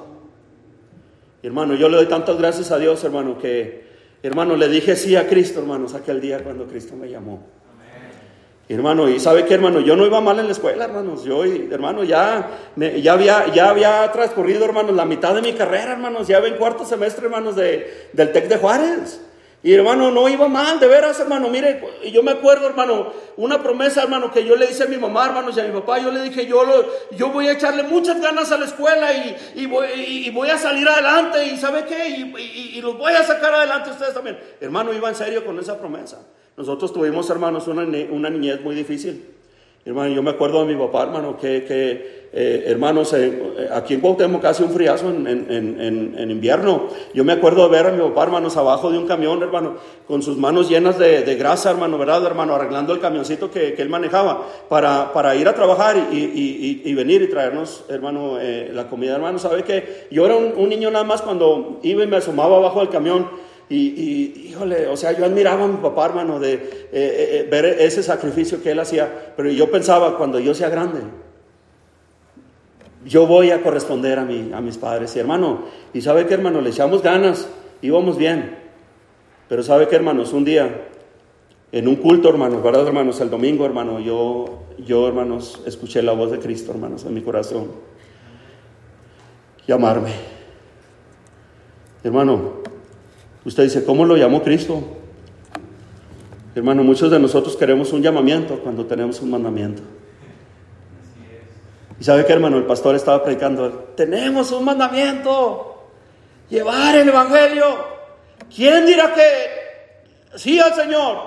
Hermano, 1.42 1.74
yo 1.74 1.88
le 1.88 1.96
doy 1.96 2.06
tantas 2.06 2.38
gracias 2.38 2.70
a 2.70 2.78
Dios, 2.78 3.02
hermano, 3.04 3.38
que, 3.38 3.84
hermano, 4.22 4.56
le 4.56 4.68
dije 4.68 4.96
sí 4.96 5.16
a 5.16 5.26
Cristo, 5.28 5.60
hermanos, 5.60 5.94
aquel 5.94 6.20
día 6.20 6.42
cuando 6.42 6.66
Cristo 6.66 6.94
me 6.96 7.08
llamó. 7.08 7.42
Hermano, 8.68 9.08
y 9.08 9.20
sabe 9.20 9.44
que 9.44 9.54
hermano, 9.54 9.80
yo 9.80 9.96
no 9.96 10.06
iba 10.06 10.20
mal 10.20 10.38
en 10.38 10.46
la 10.46 10.52
escuela, 10.52 10.84
hermanos. 10.84 11.24
Yo, 11.24 11.44
hermano, 11.44 12.04
ya, 12.04 12.48
ya, 12.76 13.12
había, 13.12 13.52
ya 13.52 13.68
había 13.68 14.10
transcurrido, 14.12 14.64
hermanos, 14.64 14.94
la 14.94 15.04
mitad 15.04 15.34
de 15.34 15.42
mi 15.42 15.52
carrera, 15.52 15.92
hermanos. 15.92 16.26
Ya 16.26 16.38
en 16.38 16.56
cuarto 16.56 16.84
semestre, 16.86 17.26
hermanos, 17.26 17.56
de, 17.56 18.08
del 18.12 18.32
TEC 18.32 18.48
de 18.48 18.56
Juárez. 18.56 19.20
Y 19.64 19.72
hermano, 19.72 20.10
no 20.10 20.28
iba 20.28 20.48
mal, 20.48 20.80
de 20.80 20.88
veras, 20.88 21.20
hermano. 21.20 21.48
Mire, 21.48 21.80
yo 22.12 22.24
me 22.24 22.32
acuerdo, 22.32 22.66
hermano, 22.66 23.12
una 23.36 23.62
promesa, 23.62 24.02
hermano, 24.02 24.32
que 24.32 24.44
yo 24.44 24.56
le 24.56 24.68
hice 24.68 24.82
a 24.82 24.86
mi 24.86 24.96
mamá, 24.96 25.26
hermanos, 25.26 25.56
y 25.56 25.60
a 25.60 25.64
mi 25.64 25.72
papá. 25.72 26.00
Yo 26.00 26.10
le 26.10 26.20
dije, 26.22 26.46
yo, 26.46 26.64
yo 27.12 27.28
voy 27.28 27.46
a 27.46 27.52
echarle 27.52 27.84
muchas 27.84 28.20
ganas 28.20 28.50
a 28.50 28.58
la 28.58 28.64
escuela 28.64 29.12
y, 29.12 29.36
y, 29.54 29.66
voy, 29.66 29.86
y 29.94 30.30
voy, 30.30 30.50
a 30.50 30.58
salir 30.58 30.88
adelante. 30.88 31.46
¿Y 31.46 31.56
sabe 31.58 31.84
qué? 31.84 32.08
Y, 32.08 32.80
los 32.80 32.98
voy 32.98 33.12
a 33.12 33.22
sacar 33.22 33.54
adelante 33.54 33.90
ustedes 33.90 34.14
también. 34.14 34.36
Hermano, 34.60 34.92
iba 34.92 35.08
en 35.08 35.14
serio 35.14 35.44
con 35.44 35.56
esa 35.60 35.78
promesa. 35.78 36.18
Nosotros 36.56 36.92
tuvimos, 36.92 37.30
hermanos, 37.30 37.68
una, 37.68 37.82
una 38.10 38.30
niñez 38.30 38.60
muy 38.62 38.74
difícil. 38.74 39.24
Hermano, 39.84 40.14
yo 40.14 40.22
me 40.22 40.30
acuerdo 40.30 40.64
de 40.64 40.72
mi 40.72 40.80
papá, 40.80 41.02
hermano, 41.02 41.36
que, 41.36 41.64
que 41.64 42.22
eh, 42.32 42.64
hermanos, 42.68 43.12
eh, 43.14 43.68
aquí 43.72 43.94
en 43.94 44.00
Cuauhtémoc 44.00 44.44
hace 44.44 44.62
un 44.62 44.70
friazo 44.70 45.10
en, 45.10 45.26
en, 45.26 46.14
en, 46.16 46.30
invierno. 46.30 46.84
Yo 47.12 47.24
me 47.24 47.32
acuerdo 47.32 47.64
de 47.64 47.76
ver 47.76 47.86
a 47.88 47.90
mi 47.90 48.00
papá, 48.00 48.22
hermanos, 48.22 48.56
abajo 48.56 48.92
de 48.92 48.98
un 48.98 49.08
camión, 49.08 49.42
hermano, 49.42 49.74
con 50.06 50.22
sus 50.22 50.38
manos 50.38 50.68
llenas 50.68 50.98
de, 51.00 51.22
de 51.22 51.34
grasa, 51.34 51.72
hermano, 51.72 51.98
¿verdad, 51.98 52.24
hermano? 52.24 52.54
Arreglando 52.54 52.94
el 52.94 53.00
camioncito 53.00 53.50
que, 53.50 53.74
que 53.74 53.82
él 53.82 53.88
manejaba 53.88 54.46
para, 54.68 55.12
para, 55.12 55.34
ir 55.34 55.48
a 55.48 55.54
trabajar 55.54 55.96
y, 56.12 56.16
y, 56.16 56.82
y, 56.84 56.94
venir 56.94 57.20
y 57.22 57.28
traernos, 57.28 57.84
hermano, 57.88 58.38
eh, 58.40 58.70
la 58.72 58.88
comida. 58.88 59.16
Hermano, 59.16 59.40
¿sabe 59.40 59.64
que 59.64 60.06
Yo 60.12 60.24
era 60.24 60.36
un, 60.36 60.52
un 60.56 60.68
niño 60.68 60.92
nada 60.92 61.04
más 61.04 61.22
cuando 61.22 61.80
iba 61.82 62.04
y 62.04 62.06
me 62.06 62.18
asomaba 62.18 62.56
abajo 62.56 62.78
del 62.78 62.88
camión 62.88 63.28
y, 63.74 64.48
híjole, 64.48 64.86
o 64.88 64.96
sea, 64.96 65.12
yo 65.12 65.24
admiraba 65.24 65.64
a 65.64 65.68
mi 65.68 65.78
papá, 65.78 66.06
hermano, 66.06 66.38
de 66.38 66.54
eh, 66.54 66.60
eh, 66.92 67.28
eh, 67.40 67.48
ver 67.50 67.64
ese 67.64 68.02
sacrificio 68.02 68.62
que 68.62 68.72
él 68.72 68.80
hacía, 68.80 69.32
pero 69.36 69.50
yo 69.50 69.70
pensaba, 69.70 70.18
cuando 70.18 70.38
yo 70.38 70.54
sea 70.54 70.68
grande, 70.68 71.00
yo 73.06 73.26
voy 73.26 73.50
a 73.50 73.62
corresponder 73.62 74.18
a, 74.18 74.24
mi, 74.24 74.52
a 74.52 74.60
mis 74.60 74.76
padres. 74.76 75.16
Y 75.16 75.20
hermano, 75.20 75.64
y 75.94 76.02
sabe 76.02 76.26
que 76.26 76.34
hermano, 76.34 76.60
le 76.60 76.70
echamos 76.70 77.02
ganas, 77.02 77.48
íbamos 77.80 78.18
bien, 78.18 78.58
pero 79.48 79.62
sabe 79.62 79.88
que 79.88 79.96
hermanos, 79.96 80.32
un 80.32 80.44
día, 80.44 80.88
en 81.72 81.88
un 81.88 81.96
culto, 81.96 82.28
hermanos, 82.28 82.62
¿verdad, 82.62 82.86
hermanos? 82.86 83.20
El 83.20 83.30
domingo, 83.30 83.64
hermano, 83.64 84.00
yo, 84.00 84.64
yo, 84.78 85.08
hermanos, 85.08 85.62
escuché 85.66 86.02
la 86.02 86.12
voz 86.12 86.30
de 86.30 86.38
Cristo, 86.38 86.72
hermanos, 86.72 87.04
en 87.06 87.14
mi 87.14 87.22
corazón, 87.22 87.68
llamarme. 89.66 90.12
Hermano, 92.04 92.61
Usted 93.44 93.64
dice, 93.64 93.84
¿cómo 93.84 94.04
lo 94.04 94.16
llamó 94.16 94.42
Cristo? 94.42 94.82
Hermano, 96.54 96.84
muchos 96.84 97.10
de 97.10 97.18
nosotros 97.18 97.56
queremos 97.56 97.92
un 97.92 98.02
llamamiento 98.02 98.58
cuando 98.60 98.86
tenemos 98.86 99.20
un 99.20 99.30
mandamiento. 99.30 99.82
Y 101.98 102.04
sabe 102.04 102.24
que, 102.26 102.32
hermano, 102.32 102.58
el 102.58 102.64
pastor 102.64 102.94
estaba 102.94 103.22
predicando, 103.22 103.70
tenemos 103.96 104.52
un 104.52 104.64
mandamiento, 104.64 105.88
llevar 106.50 106.96
el 106.96 107.08
Evangelio. 107.08 107.64
¿Quién 108.54 108.86
dirá 108.86 109.14
que 109.14 110.38
sí 110.38 110.60
al 110.60 110.74
Señor? 110.74 111.18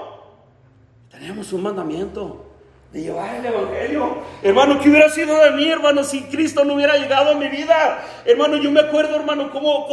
Tenemos 1.09 1.51
un 1.53 1.63
mandamiento 1.63 2.44
de 2.91 3.01
llevar 3.01 3.35
el 3.35 3.45
Evangelio. 3.45 4.17
Hermano, 4.41 4.79
¿qué 4.79 4.89
hubiera 4.89 5.09
sido 5.09 5.37
de 5.43 5.51
mí, 5.51 5.69
hermano, 5.69 6.03
si 6.03 6.23
Cristo 6.23 6.63
no 6.63 6.75
hubiera 6.75 6.95
llegado 6.95 7.31
a 7.31 7.35
mi 7.35 7.47
vida? 7.49 8.03
Hermano, 8.25 8.57
yo 8.57 8.71
me 8.71 8.79
acuerdo, 8.79 9.15
hermano, 9.15 9.51
cómo, 9.51 9.87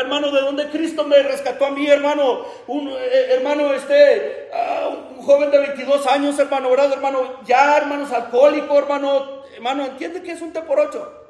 hermano, 0.00 0.30
de 0.30 0.40
dónde 0.40 0.68
Cristo 0.70 1.04
me 1.04 1.22
rescató 1.22 1.66
a 1.66 1.70
mí, 1.70 1.86
hermano. 1.86 2.44
Un 2.66 2.88
eh, 2.88 3.26
hermano, 3.30 3.72
este, 3.74 4.48
ah, 4.54 4.88
un 5.16 5.22
joven 5.22 5.50
de 5.50 5.58
22 5.58 6.06
años, 6.06 6.38
hermano, 6.38 6.70
¿verdad, 6.70 6.92
hermano? 6.92 7.40
Ya, 7.44 7.76
hermanos, 7.76 8.12
alcohólico, 8.12 8.78
hermano. 8.78 9.42
Hermano, 9.54 9.84
¿entiende 9.86 10.22
que 10.22 10.32
es 10.32 10.40
un 10.40 10.52
té 10.52 10.62
por 10.62 10.80
ocho? 10.80 11.27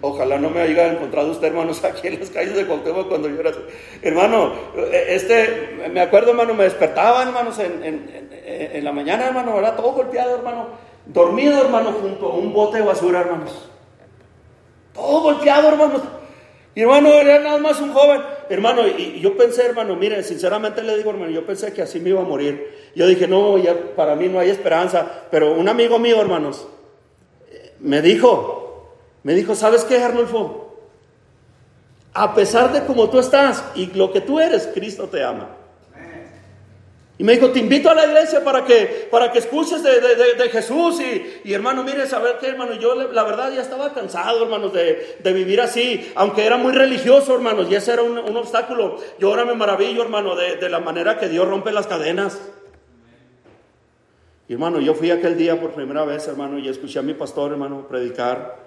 Ojalá 0.00 0.38
no 0.38 0.50
me 0.50 0.60
haya 0.60 0.92
encontrado 0.92 1.30
usted, 1.30 1.48
hermanos, 1.48 1.84
aquí 1.84 2.08
en 2.08 2.20
las 2.20 2.30
calles 2.30 2.56
de 2.56 2.66
Cuauhtémoc 2.66 3.08
cuando 3.08 3.28
yo 3.28 3.40
era... 3.40 3.52
Hermano, 4.02 4.52
eh, 4.76 5.06
este, 5.10 5.88
me 5.92 6.00
acuerdo, 6.00 6.30
hermano, 6.30 6.54
me 6.54 6.64
despertaba, 6.64 7.22
hermanos, 7.22 7.58
en, 7.58 8.84
la 8.84 8.92
mañana, 8.92 9.26
hermano, 9.26 9.54
¿verdad? 9.54 9.76
Todo 9.76 9.92
golpeado, 9.92 10.36
hermano. 10.36 10.68
Dormido, 11.06 11.60
hermano, 11.60 11.92
junto 11.92 12.26
a 12.26 12.34
un 12.34 12.52
bote 12.52 12.78
de 12.78 12.84
basura, 12.84 13.20
hermanos. 13.20 13.70
Todo 14.92 15.22
golpeado, 15.22 15.68
hermanos. 15.68 16.02
Y 16.74 16.80
hermano, 16.80 17.08
era 17.10 17.38
nada 17.38 17.58
más 17.58 17.80
un 17.80 17.92
joven. 17.92 18.22
Hermano, 18.48 18.86
y, 18.86 19.20
yo 19.20 19.36
pensé, 19.36 19.66
hermano, 19.66 19.96
mire, 19.96 20.22
sinceramente 20.22 20.82
le 20.82 20.96
digo, 20.96 21.10
hermano, 21.10 21.30
yo 21.30 21.44
pensé 21.44 21.72
que 21.72 21.82
así 21.82 22.00
me 22.00 22.10
iba 22.10 22.20
a 22.20 22.24
morir. 22.24 22.90
Yo 22.94 23.06
dije, 23.06 23.26
no, 23.28 23.58
ya 23.58 23.74
para 23.96 24.14
mí 24.14 24.28
no 24.28 24.38
hay 24.38 24.50
esperanza. 24.50 25.26
Pero 25.30 25.52
un 25.52 25.68
amigo 25.68 25.98
mío, 25.98 26.20
hermanos, 26.20 26.66
me 27.80 28.00
dijo, 28.00 28.61
me 29.22 29.34
dijo, 29.34 29.54
¿sabes 29.54 29.84
qué, 29.84 30.02
Arnulfo? 30.02 30.76
A 32.14 32.34
pesar 32.34 32.72
de 32.72 32.84
cómo 32.84 33.08
tú 33.08 33.18
estás 33.18 33.64
y 33.74 33.86
lo 33.86 34.12
que 34.12 34.20
tú 34.20 34.40
eres, 34.40 34.68
Cristo 34.74 35.08
te 35.08 35.24
ama. 35.24 35.56
Y 37.22 37.24
me 37.24 37.34
dijo, 37.34 37.50
te 37.50 37.60
invito 37.60 37.88
a 37.88 37.94
la 37.94 38.06
iglesia 38.06 38.42
para 38.42 38.64
que, 38.64 39.06
para 39.08 39.30
que 39.30 39.38
escuches 39.38 39.80
de, 39.82 40.48
Jesús. 40.50 41.00
Y, 41.44 41.52
hermano, 41.52 41.84
mire, 41.84 42.06
saber 42.06 42.38
qué, 42.40 42.48
hermano, 42.48 42.74
yo 42.74 42.94
la 42.94 43.22
verdad 43.22 43.52
ya 43.52 43.60
estaba 43.60 43.92
cansado, 43.92 44.42
hermanos, 44.42 44.72
de, 44.72 45.32
vivir 45.32 45.60
así. 45.60 46.10
Aunque 46.16 46.44
era 46.44 46.56
muy 46.56 46.72
religioso, 46.72 47.34
hermanos, 47.34 47.68
y 47.70 47.76
ese 47.76 47.92
era 47.92 48.02
un, 48.02 48.18
un 48.18 48.36
obstáculo. 48.36 48.96
Yo 49.20 49.28
ahora 49.28 49.44
me 49.44 49.54
maravillo, 49.54 50.02
hermano, 50.02 50.34
de, 50.34 50.68
la 50.68 50.80
manera 50.80 51.18
que 51.18 51.28
Dios 51.28 51.46
rompe 51.46 51.70
las 51.70 51.86
cadenas. 51.86 52.40
Y 54.48 54.54
hermano, 54.54 54.80
yo 54.80 54.94
fui 54.94 55.12
aquel 55.12 55.36
día 55.36 55.60
por 55.60 55.72
primera 55.74 56.04
vez, 56.04 56.26
hermano, 56.26 56.58
y 56.58 56.68
escuché 56.68 56.98
a 56.98 57.02
mi 57.02 57.14
pastor, 57.14 57.52
hermano, 57.52 57.86
predicar. 57.86 58.61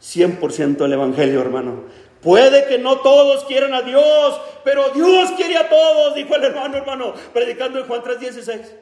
100% 0.00 0.84
el 0.84 0.92
Evangelio, 0.92 1.40
hermano. 1.40 1.84
Puede 2.22 2.66
que 2.66 2.78
no 2.78 2.98
todos 2.98 3.44
quieran 3.44 3.74
a 3.74 3.82
Dios, 3.82 4.40
pero 4.64 4.88
Dios 4.90 5.30
quiere 5.32 5.56
a 5.56 5.68
todos, 5.68 6.14
dijo 6.14 6.34
el 6.34 6.44
hermano, 6.44 6.76
hermano, 6.76 7.14
predicando 7.32 7.78
en 7.78 7.86
Juan 7.86 8.02
3:16. 8.02 8.74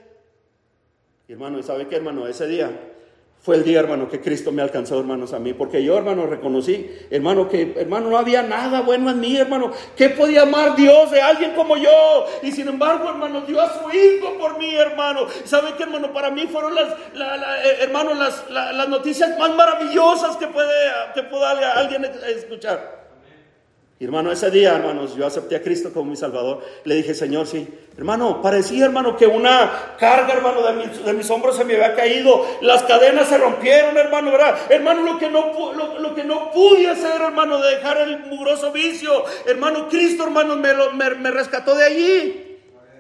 Y 1.29 1.33
hermano, 1.33 1.59
¿y 1.59 1.63
sabe 1.63 1.87
qué, 1.89 1.97
hermano? 1.97 2.27
Ese 2.27 2.47
día 2.47 2.71
fue 3.41 3.55
el 3.55 3.63
día, 3.63 3.79
hermano, 3.79 4.09
que 4.09 4.21
Cristo 4.21 4.51
me 4.51 4.61
alcanzó, 4.61 4.99
hermanos, 4.99 5.33
a 5.33 5.39
mí. 5.39 5.55
Porque 5.55 5.83
yo, 5.85 5.97
hermano, 5.97 6.27
reconocí, 6.27 6.91
hermano, 7.11 7.49
que, 7.49 7.75
hermano, 7.77 8.11
no 8.11 8.19
había 8.19 8.43
nada 8.43 8.81
bueno 8.81 9.09
en 9.11 9.21
mí, 9.21 9.37
hermano. 9.37 9.71
¿Qué 9.97 10.09
podía 10.09 10.43
amar 10.43 10.75
Dios 10.75 11.13
de 11.13 11.21
alguien 11.21 11.53
como 11.53 11.77
yo? 11.77 12.27
Y 12.43 12.51
sin 12.51 12.67
embargo, 12.67 13.09
hermano, 13.09 13.43
dio 13.43 13.61
a 13.61 13.73
su 13.73 13.97
hijo 13.97 14.37
por 14.39 14.59
mí, 14.59 14.75
hermano. 14.75 15.29
¿Sabe 15.45 15.75
qué, 15.77 15.85
hermano? 15.85 16.13
Para 16.13 16.33
mí 16.33 16.49
fueron 16.49 16.75
las, 16.75 16.89
eh, 16.89 17.77
hermano, 17.83 18.15
las, 18.15 18.51
las, 18.51 18.89
noticias 18.89 19.39
más 19.39 19.55
maravillosas 19.55 20.37
que 20.39 20.49
puede, 20.49 20.75
que 21.15 21.23
pueda 21.23 21.73
alguien 21.75 22.05
escuchar 22.05 23.06
hermano, 24.05 24.31
ese 24.31 24.51
día, 24.51 24.75
hermanos, 24.75 25.17
yo 25.17 25.27
acepté 25.27 25.57
a 25.57 25.63
Cristo 25.63 25.91
como 25.93 26.11
mi 26.11 26.17
Salvador. 26.17 26.63
Le 26.85 26.97
dije, 26.97 27.15
Señor, 27.15 27.47
sí. 27.47 27.67
Hermano, 27.97 28.43
parecía, 28.43 28.85
hermano, 28.85 29.17
que 29.17 29.27
una 29.27 29.97
carga, 29.99 30.35
hermano, 30.35 30.61
de 30.63 31.13
mis, 31.15 31.31
hombros 31.31 31.57
se 31.57 31.65
me 31.65 31.75
había 31.75 31.95
caído. 31.95 32.45
Las 32.61 32.83
cadenas 32.83 33.29
se 33.29 33.39
rompieron, 33.39 33.97
hermano, 33.97 34.33
¿verdad? 34.33 34.55
Hermano, 34.69 35.03
lo 35.03 35.19
que 35.19 35.31
no, 35.31 35.53
lo, 35.99 36.15
que 36.15 36.25
no 36.25 36.51
pude 36.51 36.89
hacer, 36.89 37.23
hermano, 37.23 37.59
de 37.59 37.77
dejar 37.77 37.97
el 37.99 38.21
mugroso 38.27 38.71
vicio. 38.71 39.25
Hermano, 39.47 39.89
Cristo, 39.89 40.25
hermano, 40.25 40.57
me, 40.57 40.75
me, 40.93 41.11
me 41.15 41.31
rescató 41.31 41.75
de 41.75 41.85
allí. 41.85 42.46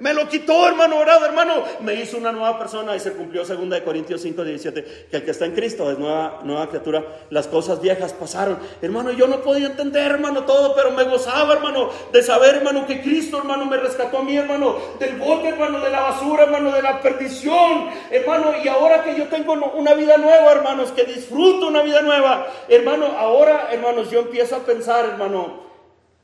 Me 0.01 0.13
lo 0.13 0.29
quitó, 0.29 0.69
hermano, 0.69 0.99
orado, 0.99 1.25
hermano. 1.25 1.65
Me 1.81 1.95
hizo 1.95 2.19
una 2.19 2.33
nueva 2.33 2.59
persona 2.59 2.95
y 2.95 3.01
se 3.01 3.13
cumplió 3.13 3.45
2 3.45 3.81
Corintios 3.81 4.21
5, 4.21 4.45
17. 4.45 5.07
Que 5.11 5.17
el 5.17 5.25
que 5.25 5.31
está 5.31 5.47
en 5.47 5.55
Cristo 5.55 5.91
es 5.91 5.99
nueva, 5.99 6.41
nueva 6.45 6.69
criatura. 6.69 7.05
Las 7.31 7.47
cosas 7.47 7.81
viejas 7.81 8.13
pasaron. 8.13 8.59
Hermano, 8.83 9.13
yo 9.13 9.27
no 9.27 9.41
podía 9.41 9.69
entender, 9.69 10.13
hermano, 10.13 10.45
todo, 10.45 10.75
pero 10.75 10.91
me 10.91 11.05
gozaba, 11.05 11.55
hermano, 11.55 11.91
de 12.13 12.23
saber, 12.23 12.57
hermano, 12.57 12.87
que 12.87 13.01
Cristo, 13.01 13.39
hermano, 13.39 13.65
me 13.65 13.79
rescató 13.79 14.19
a 14.19 14.23
mí, 14.23 14.37
hermano, 14.37 14.77
del 14.99 15.17
bote, 15.17 15.49
hermano, 15.49 15.81
de 15.81 15.91
la 15.91 16.01
basura, 16.01 16.45
hermano, 16.45 16.73
de 16.73 16.83
la 16.83 17.01
perdición, 17.01 17.89
hermano. 18.11 18.53
Y 18.63 18.69
ahora 18.69 19.03
que 19.03 19.17
yo 19.17 19.29
tengo 19.29 19.55
una 19.55 19.95
vida 19.95 20.19
nueva, 20.19 20.53
hermanos, 20.53 20.93
que 20.93 21.05
disfruto 21.05 21.69
una 21.69 21.83
vida 21.83 22.03
nueva, 22.03 22.47
hermano, 22.69 23.07
ahora, 23.19 23.69
hermanos, 23.73 24.11
yo 24.11 24.21
empiezo 24.21 24.57
a 24.57 24.61
pensar, 24.61 25.07
hermano, 25.07 25.65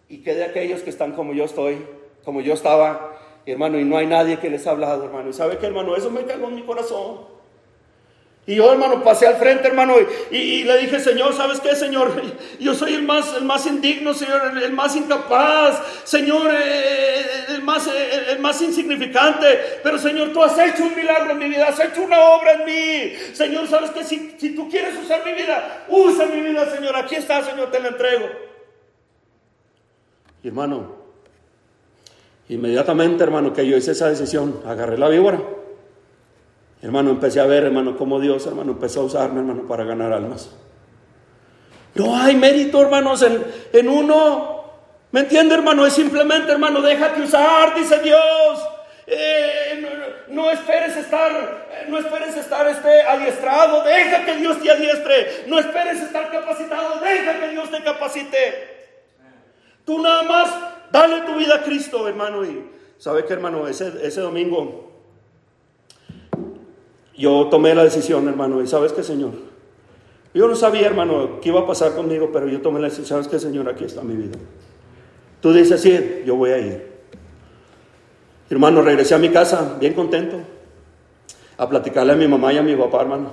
y 0.09 0.19
que 0.19 0.35
de 0.35 0.45
aquellos 0.45 0.83
que 0.83 0.91
están 0.91 1.13
como 1.13 1.33
yo 1.33 1.45
estoy, 1.45 1.87
como 2.23 2.43
yo 2.43 2.53
estaba, 2.53 3.13
hermano, 3.47 3.79
y 3.79 3.85
no 3.85 3.97
hay 3.97 4.07
nadie 4.07 4.39
que 4.39 4.51
les 4.51 4.67
ha 4.67 4.71
hablado, 4.71 5.05
hermano. 5.05 5.31
¿Y 5.31 5.33
sabe 5.33 5.59
qué, 5.59 5.67
hermano? 5.67 5.97
Eso 5.97 6.11
me 6.11 6.25
calmó 6.25 6.49
en 6.49 6.57
mi 6.57 6.63
corazón. 6.63 7.33
Y 8.45 8.57
yo, 8.57 8.73
hermano, 8.73 9.05
pasé 9.05 9.29
al 9.29 9.37
frente, 9.37 9.69
hermano, 9.69 9.95
y, 10.33 10.65
le 10.65 10.79
dije, 10.79 10.99
Señor, 10.99 11.33
¿sabes 11.33 11.61
qué, 11.61 11.77
Señor? 11.77 12.11
Yo 12.59 12.75
soy 12.75 12.95
el 12.95 13.05
más, 13.05 13.33
el 13.37 13.45
más 13.45 13.67
indigno, 13.67 14.15
Señor, 14.15 14.59
el, 14.61 14.73
más 14.73 14.97
incapaz, 14.97 15.81
Señor, 16.03 16.51
eh, 16.51 17.21
eh, 17.21 17.25
el, 17.51 17.63
más, 17.63 17.87
eh, 17.87 18.33
el, 18.33 18.41
más 18.41 18.61
insignificante. 18.61 19.47
Pero, 19.85 19.97
Señor, 19.97 20.33
tú 20.33 20.43
has 20.43 20.59
hecho 20.59 20.83
un 20.83 20.97
milagro 20.97 21.31
en 21.31 21.39
mi 21.39 21.49
vida, 21.51 21.69
has 21.69 21.79
hecho 21.79 22.03
una 22.03 22.19
obra 22.19 22.55
en 22.55 22.65
mí. 22.65 23.13
Señor, 23.33 23.69
¿sabes 23.69 23.93
qué? 23.93 24.03
Si, 24.03 24.35
si 24.37 24.57
tú 24.57 24.69
quieres 24.69 24.99
usar 24.99 25.25
mi 25.25 25.35
vida, 25.35 25.85
usa 25.89 26.27
mi 26.27 26.41
vida, 26.41 26.69
Señor. 26.69 26.97
Aquí 26.97 27.15
está, 27.15 27.45
Señor, 27.45 27.71
te 27.71 27.79
la 27.79 27.89
entrego. 27.89 28.27
Hermano, 30.43 31.02
Inmediatamente, 32.53 33.25
hermano, 33.25 33.55
que 33.55 33.67
yo 33.67 33.79
hice 33.79 33.93
esa 33.93 34.11
decisión, 34.11 34.61
agarré 34.67 34.99
la 34.99 35.09
víbora. 35.09 35.41
Hermano, 36.83 37.11
empecé 37.11 37.41
a 37.41 37.47
ver, 37.47 37.65
hermano, 37.65 37.97
cómo 37.97 38.21
Dios, 38.21 38.47
hermano, 38.47 38.73
empezó 38.73 39.01
a 39.01 39.05
usarme, 39.05 39.41
hermano, 39.41 39.67
para 39.67 39.85
ganar 39.85 40.13
almas. 40.13 40.51
No 41.95 42.15
hay 42.15 42.37
mérito, 42.37 42.83
hermanos, 42.83 43.23
en, 43.23 43.43
en 43.73 43.89
uno. 43.89 44.65
¿Me 45.13 45.21
entiende, 45.21 45.55
hermano? 45.55 45.87
Es 45.87 45.95
simplemente, 45.95 46.53
hermano, 46.53 46.83
déjate 46.83 47.23
usar, 47.23 47.75
dice 47.75 47.99
Dios. 48.01 48.69
Eh, 49.07 49.87
no, 50.29 50.51
esperes 50.51 50.95
estar, 50.97 51.87
no 51.89 51.99
esperes 51.99 52.37
estar 52.37 52.69
este, 52.69 53.01
adiestrado, 53.03 53.83
deja 53.83 54.27
que 54.27 54.37
Dios 54.37 54.61
te 54.61 54.71
adiestre. 54.71 55.45
No 55.47 55.59
esperes 55.59 56.03
estar 56.03 56.31
capacitado, 56.31 57.01
deja 57.01 57.41
que 57.41 57.49
Dios 57.49 57.71
te 57.71 57.83
capacite. 57.83 58.73
Tú 59.87 60.03
nada 60.03 60.23
más 60.25 60.51
Dale 60.93 61.23
tu 61.23 61.35
vida 61.37 61.57
a 61.57 61.63
Cristo, 61.63 62.07
hermano. 62.07 62.45
Y 62.45 62.65
sabe 62.99 63.25
que, 63.25 63.33
hermano, 63.33 63.67
ese, 63.67 63.93
ese 64.03 64.21
domingo 64.21 64.91
yo 67.17 67.49
tomé 67.51 67.75
la 67.75 67.85
decisión, 67.85 68.29
hermano. 68.29 68.63
Y 68.63 68.67
sabes 68.67 68.93
que, 68.93 69.03
Señor, 69.03 69.33
yo 70.35 70.49
no 70.49 70.55
sabía, 70.55 70.87
hermano, 70.87 71.41
qué 71.41 71.49
iba 71.49 71.61
a 71.61 71.67
pasar 71.67 71.95
conmigo, 71.95 72.31
pero 72.33 72.47
yo 72.49 72.61
tomé 72.61 72.81
la 72.81 72.89
decisión. 72.89 73.07
Sabes 73.07 73.29
que, 73.29 73.39
Señor, 73.39 73.69
aquí 73.69 73.85
está 73.85 74.03
mi 74.03 74.15
vida. 74.15 74.39
Tú 75.41 75.53
dices, 75.53 75.81
sí, 75.81 76.23
yo 76.27 76.37
voy 76.37 76.51
a 76.51 76.59
ir. 76.59 76.93
Hermano, 78.51 78.83
regresé 78.83 79.15
a 79.15 79.19
mi 79.19 79.31
casa 79.31 79.77
bien 79.81 79.95
contento 79.95 80.37
a 81.57 81.69
platicarle 81.69 82.13
a 82.13 82.17
mi 82.17 82.29
mamá 82.29 82.53
y 82.53 82.59
a 82.59 82.63
mi 82.63 82.75
papá, 82.77 83.03
hermano, 83.03 83.31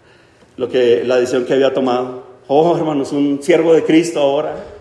lo 0.56 0.68
que 0.68 1.04
la 1.04 1.16
decisión 1.16 1.44
que 1.44 1.54
había 1.54 1.74
tomado. 1.74 2.22
Oh, 2.46 2.76
hermanos, 2.76 3.12
un 3.12 3.42
siervo 3.42 3.74
de 3.74 3.84
Cristo 3.84 4.20
ahora. 4.20 4.73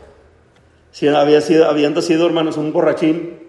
Si 0.94 1.08
había 1.08 1.42
sido, 1.42 1.66
habiendo 1.66 2.04
sido, 2.04 2.28
hermanos, 2.28 2.56
un 2.58 2.72
borrachín, 2.72 3.40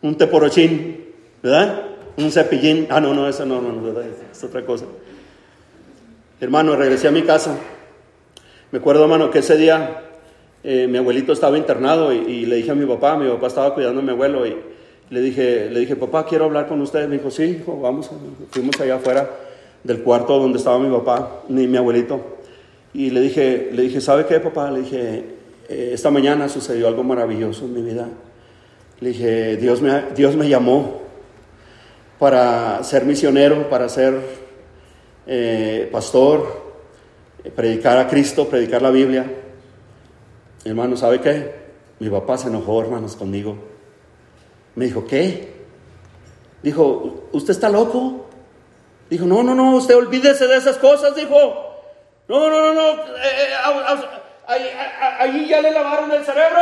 un 0.00 0.16
teporochín, 0.16 1.04
¿verdad? 1.42 1.82
Un 2.16 2.32
cepillín. 2.32 2.86
Ah, 2.88 3.02
no, 3.02 3.12
no, 3.12 3.28
eso 3.28 3.44
no, 3.44 3.60
no, 3.60 3.82
¿verdad? 3.82 4.04
Es 4.32 4.42
otra 4.42 4.64
cosa. 4.64 4.86
Hermano, 6.40 6.74
regresé 6.76 7.08
a 7.08 7.10
mi 7.10 7.20
casa. 7.20 7.54
Me 8.70 8.78
acuerdo, 8.78 9.02
hermano, 9.02 9.30
que 9.30 9.40
ese 9.40 9.58
día 9.58 10.04
eh, 10.64 10.86
mi 10.88 10.96
abuelito 10.96 11.34
estaba 11.34 11.58
internado 11.58 12.14
y, 12.14 12.46
le 12.46 12.56
dije 12.56 12.70
a 12.70 12.74
mi 12.74 12.86
papá, 12.86 13.14
mi 13.18 13.28
papá 13.28 13.48
estaba 13.48 13.74
cuidando 13.74 14.00
a 14.00 14.02
mi 14.02 14.12
abuelo 14.12 14.46
y 14.46 14.56
le 15.10 15.20
dije, 15.20 15.68
le 15.68 15.80
dije, 15.80 15.96
papá, 15.96 16.24
quiero 16.24 16.46
hablar 16.46 16.66
con 16.66 16.80
usted. 16.80 17.06
Me 17.08 17.18
dijo, 17.18 17.30
sí, 17.30 17.42
hijo, 17.60 17.78
vamos. 17.78 18.10
Fuimos 18.52 18.80
allá 18.80 18.94
afuera 18.94 19.28
del 19.84 20.00
cuarto 20.00 20.38
donde 20.38 20.56
estaba 20.56 20.78
mi 20.78 20.90
papá, 20.90 21.42
ni 21.50 21.66
mi 21.66 21.76
abuelito. 21.76 22.38
Y 22.94 23.10
le 23.10 23.20
dije, 23.20 23.68
le 23.70 23.82
dije, 23.82 24.00
¿sabe 24.00 24.24
qué, 24.24 24.40
papá? 24.40 24.70
Le 24.70 24.80
dije, 24.80 25.39
eh, 25.70 25.90
esta 25.94 26.10
mañana 26.10 26.48
sucedió 26.48 26.88
algo 26.88 27.04
maravilloso 27.04 27.64
en 27.64 27.74
mi 27.74 27.82
vida. 27.82 28.08
Le 28.98 29.10
dije, 29.10 29.56
Dios 29.56 29.80
me, 29.80 30.02
Dios 30.16 30.34
me 30.34 30.48
llamó 30.48 31.00
para 32.18 32.82
ser 32.82 33.04
misionero, 33.04 33.70
para 33.70 33.88
ser 33.88 34.20
eh, 35.28 35.88
pastor, 35.92 36.74
predicar 37.54 37.98
a 37.98 38.08
Cristo, 38.08 38.48
predicar 38.48 38.82
la 38.82 38.90
Biblia. 38.90 39.32
Hermano, 40.64 40.96
¿sabe 40.96 41.20
qué? 41.20 41.54
Mi 42.00 42.10
papá 42.10 42.36
se 42.36 42.48
enojó, 42.48 42.80
hermanos, 42.82 43.14
conmigo. 43.14 43.56
Me 44.74 44.86
dijo, 44.86 45.06
¿qué? 45.06 45.54
Dijo, 46.64 47.28
¿usted 47.30 47.52
está 47.52 47.68
loco? 47.68 48.26
Dijo, 49.08 49.24
no, 49.24 49.44
no, 49.44 49.54
no, 49.54 49.76
usted 49.76 49.96
olvídese 49.96 50.48
de 50.48 50.56
esas 50.56 50.78
cosas, 50.78 51.14
dijo. 51.14 51.36
No, 52.26 52.50
no, 52.50 52.60
no, 52.60 52.74
no. 52.74 52.90
Eh, 52.90 54.19
ahí, 54.50 55.46
ya 55.48 55.60
le 55.60 55.70
lavaron 55.70 56.10
el 56.12 56.24
cerebro. 56.24 56.60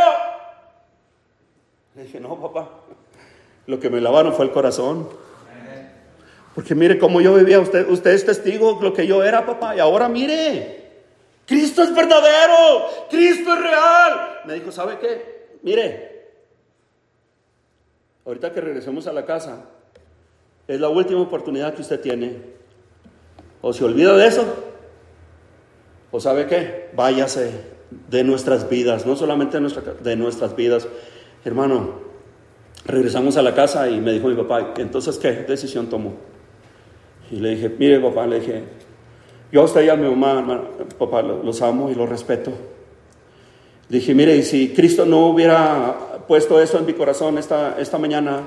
Le 1.95 2.03
dije, 2.05 2.20
no, 2.20 2.41
papá, 2.41 2.68
lo 3.66 3.80
que 3.80 3.91
me 3.91 4.01
lavaron 4.01 4.32
fue 4.34 4.45
el 4.45 4.53
corazón. 4.53 5.09
Porque 6.55 6.74
mire 6.74 6.99
cómo 6.99 7.20
yo 7.20 7.34
vivía, 7.34 7.61
usted, 7.61 7.89
usted 7.89 8.11
es 8.11 8.26
testigo 8.26 8.74
de 8.74 8.82
lo 8.82 8.93
que 8.93 9.07
yo 9.07 9.22
era, 9.22 9.47
papá, 9.47 9.76
y 9.76 9.80
ahora 9.80 10.09
mire, 10.09 10.91
Cristo 11.47 11.82
es 11.82 11.95
verdadero, 11.95 13.07
Cristo 13.09 13.55
es 13.55 13.61
real. 13.61 14.41
Me 14.45 14.55
dijo, 14.55 14.72
¿sabe 14.72 14.99
qué? 14.99 15.59
Mire, 15.62 16.30
ahorita 18.26 18.53
que 18.53 18.61
regresemos 18.61 19.07
a 19.07 19.12
la 19.12 19.24
casa, 19.24 19.66
es 20.66 20.80
la 20.80 20.89
última 20.89 21.20
oportunidad 21.20 21.74
que 21.74 21.82
usted 21.82 22.01
tiene. 22.01 22.59
O 23.61 23.72
se 23.72 23.84
olvida 23.84 24.16
de 24.16 24.26
eso, 24.26 24.45
o 26.11 26.20
sabe 26.20 26.47
qué, 26.47 26.91
váyase 26.93 27.78
de 27.91 28.24
nuestras 28.24 28.68
vidas, 28.68 29.07
no 29.07 29.16
solamente 29.16 29.59
de, 30.03 30.16
nuestras 30.16 30.57
vidas. 30.57 30.89
Hermano, 31.45 31.95
regresamos 32.84 33.36
a 33.36 33.43
la 33.43 33.55
casa 33.55 33.89
y 33.89 34.01
me 34.01 34.12
dijo 34.12 34.28
mi 34.28 34.34
papá, 34.34 34.74
entonces, 34.76 35.18
¿qué 35.18 35.32
decisión 35.32 35.89
tomó? 35.89 36.14
Y 37.30 37.36
le 37.36 37.51
dije, 37.51 37.74
mire 37.78 38.01
papá, 38.01 38.26
le 38.26 38.41
dije, 38.41 38.64
yo 39.53 39.62
a 39.62 39.64
usted 39.64 39.84
y 39.84 39.89
a 39.89 39.97
mi 39.97 40.09
mamá, 40.14 40.62
papá, 40.99 41.22
los 41.22 41.62
amo 41.62 41.91
y 41.91 41.95
los 41.95 42.09
respeto. 42.09 42.53
Dije, 43.89 44.14
mire, 44.14 44.36
y 44.36 44.43
si 44.43 44.74
Cristo 44.74 45.07
no 45.07 45.28
hubiera 45.28 46.18
puesto 46.26 46.61
eso 46.61 46.78
en 46.78 46.84
mi 46.84 46.93
corazón 46.93 47.39
esta, 47.39 47.76
esta 47.78 47.99
mañana, 47.99 48.43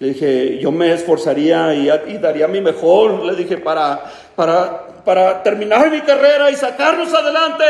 le 0.00 0.08
dije, 0.08 0.58
yo 0.58 0.72
me 0.72 0.92
esforzaría 0.92 1.74
y, 1.74 2.18
daría 2.18 2.48
mi 2.48 2.60
mejor, 2.60 3.24
le 3.24 3.36
dije, 3.36 3.58
para, 3.58 4.02
para 4.34 4.90
para 5.04 5.42
terminar 5.42 5.90
mi 5.90 6.00
carrera 6.00 6.50
y 6.50 6.56
sacarnos 6.56 7.12
adelante. 7.12 7.64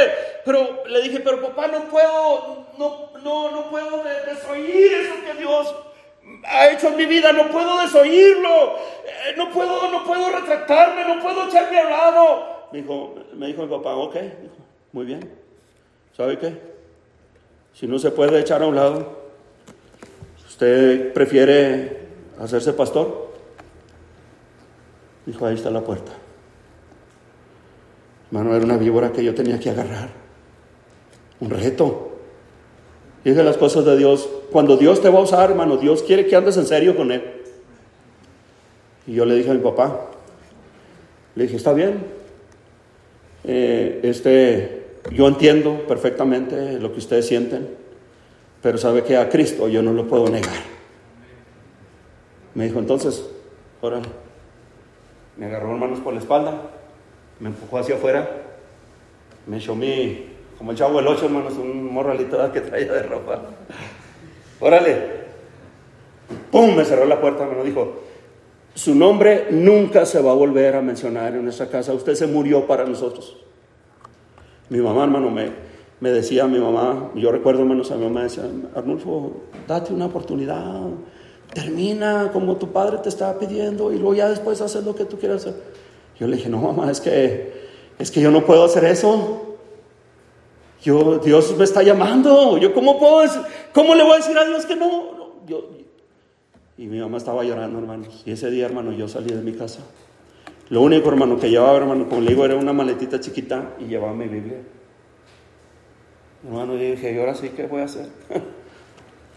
Pero 0.45 0.85
le 0.87 1.03
dije, 1.03 1.21
pero 1.21 1.41
papá, 1.41 1.67
no 1.69 1.85
puedo, 1.85 2.67
no, 2.79 3.11
no, 3.23 3.51
no 3.51 3.71
puedo 3.71 4.03
desoír 4.27 4.93
eso 4.93 5.15
que 5.25 5.39
Dios 5.39 5.75
ha 6.45 6.71
hecho 6.71 6.89
en 6.89 6.97
mi 6.97 7.07
vida, 7.07 7.33
no 7.33 7.49
puedo 7.49 7.81
desoírlo, 7.81 8.77
eh, 9.05 9.35
no 9.37 9.51
puedo, 9.51 9.91
no 9.91 10.05
puedo 10.05 10.31
retractarme, 10.31 11.05
no 11.05 11.23
puedo 11.23 11.49
echarme 11.49 11.79
al 11.79 11.91
lado. 11.91 12.69
Me 12.73 12.83
dijo, 12.83 13.15
me 13.35 13.47
dijo 13.49 13.63
mi 13.63 13.69
papá, 13.69 13.95
ok, 13.95 14.17
muy 14.93 15.05
bien. 15.05 15.31
¿Sabe 16.17 16.39
qué? 16.39 16.55
Si 17.75 17.87
no 17.87 17.99
se 17.99 18.11
puede 18.11 18.41
echar 18.41 18.63
a 18.63 18.67
un 18.67 18.77
lado, 18.77 19.21
¿usted 20.47 21.13
prefiere 21.13 22.00
hacerse 22.41 22.73
pastor? 22.73 23.29
Dijo, 25.27 25.47
ahí 25.47 25.55
está 25.55 25.71
la 25.71 25.83
puerta. 25.83 26.13
Hermano, 28.31 28.55
era 28.55 28.65
una 28.65 28.77
víbora 28.77 29.13
que 29.13 29.23
yo 29.23 29.35
tenía 29.35 29.59
que 29.59 29.71
agarrar. 29.71 30.11
Un 31.41 31.51
reto. 31.51 32.13
Y 33.25 33.31
de 33.31 33.45
las 33.45 33.57
cosas 33.57 33.85
de 33.85 33.97
Dios. 33.97 34.29
Cuando 34.51 34.77
Dios 34.77 35.03
te 35.03 35.11
va 35.11 35.19
a 35.19 35.23
usar, 35.23 35.51
hermano, 35.51 35.77
Dios 35.77 36.03
quiere 36.03 36.27
que 36.27 36.37
andes 36.37 36.57
en 36.57 36.67
serio 36.67 36.97
con 36.97 37.13
Él. 37.13 37.23
Y 39.07 39.15
yo 39.15 39.25
le 39.25 39.35
dije 39.35 39.51
a 39.51 39.55
mi 39.55 39.61
papá, 39.61 40.07
le 41.35 41.45
dije, 41.45 41.57
está 41.57 41.73
bien. 41.73 42.05
Eh, 43.45 44.01
este, 44.03 44.99
yo 45.13 45.27
entiendo 45.27 45.87
perfectamente 45.87 46.79
lo 46.79 46.93
que 46.93 46.99
ustedes 46.99 47.27
sienten, 47.27 47.69
pero 48.63 48.79
sabe 48.79 49.03
que 49.03 49.17
a 49.17 49.29
Cristo 49.29 49.69
yo 49.69 49.83
no 49.83 49.93
lo 49.93 50.07
puedo 50.07 50.29
negar. 50.29 50.80
Me 52.55 52.65
dijo 52.65 52.79
entonces, 52.79 53.29
órale. 53.81 54.09
Me 55.37 55.47
agarró 55.47 55.77
manos 55.77 56.01
por 56.01 56.13
la 56.13 56.21
espalda, 56.21 56.61
me 57.39 57.49
empujó 57.49 57.79
hacia 57.79 57.95
afuera, 57.95 58.29
me 59.47 59.57
echó 59.57 59.75
mi, 59.75 60.27
como 60.59 60.73
el 60.73 60.77
chavo 60.77 60.99
del 60.99 61.07
ocho, 61.07 61.27
hermanos, 61.27 61.55
un 61.55 61.93
morralito 61.93 62.53
que 62.53 62.61
traía 62.61 62.93
de 62.93 63.03
ropa. 63.05 63.41
Órale. 64.61 65.21
¡Pum! 66.51 66.77
Me 66.77 66.85
cerró 66.85 67.07
la 67.07 67.21
puerta, 67.21 67.47
lo 67.47 67.65
dijo, 67.65 68.03
su 68.75 68.95
nombre 68.95 69.49
nunca 69.51 70.07
se 70.07 70.21
va 70.21 70.33
a 70.33 70.35
volver 70.35 70.77
a 70.77 70.83
mencionar 70.83 71.35
en 71.35 71.45
nuestra 71.45 71.69
casa. 71.69 71.93
Usted 71.93 72.15
se 72.15 72.27
murió 72.27 72.67
para 72.67 72.85
nosotros. 72.85 73.37
Mi 74.69 74.79
mamá, 74.79 75.05
hermano, 75.05 75.31
me, 75.31 75.51
me 75.99 76.11
decía, 76.11 76.47
mi 76.47 76.59
mamá, 76.59 77.11
yo 77.15 77.33
recuerdo, 77.33 77.63
hermanos, 77.63 77.91
a 77.91 77.97
mi 77.97 78.05
mamá 78.05 78.23
decía, 78.23 78.45
Arnulfo, 78.75 79.43
date 79.67 79.93
una 79.93 80.07
oportunidad, 80.07 80.83
termina 81.53 82.31
como 82.33 82.57
tu 82.57 82.73
padre 82.73 82.99
te 82.99 83.09
estaba 83.09 83.39
pidiendo 83.39 83.93
y 83.93 83.97
luego 83.97 84.15
ya 84.15 84.29
después 84.29 84.61
haces 84.61 84.85
lo 84.85 84.95
que 84.95 85.05
tú 85.05 85.19
quieras 85.19 85.47
hacer. 85.47 85.61
Yo 86.19 86.27
le 86.27 86.37
dije, 86.37 86.49
no, 86.49 86.59
mamá, 86.59 86.91
es 86.91 87.01
que, 87.01 87.53
es 87.99 88.11
que 88.11 88.21
yo 88.21 88.31
no 88.31 88.45
puedo 88.45 88.65
hacer 88.65 88.85
eso. 88.85 89.57
Yo, 90.83 91.19
Dios 91.19 91.57
me 91.57 91.65
está 91.65 91.83
llamando. 91.83 92.59
Yo, 92.59 92.73
¿cómo 92.73 92.99
puedo 92.99 93.23
¿Cómo 93.73 93.95
le 93.95 94.03
voy 94.03 94.13
a 94.13 94.17
decir 94.17 94.37
a 94.37 94.45
Dios 94.45 94.67
que 94.67 94.77
no? 94.77 95.21
yo, 95.47 95.69
y 96.81 96.87
mi 96.87 96.99
mamá 96.99 97.19
estaba 97.19 97.45
llorando, 97.45 97.79
hermanos. 97.79 98.23
Y 98.25 98.33
ese 98.33 98.51
día, 98.51 98.65
hermano, 98.65 98.93
yo 98.93 99.07
salí 99.07 99.35
de 99.35 99.43
mi 99.43 99.53
casa. 99.53 99.81
Lo 100.71 100.81
único, 100.81 101.11
hermano, 101.11 101.39
que 101.39 101.51
llevaba, 101.51 101.77
hermano, 101.77 102.09
como 102.09 102.23
le 102.23 102.31
digo, 102.31 102.45
era 102.45 102.57
una 102.57 102.73
maletita 102.73 103.21
chiquita 103.21 103.75
y 103.81 103.85
llevaba 103.85 104.15
mi 104.15 104.27
Biblia. 104.29 104.63
Hermano, 106.43 106.75
yo 106.77 106.91
dije, 106.93 107.13
¿y 107.13 107.19
ahora 107.19 107.35
sí 107.35 107.51
qué 107.51 107.67
voy 107.67 107.83
a 107.83 107.85
hacer? 107.85 108.07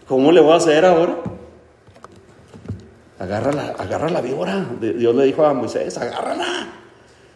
¿Cómo 0.08 0.32
le 0.32 0.40
voy 0.40 0.52
a 0.52 0.56
hacer 0.56 0.86
ahora? 0.86 1.18
Agarra 3.24 4.10
la 4.10 4.20
víbora. 4.20 4.66
Dios 4.80 5.14
le 5.14 5.24
dijo 5.24 5.44
a 5.44 5.54
Moisés, 5.54 5.96
agárrala. 5.98 6.68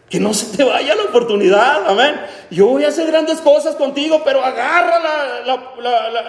Que 0.09 0.19
no 0.19 0.33
se 0.33 0.57
te 0.57 0.63
vaya 0.63 0.95
la 0.95 1.03
oportunidad, 1.03 1.87
amén. 1.87 2.15
Yo 2.49 2.67
voy 2.67 2.83
a 2.83 2.87
hacer 2.87 3.07
grandes 3.07 3.39
cosas 3.41 3.75
contigo, 3.75 4.21
pero 4.25 4.43
agarra 4.43 4.99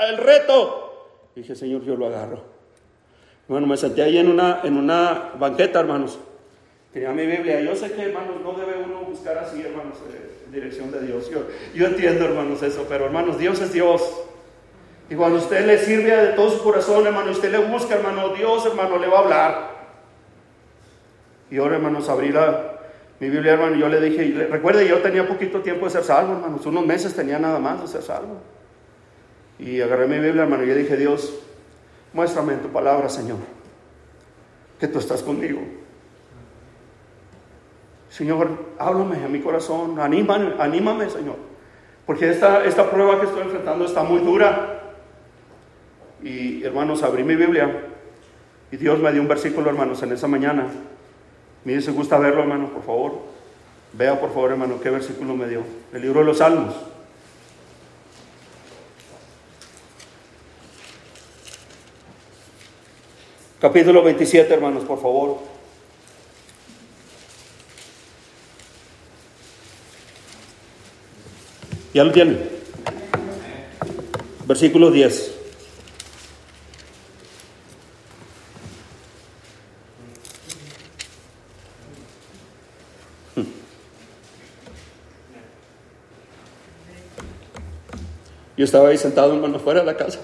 el 0.09 0.19
reto. 0.19 1.31
dije, 1.35 1.55
Señor, 1.55 1.83
yo 1.85 1.97
lo 1.97 2.07
agarro. 2.07 2.43
Bueno, 3.49 3.67
me 3.67 3.77
senté 3.77 4.03
ahí 4.03 4.19
en 4.19 4.29
una, 4.29 4.61
en 4.63 4.77
una 4.77 5.33
banqueta, 5.39 5.81
hermanos. 5.81 6.19
Tenía 6.93 7.11
mi 7.11 7.25
Biblia. 7.25 7.61
Yo 7.61 7.75
sé 7.75 7.91
que, 7.93 8.03
hermanos, 8.03 8.37
no 8.43 8.53
debe 8.53 8.83
uno 8.85 9.01
buscar 9.01 9.39
así, 9.39 9.63
hermanos, 9.63 9.97
eh, 10.11 10.51
dirección 10.53 10.91
de 10.91 11.01
Dios. 11.01 11.31
Yo, 11.31 11.45
yo 11.75 11.87
entiendo, 11.87 12.27
hermanos, 12.27 12.63
eso, 12.63 12.87
pero, 12.89 13.07
hermanos, 13.07 13.39
Dios 13.39 13.61
es 13.61 13.73
Dios. 13.73 14.03
Y 15.11 15.15
cuando 15.15 15.39
usted 15.39 15.67
le 15.67 15.77
sirve 15.79 16.17
de 16.17 16.33
todo 16.33 16.51
su 16.51 16.63
corazón, 16.63 17.07
hermano, 17.07 17.33
usted 17.33 17.53
le 17.53 17.59
busca, 17.59 17.97
hermano, 17.97 18.31
Dios, 18.31 18.65
hermano, 18.65 18.97
le 18.97 19.09
va 19.09 19.19
a 19.19 19.23
hablar. 19.23 19.71
Y 21.51 21.59
ahora, 21.59 21.77
hermanos, 21.77 22.09
abrí 22.09 22.33
mi 23.19 23.29
Biblia, 23.29 23.53
hermano, 23.53 23.77
yo 23.77 23.89
le 23.89 24.01
dije, 24.01 24.49
recuerde, 24.49 24.89
yo 24.89 24.99
tenía 25.03 25.29
poquito 25.29 25.61
tiempo 25.61 25.85
de 25.85 25.91
ser 25.91 26.05
salvo, 26.05 26.35
hermanos, 26.35 26.65
unos 26.65 26.87
meses 26.87 27.15
tenía 27.15 27.39
nada 27.39 27.59
más 27.59 27.83
de 27.83 27.89
ser 27.89 28.03
salvo. 28.03 28.39
Y 29.59 29.81
agarré 29.83 30.07
mi 30.07 30.19
Biblia, 30.21 30.45
hermano, 30.45 30.65
y 30.65 30.69
yo 30.69 30.75
dije, 30.75 30.97
Dios, 30.97 31.35
Muéstrame 32.13 32.55
en 32.55 32.61
tu 32.61 32.69
palabra, 32.69 33.09
Señor, 33.09 33.39
que 34.79 34.89
tú 34.89 34.99
estás 34.99 35.23
conmigo. 35.23 35.61
Señor, 38.09 38.49
háblame 38.79 39.25
a 39.25 39.29
mi 39.29 39.41
corazón, 39.41 40.01
anímame, 40.01 40.55
anímame, 40.59 41.09
Señor, 41.09 41.37
porque 42.07 42.29
esta, 42.31 42.65
esta 42.65 42.91
prueba 42.91 43.21
que 43.21 43.27
estoy 43.27 43.43
enfrentando 43.43 43.85
está 43.85 44.03
muy 44.03 44.21
dura. 44.21 44.80
Y 46.23 46.62
hermanos, 46.64 47.03
abrí 47.03 47.25
mi 47.25 47.35
Biblia 47.35 47.87
y 48.71 48.77
Dios 48.77 48.99
me 49.01 49.11
dio 49.12 49.23
un 49.23 49.29
versículo, 49.29 49.71
hermanos, 49.71 50.03
en 50.03 50.12
esa 50.12 50.29
mañana. 50.29 50.66
Mire 51.64 51.81
si 51.81 51.91
gusta 51.91 52.18
verlo, 52.18 52.43
hermano, 52.43 52.71
por 52.71 52.85
favor. 52.85 53.12
Vea, 53.93 54.21
por 54.21 54.31
favor, 54.31 54.53
hermano, 54.53 54.81
qué 54.81 54.91
versículo 54.91 55.35
me 55.35 55.49
dio. 55.49 55.62
El 55.93 56.03
libro 56.03 56.21
de 56.21 56.27
los 56.27 56.39
Salmos. 56.39 56.75
Capítulo 63.61 64.03
27, 64.03 64.55
hermanos, 64.55 64.85
por 64.85 65.03
favor. 65.03 65.39
¿Ya 71.93 72.05
lo 72.05 72.12
tienen? 72.12 72.49
Versículo 74.47 74.91
10. 74.91 75.39
Yo 88.61 88.67
estaba 88.67 88.91
ahí 88.91 88.99
sentado, 88.99 89.33
hermano, 89.33 89.59
fuera 89.59 89.81
de 89.81 89.87
la 89.87 89.97
casa 89.97 90.21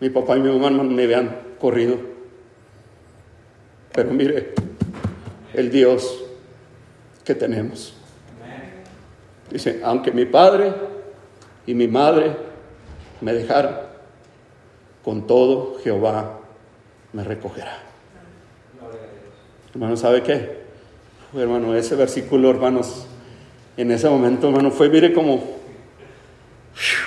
mi 0.00 0.10
papá 0.10 0.36
y 0.36 0.40
mi 0.40 0.50
mamá 0.50 0.82
me 0.82 1.04
habían 1.04 1.34
corrido. 1.60 1.96
Pero 3.92 4.10
mire, 4.10 4.52
el 5.52 5.70
Dios 5.70 6.24
que 7.24 7.36
tenemos. 7.36 7.94
Dice, 9.48 9.80
aunque 9.84 10.10
mi 10.10 10.24
padre 10.24 10.74
y 11.66 11.74
mi 11.74 11.86
madre 11.86 12.36
me 13.20 13.32
dejaran, 13.32 13.82
con 15.04 15.26
todo 15.26 15.78
Jehová 15.84 16.40
me 17.12 17.22
recogerá. 17.22 17.78
Hermano, 19.72 19.96
¿sabe 19.96 20.22
qué? 20.24 20.64
Hermano, 21.34 21.76
ese 21.76 21.94
versículo, 21.94 22.50
hermanos, 22.50 23.06
en 23.76 23.92
ese 23.92 24.08
momento, 24.08 24.48
hermano, 24.48 24.72
fue, 24.72 24.88
mire 24.88 25.12
como, 25.12 25.53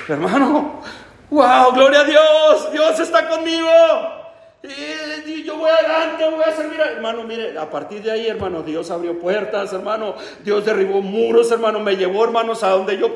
hermano, 0.08 0.82
¡Wow! 1.30 1.74
¡Gloria 1.74 2.02
a 2.02 2.04
Dios! 2.06 2.72
¡Dios 2.72 3.00
está 3.00 3.28
conmigo! 3.28 3.68
Y 4.64 5.44
yo 5.44 5.56
voy 5.56 5.70
adelante, 5.70 6.26
voy 6.30 6.44
a 6.44 6.68
mira, 6.68 6.92
hermano, 6.92 7.24
mire, 7.24 7.58
a 7.58 7.70
partir 7.70 8.02
de 8.02 8.12
ahí, 8.12 8.28
hermano, 8.28 8.64
Dios 8.64 8.90
abrió 8.92 9.18
puertas, 9.20 9.72
hermano, 9.72 10.16
Dios 10.44 10.66
derribó 10.66 11.02
muros, 11.02 11.52
hermano, 11.52 11.80
me 11.80 11.96
llevó, 11.96 12.26
hermanos, 12.26 12.64
a 12.64 12.70
donde 12.72 12.98
yo 12.98 13.14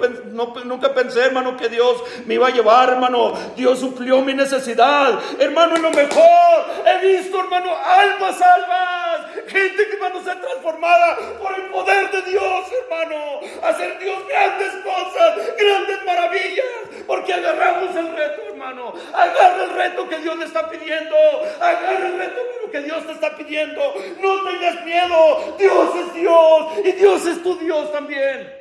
nunca 0.66 0.94
pensé, 0.94 1.26
hermano, 1.26 1.58
que 1.58 1.68
Dios 1.68 2.04
me 2.26 2.36
iba 2.36 2.48
a 2.48 2.52
llevar, 2.52 2.90
hermano, 2.90 3.34
Dios 3.56 3.80
suplió 3.80 4.22
mi 4.22 4.34
necesidad, 4.34 5.20
hermano, 5.40 5.78
y 5.78 5.82
lo 5.82 5.92
mejor, 5.92 6.66
he 6.86 7.08
visto, 7.08 7.40
hermano, 7.40 7.72
almas 7.86 8.38
salvas, 8.38 9.11
gente 9.48 9.88
que, 9.88 9.94
hermano, 9.94 10.24
se 10.24 10.32
ha 10.32 10.40
transformada 10.40 11.18
por 11.40 11.54
el 11.56 11.66
poder 11.68 12.12
de 12.12 12.22
Dios, 12.24 12.66
hermano, 12.84 13.40
hacer 13.64 14.00
Dios 14.00 14.28
grandes 14.28 14.74
cosas, 14.84 15.56
grandes 15.58 16.04
maravillas, 16.06 16.66
porque 17.08 17.34
agarramos 17.34 17.96
el 17.96 18.16
reto, 18.16 18.42
hermano, 18.50 18.94
agarra 19.14 19.64
el 19.64 19.70
reto 19.72 20.10
que 20.10 20.18
Dios 20.18 20.38
le 20.38 20.46
está 20.46 20.70
pidiendo. 20.70 21.16
Agarra 21.60 22.08
el 22.08 22.18
reto 22.18 22.42
que 22.72 22.82
Dios 22.82 23.06
te 23.06 23.12
está 23.12 23.36
pidiendo. 23.36 23.94
No 24.22 24.44
tengas 24.44 24.86
miedo. 24.86 25.56
Dios 25.58 25.96
es 25.96 26.14
Dios 26.14 26.66
y 26.86 26.92
Dios 26.94 27.26
es 27.26 27.44
tu 27.44 27.56
Dios 27.58 27.92
también. 27.92 28.61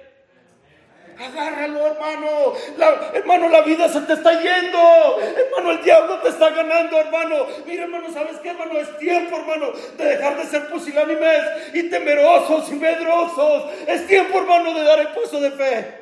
Agárralo, 1.21 1.87
hermano. 1.87 2.55
La, 2.79 3.11
hermano, 3.13 3.49
la 3.51 3.61
vida 3.61 3.89
se 3.91 4.01
te 4.03 4.15
está 4.15 4.33
yendo. 4.41 4.79
Hermano, 5.21 5.73
el 5.73 5.83
diablo 5.83 6.19
te 6.21 6.31
está 6.31 6.49
ganando, 6.51 6.97
hermano. 6.97 7.47
Mira, 7.67 7.85
hermano, 7.85 8.11
¿sabes 8.11 8.39
qué, 8.39 8.51
hermano? 8.51 8.79
Es 8.79 8.97
tiempo, 8.99 9.37
hermano, 9.37 9.73
de 9.99 10.05
dejar 10.05 10.39
de 10.39 10.45
ser 10.45 10.71
pusilánimes 10.71 11.75
y 11.75 11.91
temerosos 11.91 12.73
y 12.73 12.77
medrosos. 12.77 13.65
Es 13.87 14.07
tiempo, 14.07 14.39
hermano, 14.39 14.73
de 14.73 14.83
dar 14.83 14.99
el 15.01 15.09
paso 15.09 15.41
de 15.41 15.51
fe. 15.51 15.95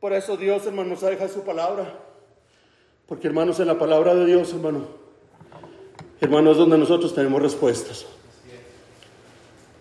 Por 0.00 0.12
eso 0.12 0.36
Dios, 0.36 0.66
hermano, 0.66 0.90
nos 0.90 1.00
deja 1.00 1.28
su 1.28 1.44
palabra. 1.44 2.00
Porque 3.06 3.28
hermanos, 3.28 3.60
en 3.60 3.68
la 3.68 3.78
palabra 3.78 4.14
de 4.14 4.26
Dios, 4.26 4.52
hermano, 4.52 4.88
hermano, 6.20 6.50
es 6.50 6.56
donde 6.56 6.78
nosotros 6.78 7.14
tenemos 7.14 7.40
respuestas. 7.40 8.06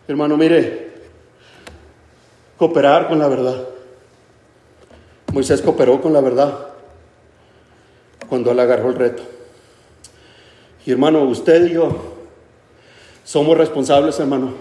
Hermano, 0.08 0.38
mire, 0.38 0.93
cooperar 2.58 3.08
con 3.08 3.20
la 3.20 3.28
verdad. 3.28 3.68
Moisés 5.32 5.62
cooperó 5.62 6.02
con 6.02 6.14
la 6.14 6.22
verdad 6.22 6.68
cuando 8.30 8.52
él 8.52 8.60
agarró 8.60 8.90
el 8.90 8.96
reto. 8.96 9.24
Y 10.86 10.92
hermano, 10.92 11.24
usted 11.24 11.66
y 11.68 11.74
yo 11.74 12.14
somos 13.24 13.58
responsables, 13.58 14.20
hermano, 14.20 14.54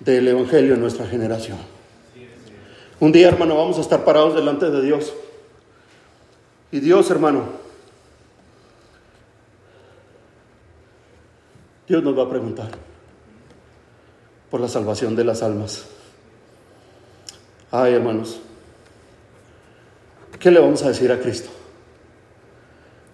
del 0.00 0.28
Evangelio 0.28 0.74
en 0.74 0.80
nuestra 0.80 1.06
generación. 1.06 1.58
Un 2.98 3.12
día, 3.12 3.28
hermano, 3.28 3.56
vamos 3.56 3.78
a 3.78 3.82
estar 3.82 4.04
parados 4.04 4.34
delante 4.34 4.70
de 4.70 4.82
Dios. 4.82 5.12
Y 6.72 6.80
Dios, 6.80 7.10
hermano, 7.10 7.44
Dios 11.86 12.02
nos 12.02 12.18
va 12.18 12.24
a 12.24 12.28
preguntar 12.28 12.68
por 14.50 14.60
la 14.60 14.68
salvación 14.68 15.14
de 15.14 15.24
las 15.24 15.42
almas. 15.42 15.86
Ay, 17.78 17.92
hermanos, 17.92 18.40
¿qué 20.38 20.50
le 20.50 20.58
vamos 20.58 20.82
a 20.82 20.88
decir 20.88 21.12
a 21.12 21.20
Cristo? 21.20 21.50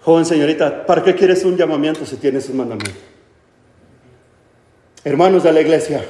Joven 0.03 0.25
señorita, 0.25 0.87
¿para 0.87 1.03
qué 1.03 1.17
quieres 1.17 1.45
un 1.45 1.57
llamamiento 1.57 2.07
si 2.07 2.15
tienes 2.15 2.49
un 2.49 2.59
mandamiento? 2.59 3.01
Hermanos 5.03 5.43
de 5.43 5.53
la 5.53 5.61
iglesia, 5.61 6.05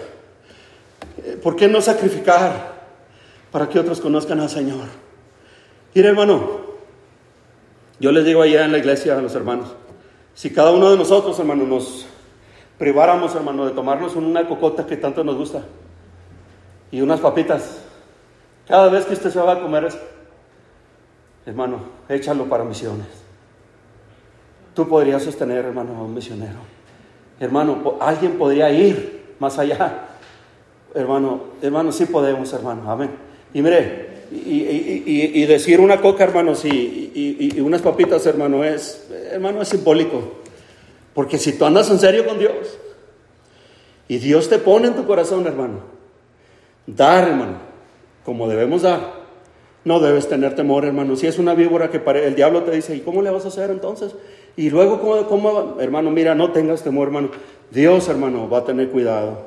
¿por 1.42 1.56
qué 1.56 1.66
no 1.66 1.80
sacrificar 1.80 2.74
para 3.50 3.70
que 3.70 3.78
otros 3.78 4.02
conozcan 4.02 4.38
al 4.40 4.50
Señor? 4.50 4.84
Mire, 5.94 6.10
hermano, 6.10 6.60
yo 8.00 8.12
les 8.12 8.26
digo 8.26 8.42
allá 8.42 8.66
en 8.66 8.72
la 8.72 8.78
iglesia 8.78 9.16
a 9.16 9.22
los 9.22 9.34
hermanos, 9.34 9.74
si 10.34 10.50
cada 10.50 10.72
uno 10.72 10.90
de 10.90 10.98
nosotros, 10.98 11.38
hermano, 11.38 11.64
nos 11.64 12.04
priváramos, 12.76 13.34
hermano, 13.34 13.64
de 13.64 13.70
tomarnos 13.70 14.14
una 14.14 14.46
cocota 14.46 14.84
que 14.84 14.98
tanto 14.98 15.24
nos 15.24 15.36
gusta 15.36 15.62
y 16.90 17.00
unas 17.00 17.20
papitas, 17.20 17.81
cada 18.66 18.88
vez 18.88 19.04
que 19.04 19.14
usted 19.14 19.30
se 19.30 19.40
va 19.40 19.52
a 19.52 19.60
comer 19.60 19.88
hermano, 21.46 21.80
échalo 22.08 22.44
para 22.44 22.64
misiones. 22.64 23.06
Tú 24.74 24.88
podrías 24.88 25.22
sostener, 25.22 25.64
hermano, 25.64 25.96
a 25.96 26.02
un 26.02 26.14
misionero. 26.14 26.58
Hermano, 27.38 27.96
alguien 28.00 28.38
podría 28.38 28.70
ir 28.70 29.34
más 29.38 29.58
allá. 29.58 30.08
Hermano, 30.94 31.40
hermano, 31.60 31.92
sí 31.92 32.06
podemos, 32.06 32.52
hermano. 32.52 32.90
Amén. 32.90 33.10
Y 33.52 33.60
mire, 33.60 34.12
y, 34.30 35.44
decir 35.44 35.80
una 35.80 36.00
coca, 36.00 36.24
hermanos, 36.24 36.64
y, 36.64 37.60
unas 37.60 37.82
papitas, 37.82 38.24
hermano, 38.26 38.64
es, 38.64 39.08
hermano, 39.30 39.60
es 39.60 39.68
simbólico. 39.68 40.40
Porque 41.14 41.36
si 41.36 41.52
tú 41.58 41.66
andas 41.66 41.90
en 41.90 41.98
serio 41.98 42.26
con 42.26 42.38
Dios 42.38 42.78
y 44.08 44.16
Dios 44.18 44.48
te 44.48 44.58
pone 44.58 44.88
en 44.88 44.94
tu 44.94 45.06
corazón, 45.06 45.46
hermano, 45.46 45.80
dar, 46.86 47.28
hermano, 47.28 47.71
como 48.24 48.48
debemos 48.48 48.82
dar, 48.82 49.22
no 49.84 50.00
debes 50.00 50.28
tener 50.28 50.54
temor, 50.54 50.84
hermano. 50.84 51.16
Si 51.16 51.26
es 51.26 51.38
una 51.38 51.54
víbora 51.54 51.90
que 51.90 52.00
el 52.20 52.34
diablo 52.34 52.62
te 52.62 52.70
dice, 52.70 52.94
¿y 52.94 53.00
cómo 53.00 53.22
le 53.22 53.30
vas 53.30 53.44
a 53.44 53.48
hacer 53.48 53.70
entonces? 53.70 54.14
Y 54.56 54.70
luego, 54.70 55.00
¿cómo, 55.00 55.26
¿cómo, 55.26 55.76
hermano? 55.80 56.10
Mira, 56.10 56.34
no 56.34 56.52
tengas 56.52 56.82
temor, 56.82 57.08
hermano. 57.08 57.30
Dios, 57.70 58.08
hermano, 58.08 58.48
va 58.48 58.58
a 58.58 58.64
tener 58.64 58.90
cuidado, 58.90 59.46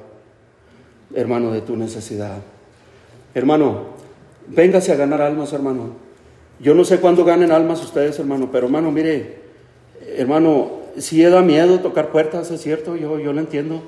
hermano, 1.14 1.52
de 1.52 1.62
tu 1.62 1.78
necesidad. 1.78 2.40
Hermano, 3.34 3.84
véngase 4.48 4.92
a 4.92 4.96
ganar 4.96 5.22
almas, 5.22 5.54
hermano. 5.54 5.92
Yo 6.60 6.74
no 6.74 6.84
sé 6.86 7.00
cuándo 7.00 7.24
ganen 7.24 7.52
almas 7.52 7.84
ustedes, 7.84 8.18
hermano, 8.20 8.50
pero 8.52 8.66
hermano, 8.66 8.92
mire, 8.92 9.40
hermano, 10.18 10.72
si 10.98 11.22
da 11.22 11.42
miedo 11.42 11.80
tocar 11.80 12.10
puertas, 12.10 12.50
es 12.52 12.62
cierto, 12.62 12.96
yo, 12.96 13.20
yo 13.20 13.34
lo 13.34 13.40
entiendo. 13.40 13.84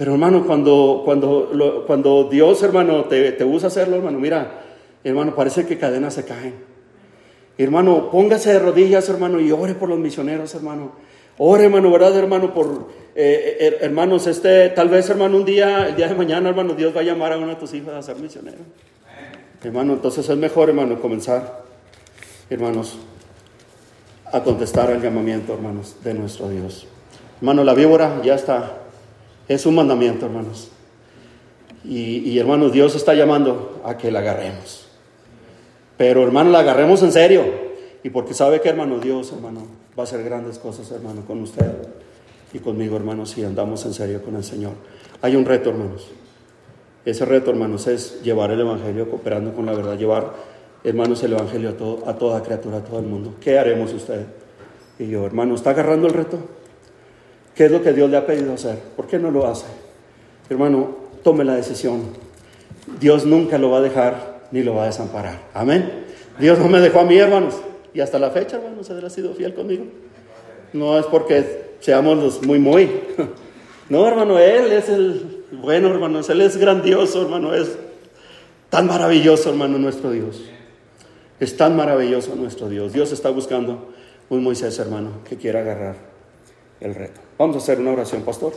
Pero 0.00 0.14
hermano, 0.14 0.46
cuando, 0.46 1.02
cuando, 1.04 1.84
cuando 1.86 2.24
Dios, 2.24 2.62
hermano, 2.62 3.04
te, 3.04 3.32
te 3.32 3.44
usa 3.44 3.68
hacerlo, 3.68 3.96
hermano, 3.96 4.18
mira, 4.18 4.62
hermano, 5.04 5.34
parece 5.34 5.66
que 5.66 5.76
cadenas 5.76 6.14
se 6.14 6.24
caen. 6.24 6.54
Hermano, 7.58 8.10
póngase 8.10 8.54
de 8.54 8.60
rodillas, 8.60 9.06
hermano, 9.10 9.42
y 9.42 9.52
ore 9.52 9.74
por 9.74 9.90
los 9.90 9.98
misioneros, 9.98 10.54
hermano. 10.54 10.92
Ore, 11.36 11.64
hermano, 11.64 11.90
¿verdad, 11.90 12.16
hermano? 12.16 12.54
Por 12.54 12.86
eh, 13.14 13.76
hermanos, 13.82 14.26
este, 14.26 14.70
tal 14.70 14.88
vez, 14.88 15.10
hermano, 15.10 15.36
un 15.36 15.44
día, 15.44 15.88
el 15.88 15.96
día 15.96 16.08
de 16.08 16.14
mañana, 16.14 16.48
hermano, 16.48 16.72
Dios 16.72 16.96
va 16.96 17.00
a 17.00 17.04
llamar 17.04 17.34
a 17.34 17.36
uno 17.36 17.48
de 17.48 17.56
tus 17.56 17.74
hijos 17.74 17.92
a 17.92 18.00
ser 18.00 18.16
misionero. 18.16 18.56
Hermano, 19.62 19.92
entonces 19.92 20.26
es 20.26 20.36
mejor, 20.38 20.70
hermano, 20.70 20.98
comenzar, 20.98 21.64
hermanos, 22.48 22.98
a 24.32 24.42
contestar 24.42 24.90
al 24.90 25.02
llamamiento, 25.02 25.52
hermanos, 25.52 25.96
de 26.02 26.14
nuestro 26.14 26.48
Dios. 26.48 26.86
Hermano, 27.42 27.64
la 27.64 27.74
víbora 27.74 28.22
ya 28.24 28.34
está, 28.34 28.80
es 29.54 29.66
un 29.66 29.74
mandamiento, 29.74 30.26
hermanos. 30.26 30.70
Y, 31.84 32.18
y 32.18 32.38
hermanos, 32.38 32.72
Dios 32.72 32.94
está 32.94 33.14
llamando 33.14 33.82
a 33.84 33.96
que 33.96 34.12
la 34.12 34.20
agarremos. 34.20 34.86
Pero 35.96 36.22
hermano, 36.22 36.50
la 36.50 36.60
agarremos 36.60 37.02
en 37.02 37.10
serio. 37.10 37.42
Y 38.04 38.10
porque 38.10 38.32
sabe 38.32 38.60
que 38.60 38.68
hermano 38.68 39.00
Dios, 39.00 39.32
hermano, 39.32 39.66
va 39.98 40.04
a 40.04 40.06
hacer 40.06 40.22
grandes 40.22 40.60
cosas, 40.60 40.88
hermano, 40.92 41.24
con 41.26 41.42
usted 41.42 41.72
y 42.52 42.60
conmigo, 42.60 42.96
hermanos, 42.96 43.30
si 43.30 43.42
andamos 43.42 43.84
en 43.86 43.92
serio 43.92 44.22
con 44.22 44.36
el 44.36 44.44
Señor. 44.44 44.74
Hay 45.20 45.34
un 45.34 45.44
reto, 45.44 45.70
hermanos. 45.70 46.08
Ese 47.04 47.24
reto, 47.24 47.50
hermanos, 47.50 47.88
es 47.88 48.22
llevar 48.22 48.52
el 48.52 48.60
Evangelio 48.60 49.10
cooperando 49.10 49.52
con 49.52 49.66
la 49.66 49.72
verdad, 49.72 49.98
llevar, 49.98 50.32
hermanos, 50.84 51.24
el 51.24 51.32
Evangelio 51.32 51.70
a, 51.70 51.72
todo, 51.72 52.08
a 52.08 52.16
toda 52.16 52.40
criatura, 52.40 52.78
a 52.78 52.84
todo 52.84 53.00
el 53.00 53.06
mundo. 53.06 53.34
¿Qué 53.40 53.58
haremos 53.58 53.92
usted 53.92 54.26
y 54.96 55.08
yo, 55.08 55.26
hermano? 55.26 55.56
¿Está 55.56 55.70
agarrando 55.70 56.06
el 56.06 56.12
reto? 56.12 56.38
¿Qué 57.60 57.66
es 57.66 57.72
lo 57.72 57.82
que 57.82 57.92
Dios 57.92 58.08
le 58.08 58.16
ha 58.16 58.24
pedido 58.24 58.54
hacer? 58.54 58.78
¿Por 58.96 59.06
qué 59.06 59.18
no 59.18 59.30
lo 59.30 59.46
hace? 59.46 59.66
Hermano, 60.48 60.96
tome 61.22 61.44
la 61.44 61.56
decisión. 61.56 62.04
Dios 62.98 63.26
nunca 63.26 63.58
lo 63.58 63.68
va 63.68 63.80
a 63.80 63.80
dejar 63.82 64.46
ni 64.50 64.62
lo 64.62 64.76
va 64.76 64.84
a 64.84 64.86
desamparar. 64.86 65.42
Amén. 65.52 66.06
Dios 66.38 66.58
no 66.58 66.68
me 66.68 66.80
dejó 66.80 67.00
a 67.00 67.04
mí, 67.04 67.18
hermanos. 67.18 67.56
Y 67.92 68.00
hasta 68.00 68.18
la 68.18 68.30
fecha, 68.30 68.56
hermanos, 68.56 68.88
ha 68.88 69.10
sido 69.10 69.34
fiel 69.34 69.52
conmigo. 69.52 69.84
No 70.72 70.98
es 70.98 71.04
porque 71.04 71.74
seamos 71.80 72.16
los 72.16 72.42
muy, 72.46 72.58
muy. 72.58 72.90
No, 73.90 74.08
hermano, 74.08 74.38
Él 74.38 74.72
es 74.72 74.88
el 74.88 75.44
bueno, 75.52 75.88
hermanos. 75.88 76.30
Él 76.30 76.40
es 76.40 76.56
grandioso, 76.56 77.20
hermano. 77.20 77.54
Es 77.54 77.76
tan 78.70 78.86
maravilloso, 78.86 79.50
hermano, 79.50 79.76
nuestro 79.76 80.12
Dios. 80.12 80.44
Es 81.38 81.58
tan 81.58 81.76
maravilloso 81.76 82.34
nuestro 82.36 82.70
Dios. 82.70 82.94
Dios 82.94 83.12
está 83.12 83.28
buscando 83.28 83.90
un 84.30 84.42
Moisés, 84.42 84.78
hermano, 84.78 85.22
que 85.28 85.36
quiera 85.36 85.60
agarrar 85.60 85.96
el 86.80 86.94
reto. 86.94 87.20
Vamos 87.40 87.56
a 87.56 87.58
hacer 87.60 87.80
una 87.80 87.92
oración, 87.92 88.20
pastor. 88.20 88.52